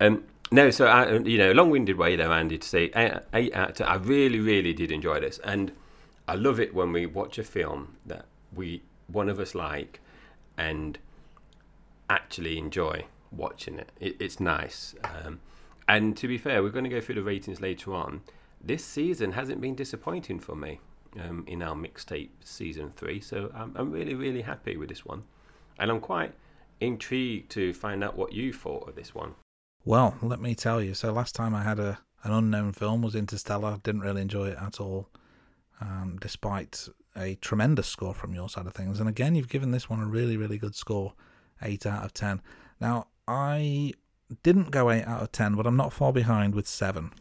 Um, 0.00 0.24
no, 0.50 0.70
so 0.70 0.86
I, 0.86 1.18
you 1.18 1.38
know, 1.38 1.52
long-winded 1.52 1.98
way 1.98 2.16
there, 2.16 2.32
Andy, 2.32 2.58
to 2.58 2.66
say 2.66 2.90
eight, 2.94 3.12
eight 3.34 3.52
ten. 3.52 3.86
I 3.86 3.96
really, 3.96 4.40
really 4.40 4.72
did 4.72 4.90
enjoy 4.90 5.20
this, 5.20 5.38
and 5.44 5.72
I 6.26 6.34
love 6.34 6.60
it 6.60 6.74
when 6.74 6.92
we 6.92 7.06
watch 7.06 7.38
a 7.38 7.44
film 7.44 7.96
that 8.06 8.26
we 8.54 8.82
one 9.08 9.28
of 9.28 9.38
us 9.38 9.54
like 9.54 10.00
and 10.56 10.98
actually 12.10 12.58
enjoy 12.58 13.04
watching 13.30 13.78
it. 13.78 13.92
it 14.00 14.16
it's 14.20 14.40
nice. 14.40 14.94
Um, 15.04 15.40
and 15.88 16.16
to 16.16 16.28
be 16.28 16.38
fair, 16.38 16.62
we're 16.62 16.70
going 16.70 16.84
to 16.84 16.90
go 16.90 17.00
through 17.00 17.16
the 17.16 17.22
ratings 17.22 17.60
later 17.60 17.94
on. 17.94 18.20
This 18.62 18.84
season 18.84 19.32
hasn't 19.32 19.60
been 19.60 19.74
disappointing 19.74 20.40
for 20.40 20.54
me 20.54 20.80
um, 21.20 21.44
in 21.46 21.62
our 21.62 21.74
mixtape 21.74 22.30
season 22.42 22.92
three, 22.96 23.20
so 23.20 23.50
I'm, 23.54 23.74
I'm 23.76 23.90
really, 23.90 24.14
really 24.14 24.42
happy 24.42 24.76
with 24.76 24.88
this 24.88 25.04
one. 25.04 25.22
And 25.78 25.90
I'm 25.90 26.00
quite 26.00 26.32
intrigued 26.80 27.50
to 27.52 27.72
find 27.72 28.02
out 28.04 28.16
what 28.16 28.32
you 28.32 28.52
thought 28.52 28.88
of 28.88 28.94
this 28.94 29.14
one. 29.14 29.34
Well, 29.84 30.16
let 30.22 30.40
me 30.40 30.54
tell 30.54 30.82
you. 30.82 30.94
So 30.94 31.12
last 31.12 31.34
time 31.34 31.54
I 31.54 31.62
had 31.62 31.78
a 31.78 31.98
an 32.24 32.32
unknown 32.32 32.72
film 32.72 33.02
was 33.02 33.14
Interstellar. 33.14 33.78
Didn't 33.82 34.00
really 34.00 34.22
enjoy 34.22 34.48
it 34.48 34.58
at 34.60 34.80
all, 34.80 35.08
um, 35.80 36.18
despite 36.20 36.88
a 37.16 37.36
tremendous 37.36 37.86
score 37.86 38.12
from 38.12 38.34
your 38.34 38.48
side 38.48 38.66
of 38.66 38.74
things. 38.74 38.98
And 38.98 39.08
again, 39.08 39.34
you've 39.34 39.48
given 39.48 39.70
this 39.70 39.88
one 39.88 40.00
a 40.00 40.06
really, 40.06 40.36
really 40.36 40.58
good 40.58 40.74
score, 40.74 41.14
eight 41.62 41.86
out 41.86 42.04
of 42.04 42.12
ten. 42.12 42.42
Now 42.80 43.06
I 43.26 43.92
didn't 44.42 44.70
go 44.70 44.90
eight 44.90 45.04
out 45.04 45.22
of 45.22 45.32
ten, 45.32 45.54
but 45.54 45.66
I'm 45.66 45.76
not 45.76 45.92
far 45.92 46.12
behind 46.12 46.54
with 46.54 46.66
seven. 46.66 47.12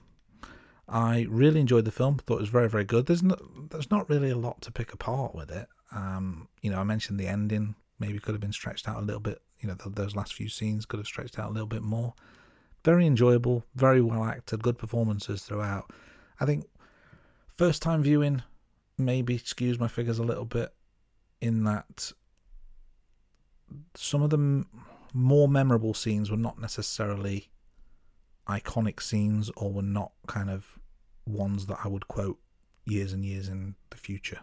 I 0.89 1.27
really 1.29 1.59
enjoyed 1.59 1.85
the 1.85 1.91
film. 1.91 2.17
Thought 2.17 2.37
it 2.37 2.41
was 2.41 2.49
very, 2.49 2.69
very 2.69 2.85
good. 2.85 3.05
There's 3.05 3.23
no, 3.23 3.35
there's 3.69 3.91
not 3.91 4.09
really 4.09 4.31
a 4.31 4.37
lot 4.37 4.61
to 4.61 4.71
pick 4.71 4.93
apart 4.93 5.35
with 5.35 5.51
it. 5.51 5.67
Um, 5.91 6.47
you 6.61 6.71
know, 6.71 6.79
I 6.79 6.83
mentioned 6.83 7.19
the 7.19 7.27
ending 7.27 7.75
maybe 7.99 8.19
could 8.19 8.33
have 8.33 8.41
been 8.41 8.53
stretched 8.53 8.87
out 8.87 8.97
a 8.97 9.05
little 9.05 9.21
bit. 9.21 9.41
You 9.59 9.69
know, 9.69 9.75
th- 9.75 9.95
those 9.95 10.15
last 10.15 10.33
few 10.33 10.49
scenes 10.49 10.85
could 10.85 10.99
have 10.99 11.07
stretched 11.07 11.39
out 11.39 11.49
a 11.49 11.53
little 11.53 11.67
bit 11.67 11.81
more 11.83 12.13
very 12.87 13.05
enjoyable, 13.05 13.65
very 13.75 13.99
well 13.99 14.23
acted, 14.23 14.63
good 14.63 14.77
performances 14.77 15.43
throughout. 15.43 15.91
I 16.39 16.45
think 16.45 16.65
first 17.49 17.81
time 17.81 18.01
viewing 18.01 18.43
maybe 18.97 19.37
skews 19.37 19.77
my 19.77 19.89
figures 19.89 20.19
a 20.19 20.23
little 20.23 20.45
bit 20.45 20.73
in 21.41 21.65
that 21.65 22.13
some 23.93 24.21
of 24.21 24.29
the 24.29 24.37
m- 24.37 24.67
more 25.13 25.49
memorable 25.49 25.93
scenes 25.93 26.31
were 26.31 26.37
not 26.37 26.61
necessarily 26.61 27.49
iconic 28.47 29.01
scenes 29.01 29.51
or 29.57 29.73
were 29.73 29.81
not 29.81 30.13
kind 30.27 30.49
of 30.49 30.79
ones 31.25 31.65
that 31.65 31.79
I 31.83 31.89
would 31.89 32.07
quote 32.07 32.39
years 32.85 33.11
and 33.11 33.25
years 33.25 33.49
in 33.49 33.75
the 33.89 33.97
future. 33.97 34.39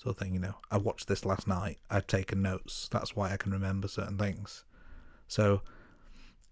Sort 0.00 0.16
of 0.16 0.18
thing, 0.18 0.32
you 0.32 0.40
know. 0.40 0.54
I 0.70 0.78
watched 0.78 1.08
this 1.08 1.26
last 1.26 1.46
night. 1.46 1.78
I've 1.90 2.06
taken 2.06 2.40
notes. 2.40 2.88
That's 2.90 3.14
why 3.14 3.32
I 3.32 3.36
can 3.36 3.52
remember 3.52 3.86
certain 3.86 4.16
things. 4.16 4.64
So 5.28 5.60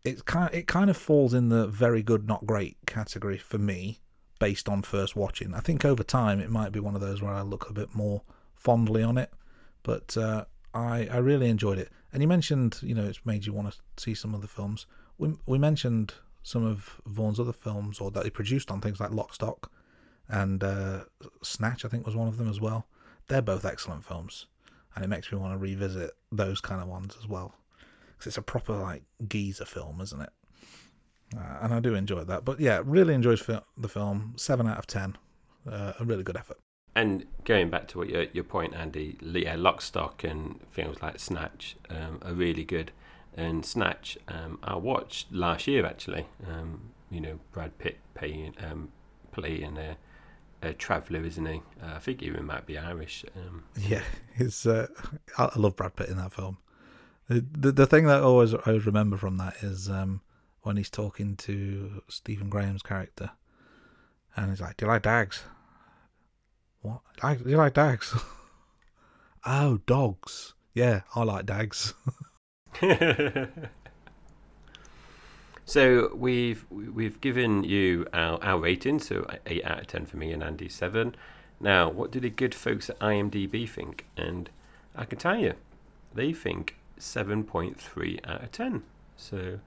it 0.04 0.26
kind 0.26 0.52
it 0.52 0.66
kind 0.66 0.90
of 0.90 0.98
falls 0.98 1.32
in 1.32 1.48
the 1.48 1.66
very 1.66 2.02
good, 2.02 2.28
not 2.28 2.44
great 2.44 2.76
category 2.84 3.38
for 3.38 3.56
me, 3.56 4.00
based 4.38 4.68
on 4.68 4.82
first 4.82 5.16
watching. 5.16 5.54
I 5.54 5.60
think 5.60 5.82
over 5.86 6.02
time 6.02 6.40
it 6.40 6.50
might 6.50 6.72
be 6.72 6.80
one 6.80 6.94
of 6.94 7.00
those 7.00 7.22
where 7.22 7.32
I 7.32 7.40
look 7.40 7.70
a 7.70 7.72
bit 7.72 7.94
more 7.94 8.20
fondly 8.54 9.02
on 9.02 9.16
it, 9.16 9.32
but 9.82 10.14
uh, 10.14 10.44
I 10.74 11.08
I 11.10 11.16
really 11.16 11.48
enjoyed 11.48 11.78
it. 11.78 11.88
And 12.12 12.20
you 12.20 12.28
mentioned, 12.28 12.80
you 12.82 12.94
know, 12.94 13.06
it's 13.06 13.24
made 13.24 13.46
you 13.46 13.54
want 13.54 13.72
to 13.72 13.78
see 13.96 14.12
some 14.12 14.34
other 14.34 14.46
films. 14.46 14.84
We 15.16 15.36
we 15.46 15.58
mentioned 15.58 16.12
some 16.42 16.66
of 16.66 17.00
Vaughn's 17.06 17.40
other 17.40 17.54
films, 17.54 17.98
or 17.98 18.10
that 18.10 18.24
he 18.24 18.30
produced 18.30 18.70
on 18.70 18.82
things 18.82 19.00
like 19.00 19.10
Lock, 19.10 19.32
Stock, 19.32 19.72
and 20.28 20.62
uh, 20.62 21.04
Snatch. 21.42 21.86
I 21.86 21.88
think 21.88 22.04
was 22.04 22.14
one 22.14 22.28
of 22.28 22.36
them 22.36 22.50
as 22.50 22.60
well. 22.60 22.86
They're 23.28 23.42
both 23.42 23.64
excellent 23.64 24.04
films, 24.04 24.46
and 24.94 25.04
it 25.04 25.08
makes 25.08 25.30
me 25.30 25.38
want 25.38 25.52
to 25.54 25.58
revisit 25.58 26.12
those 26.32 26.60
kind 26.60 26.82
of 26.82 26.88
ones 26.88 27.16
as 27.18 27.28
well 27.28 27.54
because 28.18 28.26
it's 28.26 28.38
a 28.38 28.42
proper 28.42 28.74
like 28.74 29.02
geezer 29.26 29.64
film, 29.64 30.00
isn't 30.00 30.20
it? 30.20 30.30
Uh, 31.36 31.58
and 31.62 31.74
I 31.74 31.80
do 31.80 31.94
enjoy 31.94 32.24
that. 32.24 32.44
But 32.44 32.58
yeah, 32.58 32.82
really 32.84 33.14
enjoyed 33.14 33.40
the 33.76 33.88
film. 33.88 34.34
Seven 34.36 34.66
out 34.66 34.78
of 34.78 34.86
ten. 34.86 35.16
Uh, 35.70 35.92
a 36.00 36.04
really 36.04 36.22
good 36.22 36.36
effort. 36.36 36.58
And 36.94 37.26
going 37.44 37.70
back 37.70 37.86
to 37.88 37.98
what 37.98 38.08
your, 38.08 38.24
your 38.32 38.44
point, 38.44 38.74
Andy, 38.74 39.18
yeah, 39.20 39.54
Lock, 39.56 39.82
Stock 39.82 40.24
and 40.24 40.58
films 40.70 41.00
like 41.02 41.20
Snatch 41.20 41.76
um, 41.90 42.20
are 42.22 42.32
really 42.32 42.64
good. 42.64 42.90
And 43.36 43.64
Snatch, 43.64 44.18
um, 44.26 44.58
I 44.64 44.76
watched 44.76 45.32
last 45.32 45.66
year 45.66 45.86
actually. 45.86 46.26
Um, 46.46 46.90
you 47.10 47.20
know, 47.20 47.38
Brad 47.52 47.78
Pitt 47.78 47.98
playing 48.14 48.54
um, 48.68 48.90
playing 49.30 49.76
a, 49.76 49.96
a 50.62 50.72
traveller, 50.72 51.24
isn't 51.24 51.46
he? 51.46 51.62
Uh, 51.82 51.94
I 51.96 51.98
think 51.98 52.20
he 52.20 52.26
even 52.26 52.46
might 52.46 52.66
be 52.66 52.78
Irish. 52.78 53.24
Um, 53.36 53.64
Yeah, 53.76 54.02
it's. 54.36 54.66
Uh, 54.66 54.88
I 55.36 55.50
love 55.56 55.76
Brad 55.76 55.96
Pitt 55.96 56.08
in 56.08 56.16
that 56.16 56.32
film. 56.32 56.58
The, 57.28 57.44
the 57.52 57.72
the 57.72 57.86
thing 57.86 58.06
that 58.06 58.20
I 58.20 58.22
always 58.22 58.54
I 58.54 58.60
always 58.66 58.86
remember 58.86 59.16
from 59.16 59.36
that 59.38 59.56
is 59.62 59.88
um, 59.88 60.22
when 60.62 60.76
he's 60.76 60.90
talking 60.90 61.36
to 61.36 62.02
Stephen 62.08 62.48
Graham's 62.48 62.82
character, 62.82 63.30
and 64.36 64.50
he's 64.50 64.60
like, 64.60 64.76
"Do 64.76 64.86
you 64.86 64.92
like 64.92 65.02
dags? 65.02 65.44
What? 66.80 67.00
Like, 67.22 67.42
do 67.44 67.50
you 67.50 67.56
like 67.56 67.74
dags? 67.74 68.14
oh, 69.46 69.78
dogs. 69.86 70.54
Yeah, 70.74 71.02
I 71.14 71.24
like 71.24 71.46
dags. 71.46 71.94
so 75.68 76.14
we've 76.14 76.64
we've 76.70 77.20
given 77.20 77.62
you 77.64 78.06
our, 78.12 78.42
our 78.42 78.58
rating, 78.58 78.98
so 78.98 79.28
eight 79.46 79.64
out 79.64 79.80
of 79.80 79.86
ten 79.86 80.06
for 80.06 80.16
me 80.16 80.32
and 80.32 80.42
Andy 80.42 80.68
seven. 80.68 81.14
Now, 81.60 81.90
what 81.90 82.10
do 82.10 82.20
the 82.20 82.30
good 82.30 82.54
folks 82.54 82.88
at 82.88 82.98
IMDb 83.00 83.68
think? 83.68 84.06
And 84.16 84.48
I 84.94 85.04
can 85.04 85.18
tell 85.18 85.36
you, 85.36 85.54
they 86.14 86.32
think 86.32 86.76
7.3 86.98 88.20
out 88.28 88.42
of 88.42 88.52
10. 88.52 88.82
So 89.16 89.58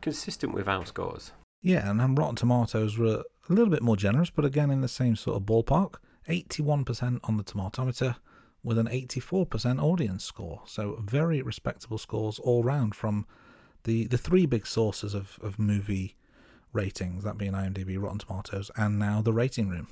consistent 0.00 0.52
with 0.52 0.68
our 0.68 0.84
scores. 0.84 1.32
Yeah, 1.62 1.90
and 1.90 2.18
Rotten 2.18 2.36
Tomatoes 2.36 2.98
were 2.98 3.24
a 3.48 3.52
little 3.52 3.70
bit 3.70 3.82
more 3.82 3.96
generous, 3.96 4.30
but 4.30 4.44
again 4.44 4.70
in 4.70 4.80
the 4.80 4.88
same 4.88 5.16
sort 5.16 5.36
of 5.36 5.44
ballpark. 5.44 5.94
81% 6.28 7.20
on 7.24 7.36
the 7.38 7.44
tomatometer 7.44 8.16
with 8.62 8.78
an 8.78 8.86
84% 8.86 9.82
audience 9.82 10.24
score. 10.24 10.62
So 10.66 11.02
very 11.02 11.40
respectable 11.40 11.98
scores 11.98 12.38
all 12.38 12.62
round 12.62 12.94
from 12.94 13.26
the, 13.84 14.06
the 14.06 14.18
three 14.18 14.46
big 14.46 14.66
sources 14.66 15.14
of, 15.14 15.38
of 15.42 15.58
movie 15.58 16.16
ratings, 16.72 17.24
that 17.24 17.38
being 17.38 17.52
IMDb, 17.52 18.00
Rotten 18.00 18.18
Tomatoes, 18.18 18.70
and 18.76 18.98
now 18.98 19.20
the 19.20 19.32
Rating 19.32 19.68
Room, 19.68 19.88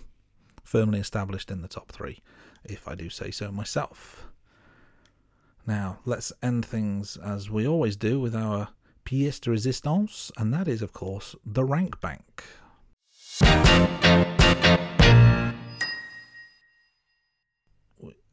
firmly 0.63 1.01
established 1.01 1.51
in 1.51 1.63
the 1.63 1.69
top 1.69 1.91
three, 1.91 2.21
if 2.65 2.87
I 2.87 2.95
do 2.95 3.09
say 3.09 3.31
so 3.31 3.51
myself. 3.51 4.29
Now, 5.67 5.99
let's 6.05 6.33
end 6.43 6.65
things 6.65 7.17
as 7.17 7.51
we 7.51 7.67
always 7.67 7.97
do 7.97 8.21
with 8.21 8.35
our 8.35 8.69
pièce 9.05 9.41
de 9.41 9.51
résistance, 9.51 10.31
and 10.37 10.53
that 10.53 10.69
is, 10.69 10.83
of 10.83 10.93
course, 10.93 11.35
the 11.45 11.65
Rank 11.65 12.01
Bank. 12.01 12.45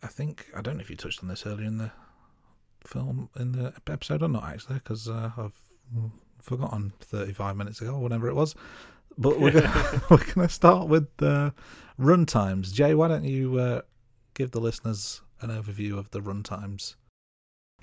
I 0.06 0.08
think 0.08 0.50
I 0.56 0.62
don't 0.62 0.78
know 0.78 0.82
if 0.82 0.90
you 0.90 0.96
touched 0.96 1.24
on 1.24 1.30
this 1.30 1.46
earlier 1.46 1.68
in 1.68 1.78
the 1.78 1.92
film 2.88 3.30
in 3.38 3.52
the 3.54 3.74
episode 3.88 4.22
or 4.22 4.28
not 4.28 4.44
actually 4.44 4.76
because 4.76 5.08
uh, 5.08 5.32
I've 5.38 5.60
forgotten 6.42 6.94
35 7.02 7.56
minutes 7.56 7.82
ago, 7.82 7.98
whatever 7.98 8.28
it 8.28 8.36
was. 8.36 8.56
But 9.18 9.40
we're 9.40 9.52
going 9.52 10.20
to 10.36 10.50
start 10.50 10.88
with 10.88 11.08
the 11.18 11.54
run 11.98 12.26
times. 12.26 12.72
Jai, 12.72 12.94
why 12.94 13.08
don't 13.08 13.24
you 13.24 13.58
uh, 13.58 13.82
give 14.34 14.52
the 14.52 14.60
listeners 14.60 15.22
an 15.42 15.50
overview 15.50 15.98
of 15.98 16.12
the 16.12 16.22
run 16.22 16.44
times? 16.44 16.98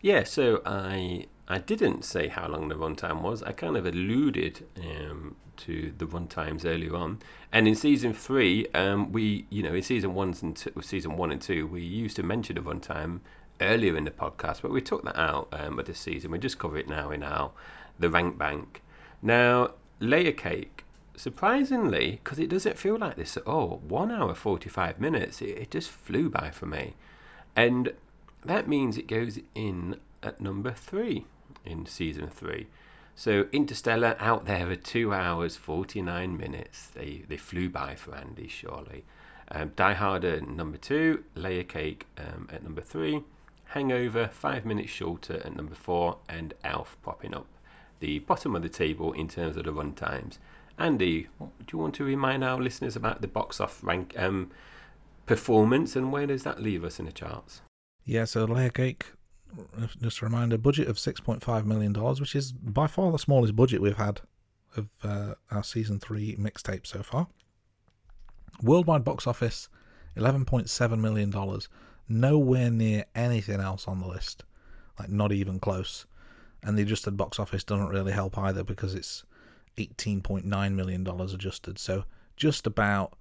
Yeah, 0.03 0.24
so 0.24 0.62
I 0.66 1.26
I 1.48 1.59
didn't 1.59 2.05
say 2.05 2.28
how 2.28 2.48
long 2.48 2.68
the 2.68 2.74
runtime 2.74 3.22
was. 3.22 3.42
I 3.42 3.53
kind 3.53 3.76
of 3.76 3.86
alluded 3.86 4.66
um, 4.78 5.36
to 5.59 5.92
the 5.96 6.07
runtimes 6.07 6.64
earlier 6.64 6.96
on, 6.96 7.20
and 7.53 7.68
in 7.68 7.76
season 7.76 8.12
three, 8.12 8.66
um, 8.74 9.12
we 9.12 9.46
you 9.48 9.62
know 9.62 9.74
in 9.74 9.82
season 9.82 10.14
one 10.14 10.34
and 10.42 10.57
two, 10.57 10.72
season 10.82 11.16
one 11.16 11.30
and 11.30 11.40
two, 11.40 11.68
we 11.68 11.82
used 11.82 12.16
to 12.16 12.24
mention 12.24 12.57
the 12.57 12.62
runtime 12.62 13.20
earlier 13.62 13.96
in 13.96 14.04
the 14.04 14.10
podcast, 14.10 14.62
but 14.62 14.70
we 14.70 14.80
took 14.80 15.04
that 15.04 15.18
out 15.18 15.48
um, 15.52 15.78
of 15.78 15.86
this 15.86 15.98
season. 15.98 16.30
We 16.30 16.38
just 16.38 16.58
cover 16.58 16.78
it 16.78 16.88
now 16.88 17.10
in 17.10 17.22
our 17.22 17.50
the 17.98 18.10
rank 18.10 18.38
bank. 18.38 18.82
Now, 19.20 19.74
layer 20.00 20.32
cake, 20.32 20.84
surprisingly, 21.16 22.20
because 22.22 22.38
it 22.38 22.48
doesn't 22.48 22.78
feel 22.78 22.98
like 22.98 23.16
this 23.16 23.36
at 23.36 23.46
all. 23.46 23.80
One 23.86 24.10
hour 24.10 24.34
forty 24.34 24.68
five 24.68 25.00
minutes. 25.00 25.40
It, 25.40 25.58
it 25.58 25.70
just 25.70 25.90
flew 25.90 26.28
by 26.28 26.50
for 26.50 26.66
me, 26.66 26.94
and 27.54 27.92
that 28.44 28.68
means 28.68 28.98
it 28.98 29.06
goes 29.06 29.38
in 29.54 29.96
at 30.22 30.40
number 30.40 30.72
three 30.72 31.26
in 31.64 31.86
season 31.86 32.28
three. 32.28 32.66
So 33.14 33.46
Interstellar 33.52 34.16
out 34.18 34.46
there 34.46 34.70
at 34.72 34.84
two 34.84 35.12
hours 35.12 35.56
forty 35.56 36.02
nine 36.02 36.36
minutes. 36.36 36.88
They 36.88 37.22
they 37.28 37.36
flew 37.36 37.68
by 37.68 37.94
for 37.94 38.14
Andy 38.14 38.48
surely. 38.48 39.04
Um, 39.54 39.72
Die 39.76 39.92
Hard 39.92 40.24
at 40.24 40.48
number 40.48 40.78
two, 40.78 41.24
Layer 41.34 41.64
Cake 41.64 42.06
um, 42.16 42.48
at 42.50 42.62
number 42.62 42.80
three, 42.80 43.22
Hangover 43.73 44.29
five 44.29 44.64
minutes 44.64 44.91
shorter 44.91 45.41
at 45.45 45.57
number 45.57 45.75
four, 45.75 46.18
and 46.29 46.53
Elf 46.62 46.97
popping 47.03 47.35
up 47.35 47.47
the 48.01 48.18
bottom 48.18 48.55
of 48.55 48.62
the 48.62 48.68
table 48.68 49.12
in 49.12 49.29
terms 49.29 49.57
of 49.57 49.64
the 49.64 49.73
run 49.73 49.95
times. 49.95 50.39
Andy, 50.79 51.29
do 51.39 51.49
you 51.73 51.79
want 51.79 51.95
to 51.95 52.05
remind 52.05 52.43
our 52.43 52.61
listeners 52.61 52.97
about 52.97 53.23
the 53.23 53.29
box 53.29 53.61
off 53.61 53.83
rank 53.83 54.14
um, 54.18 54.51
performance 55.27 55.95
and 55.97 56.12
where 56.12 56.27
does 56.27 56.43
that 56.43 56.61
leave 56.61 56.85
us 56.85 56.99
in 56.99 57.07
the 57.07 57.12
charts? 57.12 57.62
Yeah, 58.05 58.25
so 58.25 58.45
Layer 58.45 58.70
Cake, 58.70 59.12
just 60.01 60.20
a 60.20 60.25
reminder, 60.25 60.59
budget 60.59 60.89
of 60.89 60.97
$6.5 60.97 61.64
million, 61.64 61.95
which 61.95 62.35
is 62.35 62.53
by 62.53 62.87
far 62.87 63.12
the 63.12 63.18
smallest 63.18 63.55
budget 63.55 63.81
we've 63.81 63.97
had 63.97 64.20
of 64.77 64.89
uh, 65.05 65.35
our 65.51 65.62
season 65.62 66.01
three 66.01 66.37
mixtape 66.37 66.87
so 66.87 67.03
far. 67.03 67.29
Worldwide 68.61 69.05
box 69.05 69.27
office, 69.27 69.68
$11.7 70.16 70.99
million. 70.99 71.33
Nowhere 72.09 72.70
near 72.70 73.05
anything 73.14 73.61
else 73.61 73.86
on 73.88 74.00
the 74.00 74.07
list. 74.07 74.44
Like, 74.98 75.09
not 75.09 75.32
even 75.32 75.59
close. 75.59 76.07
And 76.62 76.78
the 76.78 76.82
adjusted 76.82 77.16
box 77.16 77.38
office 77.38 77.64
doesn't 77.64 77.88
really 77.88 78.12
help 78.12 78.38
either 78.38 78.62
because 78.62 78.94
it's 78.94 79.24
$18.9 79.78 80.74
million 80.74 81.07
adjusted. 81.07 81.78
So, 81.78 82.05
just 82.36 82.66
about 82.66 83.14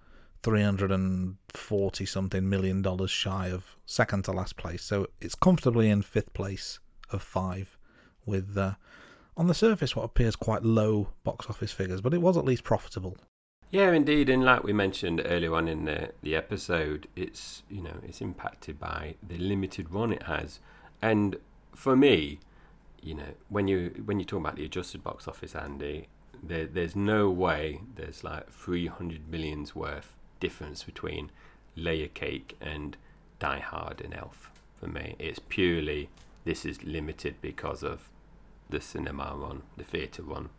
340 0.44 2.06
something 2.06 2.50
million 2.50 2.82
dollars 2.82 3.12
shy 3.12 3.48
of 3.48 3.78
second 3.86 4.26
to 4.26 4.32
last 4.32 4.58
place. 4.58 4.84
So 4.84 5.08
it's 5.20 5.36
comfortably 5.36 5.90
in 5.90 6.02
fifth 6.02 6.34
place 6.34 6.80
of 7.12 7.22
five 7.22 7.78
with, 8.26 8.58
uh, 8.58 8.74
on 9.38 9.48
the 9.48 9.54
surface, 9.54 9.96
what 9.96 10.04
appears 10.04 10.36
quite 10.36 10.64
low 10.64 11.10
box 11.24 11.48
office 11.50 11.72
figures, 11.72 12.02
but 12.02 12.14
it 12.14 12.22
was 12.22 12.38
at 12.38 12.46
least 12.46 12.64
profitable. 12.64 13.18
Yeah, 13.72 13.94
indeed, 13.94 14.30
and 14.30 14.44
like 14.44 14.66
we 14.66 14.74
mentioned 14.74 15.22
earlier 15.24 15.56
on 15.56 15.70
in 15.70 15.86
the, 15.86 16.12
the 16.22 16.36
episode, 16.36 17.08
it's 17.16 17.64
you 17.70 17.82
know 17.82 17.96
it's 18.06 18.20
impacted 18.20 18.78
by 18.78 19.16
the 19.26 19.38
limited 19.38 19.94
run 19.94 20.12
it 20.12 20.24
has, 20.24 20.60
and 21.02 21.38
for 21.74 21.96
me, 21.96 22.40
you 23.02 23.16
know 23.16 23.34
when 23.48 23.70
you 23.70 24.04
when 24.04 24.20
you 24.20 24.26
talk 24.26 24.42
about 24.42 24.58
the 24.58 24.66
adjusted 24.66 25.06
box 25.06 25.26
office, 25.26 25.56
Andy, 25.56 26.08
there, 26.44 26.66
there's 26.66 26.98
no 26.98 27.30
way 27.30 27.80
there's 27.96 28.26
like 28.26 28.52
300 28.52 29.30
millions 29.30 29.74
worth 29.74 30.18
difference 30.42 30.84
between 30.84 31.32
Layer 31.78 32.10
Cake 32.10 32.58
and 32.60 32.98
Die 33.40 33.60
Hard 33.60 34.02
and 34.02 34.14
Elf 34.14 34.52
for 34.82 34.88
me. 34.88 35.16
It's 35.18 35.40
purely 35.40 36.10
this 36.44 36.66
is 36.66 36.84
limited 36.84 37.36
because 37.42 37.84
of 37.84 38.10
the 38.70 38.82
cinema 38.82 39.34
run, 39.34 39.64
the 39.78 39.86
theatre 39.86 40.24
run. 40.24 40.50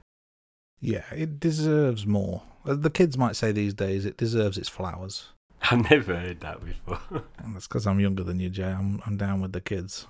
Yeah, 0.82 1.04
it 1.14 1.40
deserves 1.40 2.04
more. 2.04 2.42
Uh, 2.66 2.74
the 2.74 2.90
kids 2.90 3.16
might 3.16 3.36
say 3.36 3.52
these 3.52 3.72
days 3.72 4.04
it 4.04 4.18
deserves 4.18 4.58
its 4.58 4.68
flowers. 4.68 5.28
I've 5.70 5.88
never 5.90 6.16
heard 6.16 6.40
that 6.40 6.62
before. 6.62 7.00
that's 7.54 7.66
because 7.66 7.86
I'm 7.86 8.00
younger 8.00 8.24
than 8.24 8.38
you, 8.40 8.50
Jai. 8.50 8.72
I'm, 8.72 9.00
I'm 9.06 9.16
down 9.16 9.40
with 9.40 9.52
the 9.52 9.60
kids. 9.60 10.06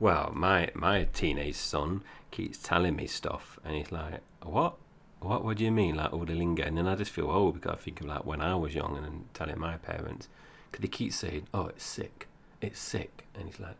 Well, 0.00 0.32
my 0.34 0.70
my 0.74 1.04
teenage 1.12 1.54
son 1.54 2.02
keeps 2.32 2.58
telling 2.58 2.96
me 2.96 3.06
stuff, 3.06 3.60
and 3.64 3.76
he's 3.76 3.92
like, 3.92 4.20
"What? 4.42 4.74
what 5.22 5.44
what 5.44 5.56
do 5.56 5.64
you 5.64 5.70
mean 5.70 5.94
like 5.94 6.12
all 6.12 6.24
the 6.24 6.34
lingo 6.34 6.64
and 6.64 6.76
then 6.76 6.88
i 6.88 6.94
just 6.94 7.10
feel 7.10 7.30
old 7.30 7.54
because 7.54 7.72
i 7.72 7.76
think 7.76 8.00
of 8.00 8.06
like 8.06 8.24
when 8.24 8.40
i 8.40 8.54
was 8.54 8.74
young 8.74 8.96
and 8.96 9.04
then 9.06 9.24
telling 9.34 9.58
my 9.58 9.76
parents 9.76 10.28
because 10.70 10.82
he 10.82 10.88
keeps 10.88 11.16
saying 11.16 11.46
oh 11.54 11.66
it's 11.66 11.84
sick 11.84 12.26
it's 12.60 12.80
sick 12.80 13.24
and 13.34 13.46
he's 13.46 13.60
like 13.60 13.76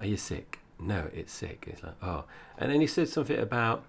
are 0.00 0.06
you 0.06 0.16
sick 0.16 0.58
no 0.78 1.08
it's 1.14 1.32
sick 1.32 1.66
he's 1.70 1.82
like 1.82 1.94
oh 2.02 2.24
and 2.58 2.70
then 2.70 2.80
he 2.80 2.86
said 2.86 3.08
something 3.08 3.38
about 3.38 3.84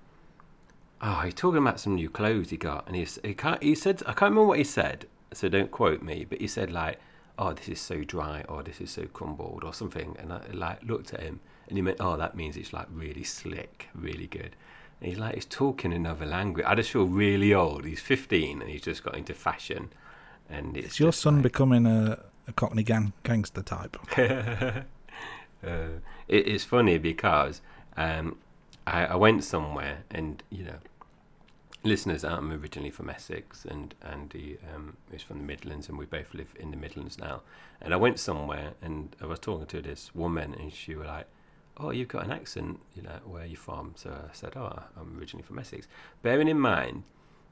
oh 1.01 1.21
he's 1.23 1.33
talking 1.33 1.59
about 1.59 1.79
some 1.79 1.95
new 1.95 2.09
clothes 2.09 2.49
he 2.49 2.57
got 2.57 2.85
and 2.87 2.95
he, 2.95 3.07
he, 3.23 3.33
can't, 3.33 3.61
he 3.61 3.75
said 3.75 4.01
i 4.05 4.13
can't 4.13 4.31
remember 4.31 4.45
what 4.45 4.57
he 4.57 4.63
said 4.63 5.05
so 5.33 5.47
don't 5.49 5.71
quote 5.71 6.01
me 6.01 6.25
but 6.27 6.39
he 6.39 6.47
said 6.47 6.71
like 6.71 6.99
oh 7.37 7.53
this 7.53 7.69
is 7.69 7.79
so 7.79 8.03
dry 8.03 8.43
or 8.49 8.63
this 8.63 8.81
is 8.81 8.89
so 8.89 9.05
crumbled 9.07 9.63
or 9.63 9.73
something 9.73 10.15
and 10.19 10.33
i 10.33 10.41
like 10.53 10.81
looked 10.83 11.13
at 11.13 11.19
him 11.21 11.39
and 11.67 11.77
he 11.77 11.81
meant 11.81 11.97
oh 11.99 12.17
that 12.17 12.35
means 12.35 12.57
it's 12.57 12.73
like 12.73 12.87
really 12.91 13.23
slick 13.23 13.89
really 13.93 14.27
good 14.27 14.55
and 14.99 15.09
he's 15.09 15.19
like, 15.19 15.35
he's 15.35 15.45
talking 15.45 15.93
another 15.93 16.25
language. 16.25 16.65
I 16.67 16.75
just 16.75 16.91
feel 16.91 17.05
really 17.05 17.53
old. 17.53 17.85
He's 17.85 17.99
15 17.99 18.61
and 18.61 18.69
he's 18.69 18.81
just 18.81 19.03
got 19.03 19.15
into 19.15 19.33
fashion. 19.33 19.89
And 20.49 20.75
it's 20.75 20.93
Is 20.93 20.99
your 20.99 21.13
son 21.13 21.35
like, 21.35 21.43
becoming 21.43 21.85
a, 21.85 22.23
a 22.47 22.53
Cockney 22.53 22.83
gang, 22.83 23.13
gangster 23.23 23.61
type? 23.61 23.97
uh, 24.17 24.81
it, 26.27 26.47
it's 26.47 26.63
funny 26.63 26.97
because 26.97 27.61
um, 27.95 28.37
I, 28.87 29.05
I, 29.05 29.15
went 29.15 29.43
somewhere 29.43 29.99
and, 30.09 30.41
you 30.49 30.63
know, 30.63 30.77
listeners, 31.83 32.23
I'm 32.23 32.51
originally 32.51 32.89
from 32.89 33.09
Essex 33.09 33.65
and 33.65 33.93
Andy 34.01 34.57
um, 34.73 34.95
is 35.11 35.21
from 35.21 35.39
the 35.39 35.43
Midlands 35.43 35.89
and 35.89 35.97
we 35.97 36.05
both 36.05 36.33
live 36.33 36.53
in 36.57 36.71
the 36.71 36.77
Midlands 36.77 37.17
now. 37.17 37.41
And 37.81 37.93
I 37.93 37.97
went 37.97 38.17
somewhere 38.17 38.73
and 38.81 39.13
I 39.21 39.25
was 39.25 39.39
talking 39.39 39.65
to 39.65 39.81
this 39.81 40.15
woman 40.15 40.53
and 40.53 40.71
she 40.71 40.95
was 40.95 41.07
like, 41.07 41.27
oh, 41.77 41.91
you've 41.91 42.07
got 42.07 42.23
an 42.23 42.31
accent, 42.31 42.79
you 42.95 43.01
know, 43.01 43.19
where 43.25 43.43
are 43.43 43.45
you 43.45 43.57
from? 43.57 43.93
So 43.95 44.09
I 44.09 44.33
said, 44.33 44.55
oh, 44.55 44.81
I'm 44.99 45.19
originally 45.19 45.43
from 45.43 45.59
Essex. 45.59 45.87
Bearing 46.21 46.47
in 46.47 46.59
mind, 46.59 47.03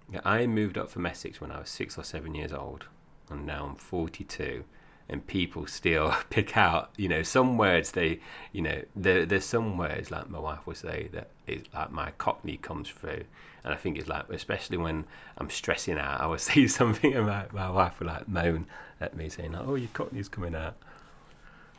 that 0.09 0.25
I 0.25 0.47
moved 0.47 0.77
up 0.77 0.89
from 0.89 1.05
Essex 1.05 1.41
when 1.41 1.51
I 1.51 1.59
was 1.59 1.69
six 1.69 1.97
or 1.97 2.03
seven 2.03 2.33
years 2.33 2.53
old, 2.53 2.86
and 3.29 3.45
now 3.45 3.65
I'm 3.65 3.75
42. 3.75 4.63
And 5.07 5.25
people 5.27 5.67
still 5.67 6.15
pick 6.29 6.57
out, 6.57 6.91
you 6.97 7.07
know, 7.07 7.21
some 7.21 7.57
words 7.57 7.91
they, 7.91 8.19
you 8.53 8.61
know, 8.61 8.81
there, 8.95 9.25
there's 9.25 9.45
some 9.45 9.77
words 9.77 10.09
like 10.09 10.29
my 10.29 10.39
wife 10.39 10.65
will 10.65 10.75
say 10.75 11.09
that 11.13 11.29
it's 11.45 11.71
like 11.73 11.91
my 11.91 12.11
Cockney 12.17 12.57
comes 12.57 12.89
through, 12.89 13.23
and 13.63 13.73
I 13.73 13.75
think 13.75 13.97
it's 13.97 14.07
like, 14.07 14.27
especially 14.29 14.77
when 14.77 15.05
I'm 15.37 15.49
stressing 15.49 15.97
out, 15.97 16.21
I 16.21 16.25
will 16.25 16.37
see 16.51 16.67
something, 16.67 17.13
and 17.13 17.27
my, 17.27 17.45
my 17.51 17.69
wife 17.69 17.99
will 17.99 18.07
like 18.07 18.27
moan 18.27 18.65
at 18.99 19.15
me 19.15 19.29
saying, 19.29 19.55
"Oh, 19.55 19.75
your 19.75 19.89
Cockney's 19.93 20.29
coming 20.29 20.55
out." 20.55 20.75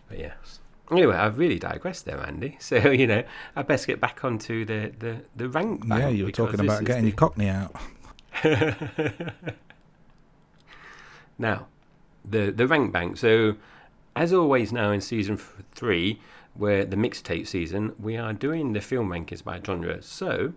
But 0.09 0.21
yes, 0.21 0.61
Anyway, 0.91 1.17
I've 1.17 1.39
really 1.39 1.59
digressed 1.59 2.05
there, 2.05 2.21
Andy. 2.25 2.59
So 2.67 2.91
you 2.91 3.07
know, 3.07 3.23
I 3.55 3.63
best 3.63 3.87
get 3.87 4.01
back 4.01 4.25
onto 4.25 4.65
the 4.65 4.93
the 4.99 5.21
the 5.35 5.49
rank. 5.49 5.85
Yeah, 5.87 6.09
you 6.09 6.25
were 6.25 6.33
talking 6.33 6.61
about 6.61 6.85
getting 6.85 7.05
the... 7.05 7.09
your 7.09 7.17
Cockney 7.17 7.49
out. 7.49 7.75
now, 11.39 11.67
the 12.29 12.51
the 12.51 12.67
rank 12.67 12.93
bank. 12.93 13.17
So, 13.17 13.57
as 14.15 14.33
always, 14.33 14.73
now 14.73 14.91
in 14.91 15.01
season 15.01 15.37
three, 15.73 16.21
where 16.55 16.85
the 16.85 16.97
mixtape 16.97 17.47
season, 17.47 17.95
we 17.99 18.17
are 18.17 18.33
doing 18.33 18.73
the 18.73 18.81
film 18.81 19.11
rankings 19.11 19.45
by 19.45 19.61
genre. 19.65 20.03
So, 20.03 20.55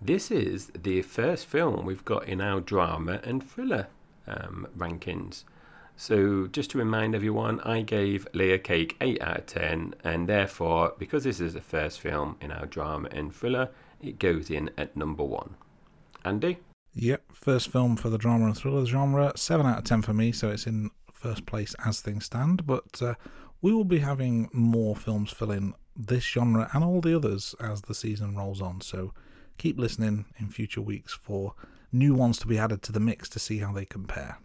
this 0.00 0.30
is 0.30 0.70
the 0.74 1.02
first 1.02 1.46
film 1.46 1.84
we've 1.84 2.04
got 2.04 2.26
in 2.26 2.40
our 2.40 2.60
drama 2.60 3.20
and 3.22 3.42
thriller 3.42 3.88
um, 4.26 4.66
rankings. 4.76 5.44
So, 5.96 6.46
just 6.46 6.70
to 6.70 6.78
remind 6.78 7.14
everyone, 7.14 7.60
I 7.60 7.82
gave 7.82 8.26
Layer 8.32 8.56
Cake 8.56 8.96
8 9.02 9.20
out 9.20 9.38
of 9.40 9.46
10, 9.46 9.94
and 10.02 10.26
therefore, 10.26 10.94
because 10.98 11.24
this 11.24 11.40
is 11.40 11.52
the 11.52 11.60
first 11.60 12.00
film 12.00 12.36
in 12.40 12.50
our 12.50 12.64
drama 12.64 13.08
and 13.12 13.34
thriller, 13.34 13.68
it 14.00 14.18
goes 14.18 14.50
in 14.50 14.70
at 14.78 14.96
number 14.96 15.22
one. 15.22 15.56
Andy? 16.24 16.58
Yep, 16.94 17.32
first 17.32 17.70
film 17.70 17.96
for 17.96 18.10
the 18.10 18.18
drama 18.18 18.46
and 18.46 18.56
thriller 18.56 18.84
genre, 18.84 19.32
7 19.36 19.64
out 19.64 19.78
of 19.78 19.84
10 19.84 20.02
for 20.02 20.12
me, 20.12 20.32
so 20.32 20.50
it's 20.50 20.66
in 20.66 20.90
first 21.12 21.46
place 21.46 21.74
as 21.84 22.00
things 22.00 22.24
stand. 22.24 22.66
But 22.66 23.00
uh, 23.00 23.14
we 23.62 23.72
will 23.72 23.84
be 23.84 23.98
having 23.98 24.48
more 24.52 24.96
films 24.96 25.30
fill 25.30 25.52
in 25.52 25.74
this 25.96 26.24
genre 26.24 26.68
and 26.72 26.82
all 26.82 27.00
the 27.00 27.14
others 27.14 27.54
as 27.60 27.82
the 27.82 27.94
season 27.94 28.34
rolls 28.36 28.60
on. 28.60 28.80
So 28.80 29.12
keep 29.58 29.78
listening 29.78 30.24
in 30.38 30.48
future 30.48 30.80
weeks 30.80 31.12
for 31.12 31.54
new 31.92 32.14
ones 32.14 32.38
to 32.38 32.46
be 32.46 32.58
added 32.58 32.82
to 32.82 32.92
the 32.92 33.00
mix 33.00 33.28
to 33.30 33.38
see 33.38 33.58
how 33.58 33.72
they 33.72 33.84
compare. 33.84 34.38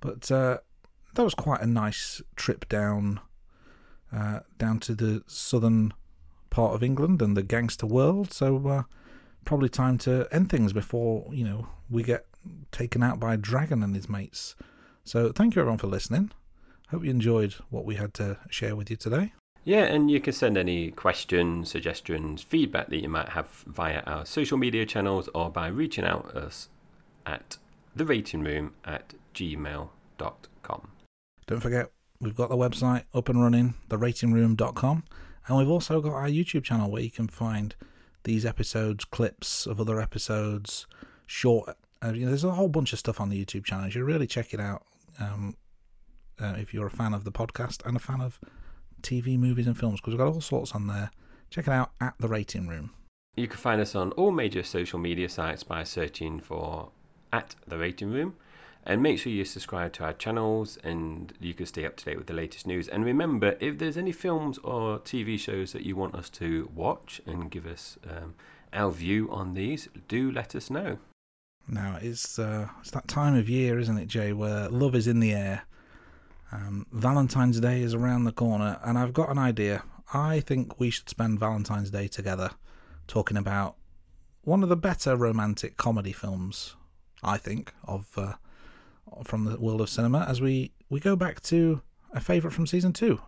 But 0.00 0.30
uh, 0.30 0.58
that 1.14 1.22
was 1.22 1.34
quite 1.34 1.60
a 1.60 1.66
nice 1.66 2.22
trip 2.36 2.68
down 2.68 3.20
uh, 4.12 4.40
down 4.58 4.80
to 4.80 4.94
the 4.94 5.22
southern 5.26 5.92
part 6.48 6.74
of 6.74 6.82
England 6.82 7.22
and 7.22 7.36
the 7.36 7.44
gangster 7.44 7.86
world. 7.86 8.32
So 8.32 8.66
uh, 8.66 8.82
probably 9.44 9.68
time 9.68 9.98
to 9.98 10.28
end 10.30 10.50
things 10.50 10.72
before 10.72 11.26
you 11.32 11.44
know 11.44 11.68
we 11.88 12.02
get 12.02 12.26
taken 12.72 13.02
out 13.02 13.20
by 13.20 13.36
Dragan 13.36 13.84
and 13.84 13.94
his 13.94 14.08
mates. 14.08 14.54
So 15.04 15.32
thank 15.32 15.54
you 15.54 15.60
everyone 15.60 15.78
for 15.78 15.86
listening. 15.86 16.30
Hope 16.90 17.04
you 17.04 17.10
enjoyed 17.10 17.54
what 17.70 17.84
we 17.84 17.96
had 17.96 18.14
to 18.14 18.38
share 18.48 18.74
with 18.74 18.90
you 18.90 18.96
today. 18.96 19.32
Yeah, 19.64 19.84
and 19.84 20.10
you 20.10 20.20
can 20.20 20.32
send 20.32 20.56
any 20.56 20.90
questions, 20.90 21.70
suggestions, 21.70 22.42
feedback 22.42 22.88
that 22.88 23.02
you 23.02 23.08
might 23.08 23.30
have 23.30 23.48
via 23.66 24.00
our 24.00 24.24
social 24.24 24.56
media 24.56 24.86
channels 24.86 25.28
or 25.34 25.50
by 25.50 25.68
reaching 25.68 26.04
out 26.04 26.34
us 26.34 26.68
at 27.26 27.58
the 27.94 28.06
rating 28.06 28.42
room 28.42 28.72
at 28.84 29.14
gmail.com. 29.34 30.88
Don't 31.46 31.60
forget, 31.60 31.90
we've 32.20 32.34
got 32.34 32.48
the 32.48 32.56
website 32.56 33.04
up 33.12 33.28
and 33.28 33.42
running, 33.42 33.74
theratingroom.com, 33.88 35.04
and 35.46 35.58
we've 35.58 35.68
also 35.68 36.00
got 36.00 36.14
our 36.14 36.28
YouTube 36.28 36.64
channel 36.64 36.90
where 36.90 37.02
you 37.02 37.10
can 37.10 37.28
find 37.28 37.74
these 38.24 38.44
episodes, 38.44 39.04
clips 39.04 39.66
of 39.66 39.80
other 39.80 40.00
episodes, 40.00 40.86
short. 41.26 41.76
Uh, 42.02 42.12
you 42.12 42.22
know, 42.22 42.28
there's 42.28 42.44
a 42.44 42.52
whole 42.52 42.68
bunch 42.68 42.92
of 42.92 42.98
stuff 42.98 43.20
on 43.20 43.28
the 43.28 43.44
YouTube 43.44 43.64
channel. 43.64 43.86
You 43.86 43.92
should 43.92 44.02
really 44.02 44.26
check 44.26 44.54
it 44.54 44.60
out 44.60 44.82
um, 45.18 45.56
uh, 46.40 46.54
if 46.58 46.72
you're 46.72 46.86
a 46.86 46.90
fan 46.90 47.14
of 47.14 47.24
the 47.24 47.32
podcast 47.32 47.84
and 47.86 47.96
a 47.96 48.00
fan 48.00 48.20
of 48.20 48.38
TV, 49.02 49.38
movies, 49.38 49.66
and 49.66 49.78
films, 49.78 50.00
because 50.00 50.12
we've 50.12 50.18
got 50.18 50.32
all 50.32 50.40
sorts 50.40 50.72
on 50.74 50.86
there. 50.86 51.10
Check 51.50 51.66
it 51.66 51.72
out 51.72 51.92
at 52.00 52.14
the 52.18 52.28
Rating 52.28 52.68
Room. 52.68 52.90
You 53.36 53.48
can 53.48 53.58
find 53.58 53.80
us 53.80 53.94
on 53.94 54.12
all 54.12 54.30
major 54.30 54.62
social 54.62 54.98
media 54.98 55.28
sites 55.28 55.62
by 55.62 55.84
searching 55.84 56.40
for 56.40 56.90
at 57.32 57.54
the 57.66 57.78
rating 57.78 58.10
room. 58.10 58.34
And 58.84 59.02
make 59.02 59.18
sure 59.18 59.30
you 59.30 59.44
subscribe 59.44 59.92
to 59.94 60.04
our 60.04 60.14
channels 60.14 60.78
and 60.82 61.32
you 61.38 61.52
can 61.52 61.66
stay 61.66 61.84
up 61.84 61.96
to 61.98 62.04
date 62.04 62.16
with 62.16 62.26
the 62.26 62.34
latest 62.34 62.66
news. 62.66 62.88
And 62.88 63.04
remember, 63.04 63.56
if 63.60 63.78
there's 63.78 63.98
any 63.98 64.12
films 64.12 64.58
or 64.58 64.98
TV 65.00 65.38
shows 65.38 65.72
that 65.72 65.82
you 65.82 65.96
want 65.96 66.14
us 66.14 66.30
to 66.30 66.70
watch 66.74 67.20
and 67.26 67.50
give 67.50 67.66
us 67.66 67.98
um, 68.08 68.34
our 68.72 68.90
view 68.90 69.30
on 69.30 69.54
these, 69.54 69.88
do 70.08 70.32
let 70.32 70.54
us 70.54 70.70
know. 70.70 70.98
Now 71.68 71.98
it's 72.00 72.38
uh, 72.38 72.68
it's 72.80 72.90
that 72.90 73.06
time 73.06 73.36
of 73.36 73.48
year, 73.48 73.78
isn't 73.78 73.98
it, 73.98 74.08
Jai, 74.08 74.32
where 74.32 74.68
love 74.68 74.94
is 74.94 75.06
in 75.06 75.20
the 75.20 75.32
air. 75.32 75.62
Um, 76.52 76.86
Valentine's 76.90 77.60
Day 77.60 77.82
is 77.82 77.94
around 77.94 78.24
the 78.24 78.32
corner, 78.32 78.80
and 78.84 78.98
I've 78.98 79.12
got 79.12 79.30
an 79.30 79.38
idea. 79.38 79.84
I 80.12 80.40
think 80.40 80.80
we 80.80 80.90
should 80.90 81.08
spend 81.08 81.38
Valentine's 81.38 81.90
Day 81.90 82.08
together, 82.08 82.50
talking 83.06 83.36
about 83.36 83.76
one 84.42 84.64
of 84.64 84.68
the 84.68 84.76
better 84.76 85.16
romantic 85.16 85.76
comedy 85.76 86.12
films. 86.12 86.74
I 87.22 87.36
think 87.36 87.72
of 87.84 88.06
uh, 88.16 88.32
from 89.24 89.44
the 89.44 89.58
world 89.58 89.80
of 89.80 89.88
cinema 89.88 90.24
as 90.28 90.40
we 90.40 90.72
we 90.88 91.00
go 91.00 91.16
back 91.16 91.40
to 91.42 91.82
a 92.12 92.20
favourite 92.20 92.54
from 92.54 92.66
season 92.66 92.92
two, 92.92 93.20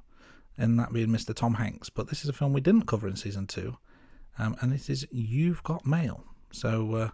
and 0.59 0.79
that 0.79 0.93
being 0.93 1.09
Mr. 1.09 1.35
Tom 1.35 1.55
Hanks. 1.55 1.91
But 1.91 2.09
this 2.09 2.23
is 2.23 2.29
a 2.29 2.33
film 2.33 2.53
we 2.53 2.61
didn't 2.61 2.87
cover 2.87 3.07
in 3.09 3.17
season 3.17 3.47
two, 3.47 3.77
um, 4.39 4.57
and 4.61 4.73
it 4.73 4.91
is 4.91 5.07
You've 5.11 5.63
Got 5.63 5.87
Mail. 5.87 6.25
So, 6.51 6.95
uh, 6.95 7.09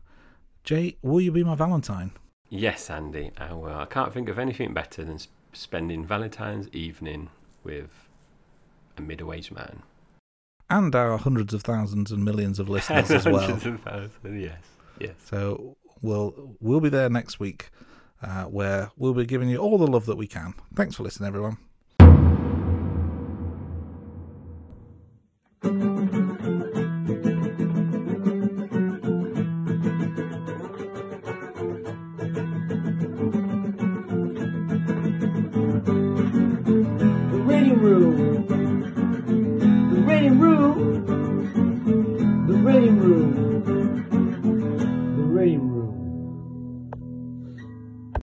Jai, 0.64 0.94
will 1.02 1.20
you 1.20 1.30
be 1.30 1.44
my 1.44 1.54
Valentine? 1.54 2.12
Yes, 2.50 2.88
Andy, 2.88 3.30
I 3.36 3.52
will. 3.52 3.74
I 3.74 3.84
can't 3.84 4.12
think 4.12 4.28
of 4.28 4.38
anything 4.38 4.72
better 4.72 5.04
than 5.04 5.18
sp- 5.20 5.30
spending 5.52 6.04
Valentine's 6.06 6.68
evening 6.72 7.28
with 7.62 7.90
a 8.96 9.02
middle 9.02 9.32
aged 9.32 9.52
man. 9.52 9.82
And 10.70 10.94
our 10.94 11.16
hundreds 11.18 11.54
of 11.54 11.62
thousands 11.62 12.10
and 12.12 12.24
millions 12.24 12.58
of 12.58 12.68
listeners 12.68 13.10
as 13.10 13.26
well. 13.26 13.40
Hundreds 13.40 13.66
of 13.66 13.80
thousands, 13.80 14.42
yes, 14.42 14.58
yes. 14.98 15.14
So 15.24 15.76
we'll 16.02 16.56
we'll 16.60 16.80
be 16.80 16.88
there 16.90 17.08
next 17.08 17.38
week, 17.40 17.70
uh, 18.22 18.44
where 18.44 18.90
we'll 18.96 19.14
be 19.14 19.26
giving 19.26 19.48
you 19.48 19.58
all 19.58 19.78
the 19.78 19.86
love 19.86 20.06
that 20.06 20.16
we 20.16 20.26
can. 20.26 20.54
Thanks 20.74 20.96
for 20.96 21.02
listening, 21.02 21.28
everyone. 21.28 21.58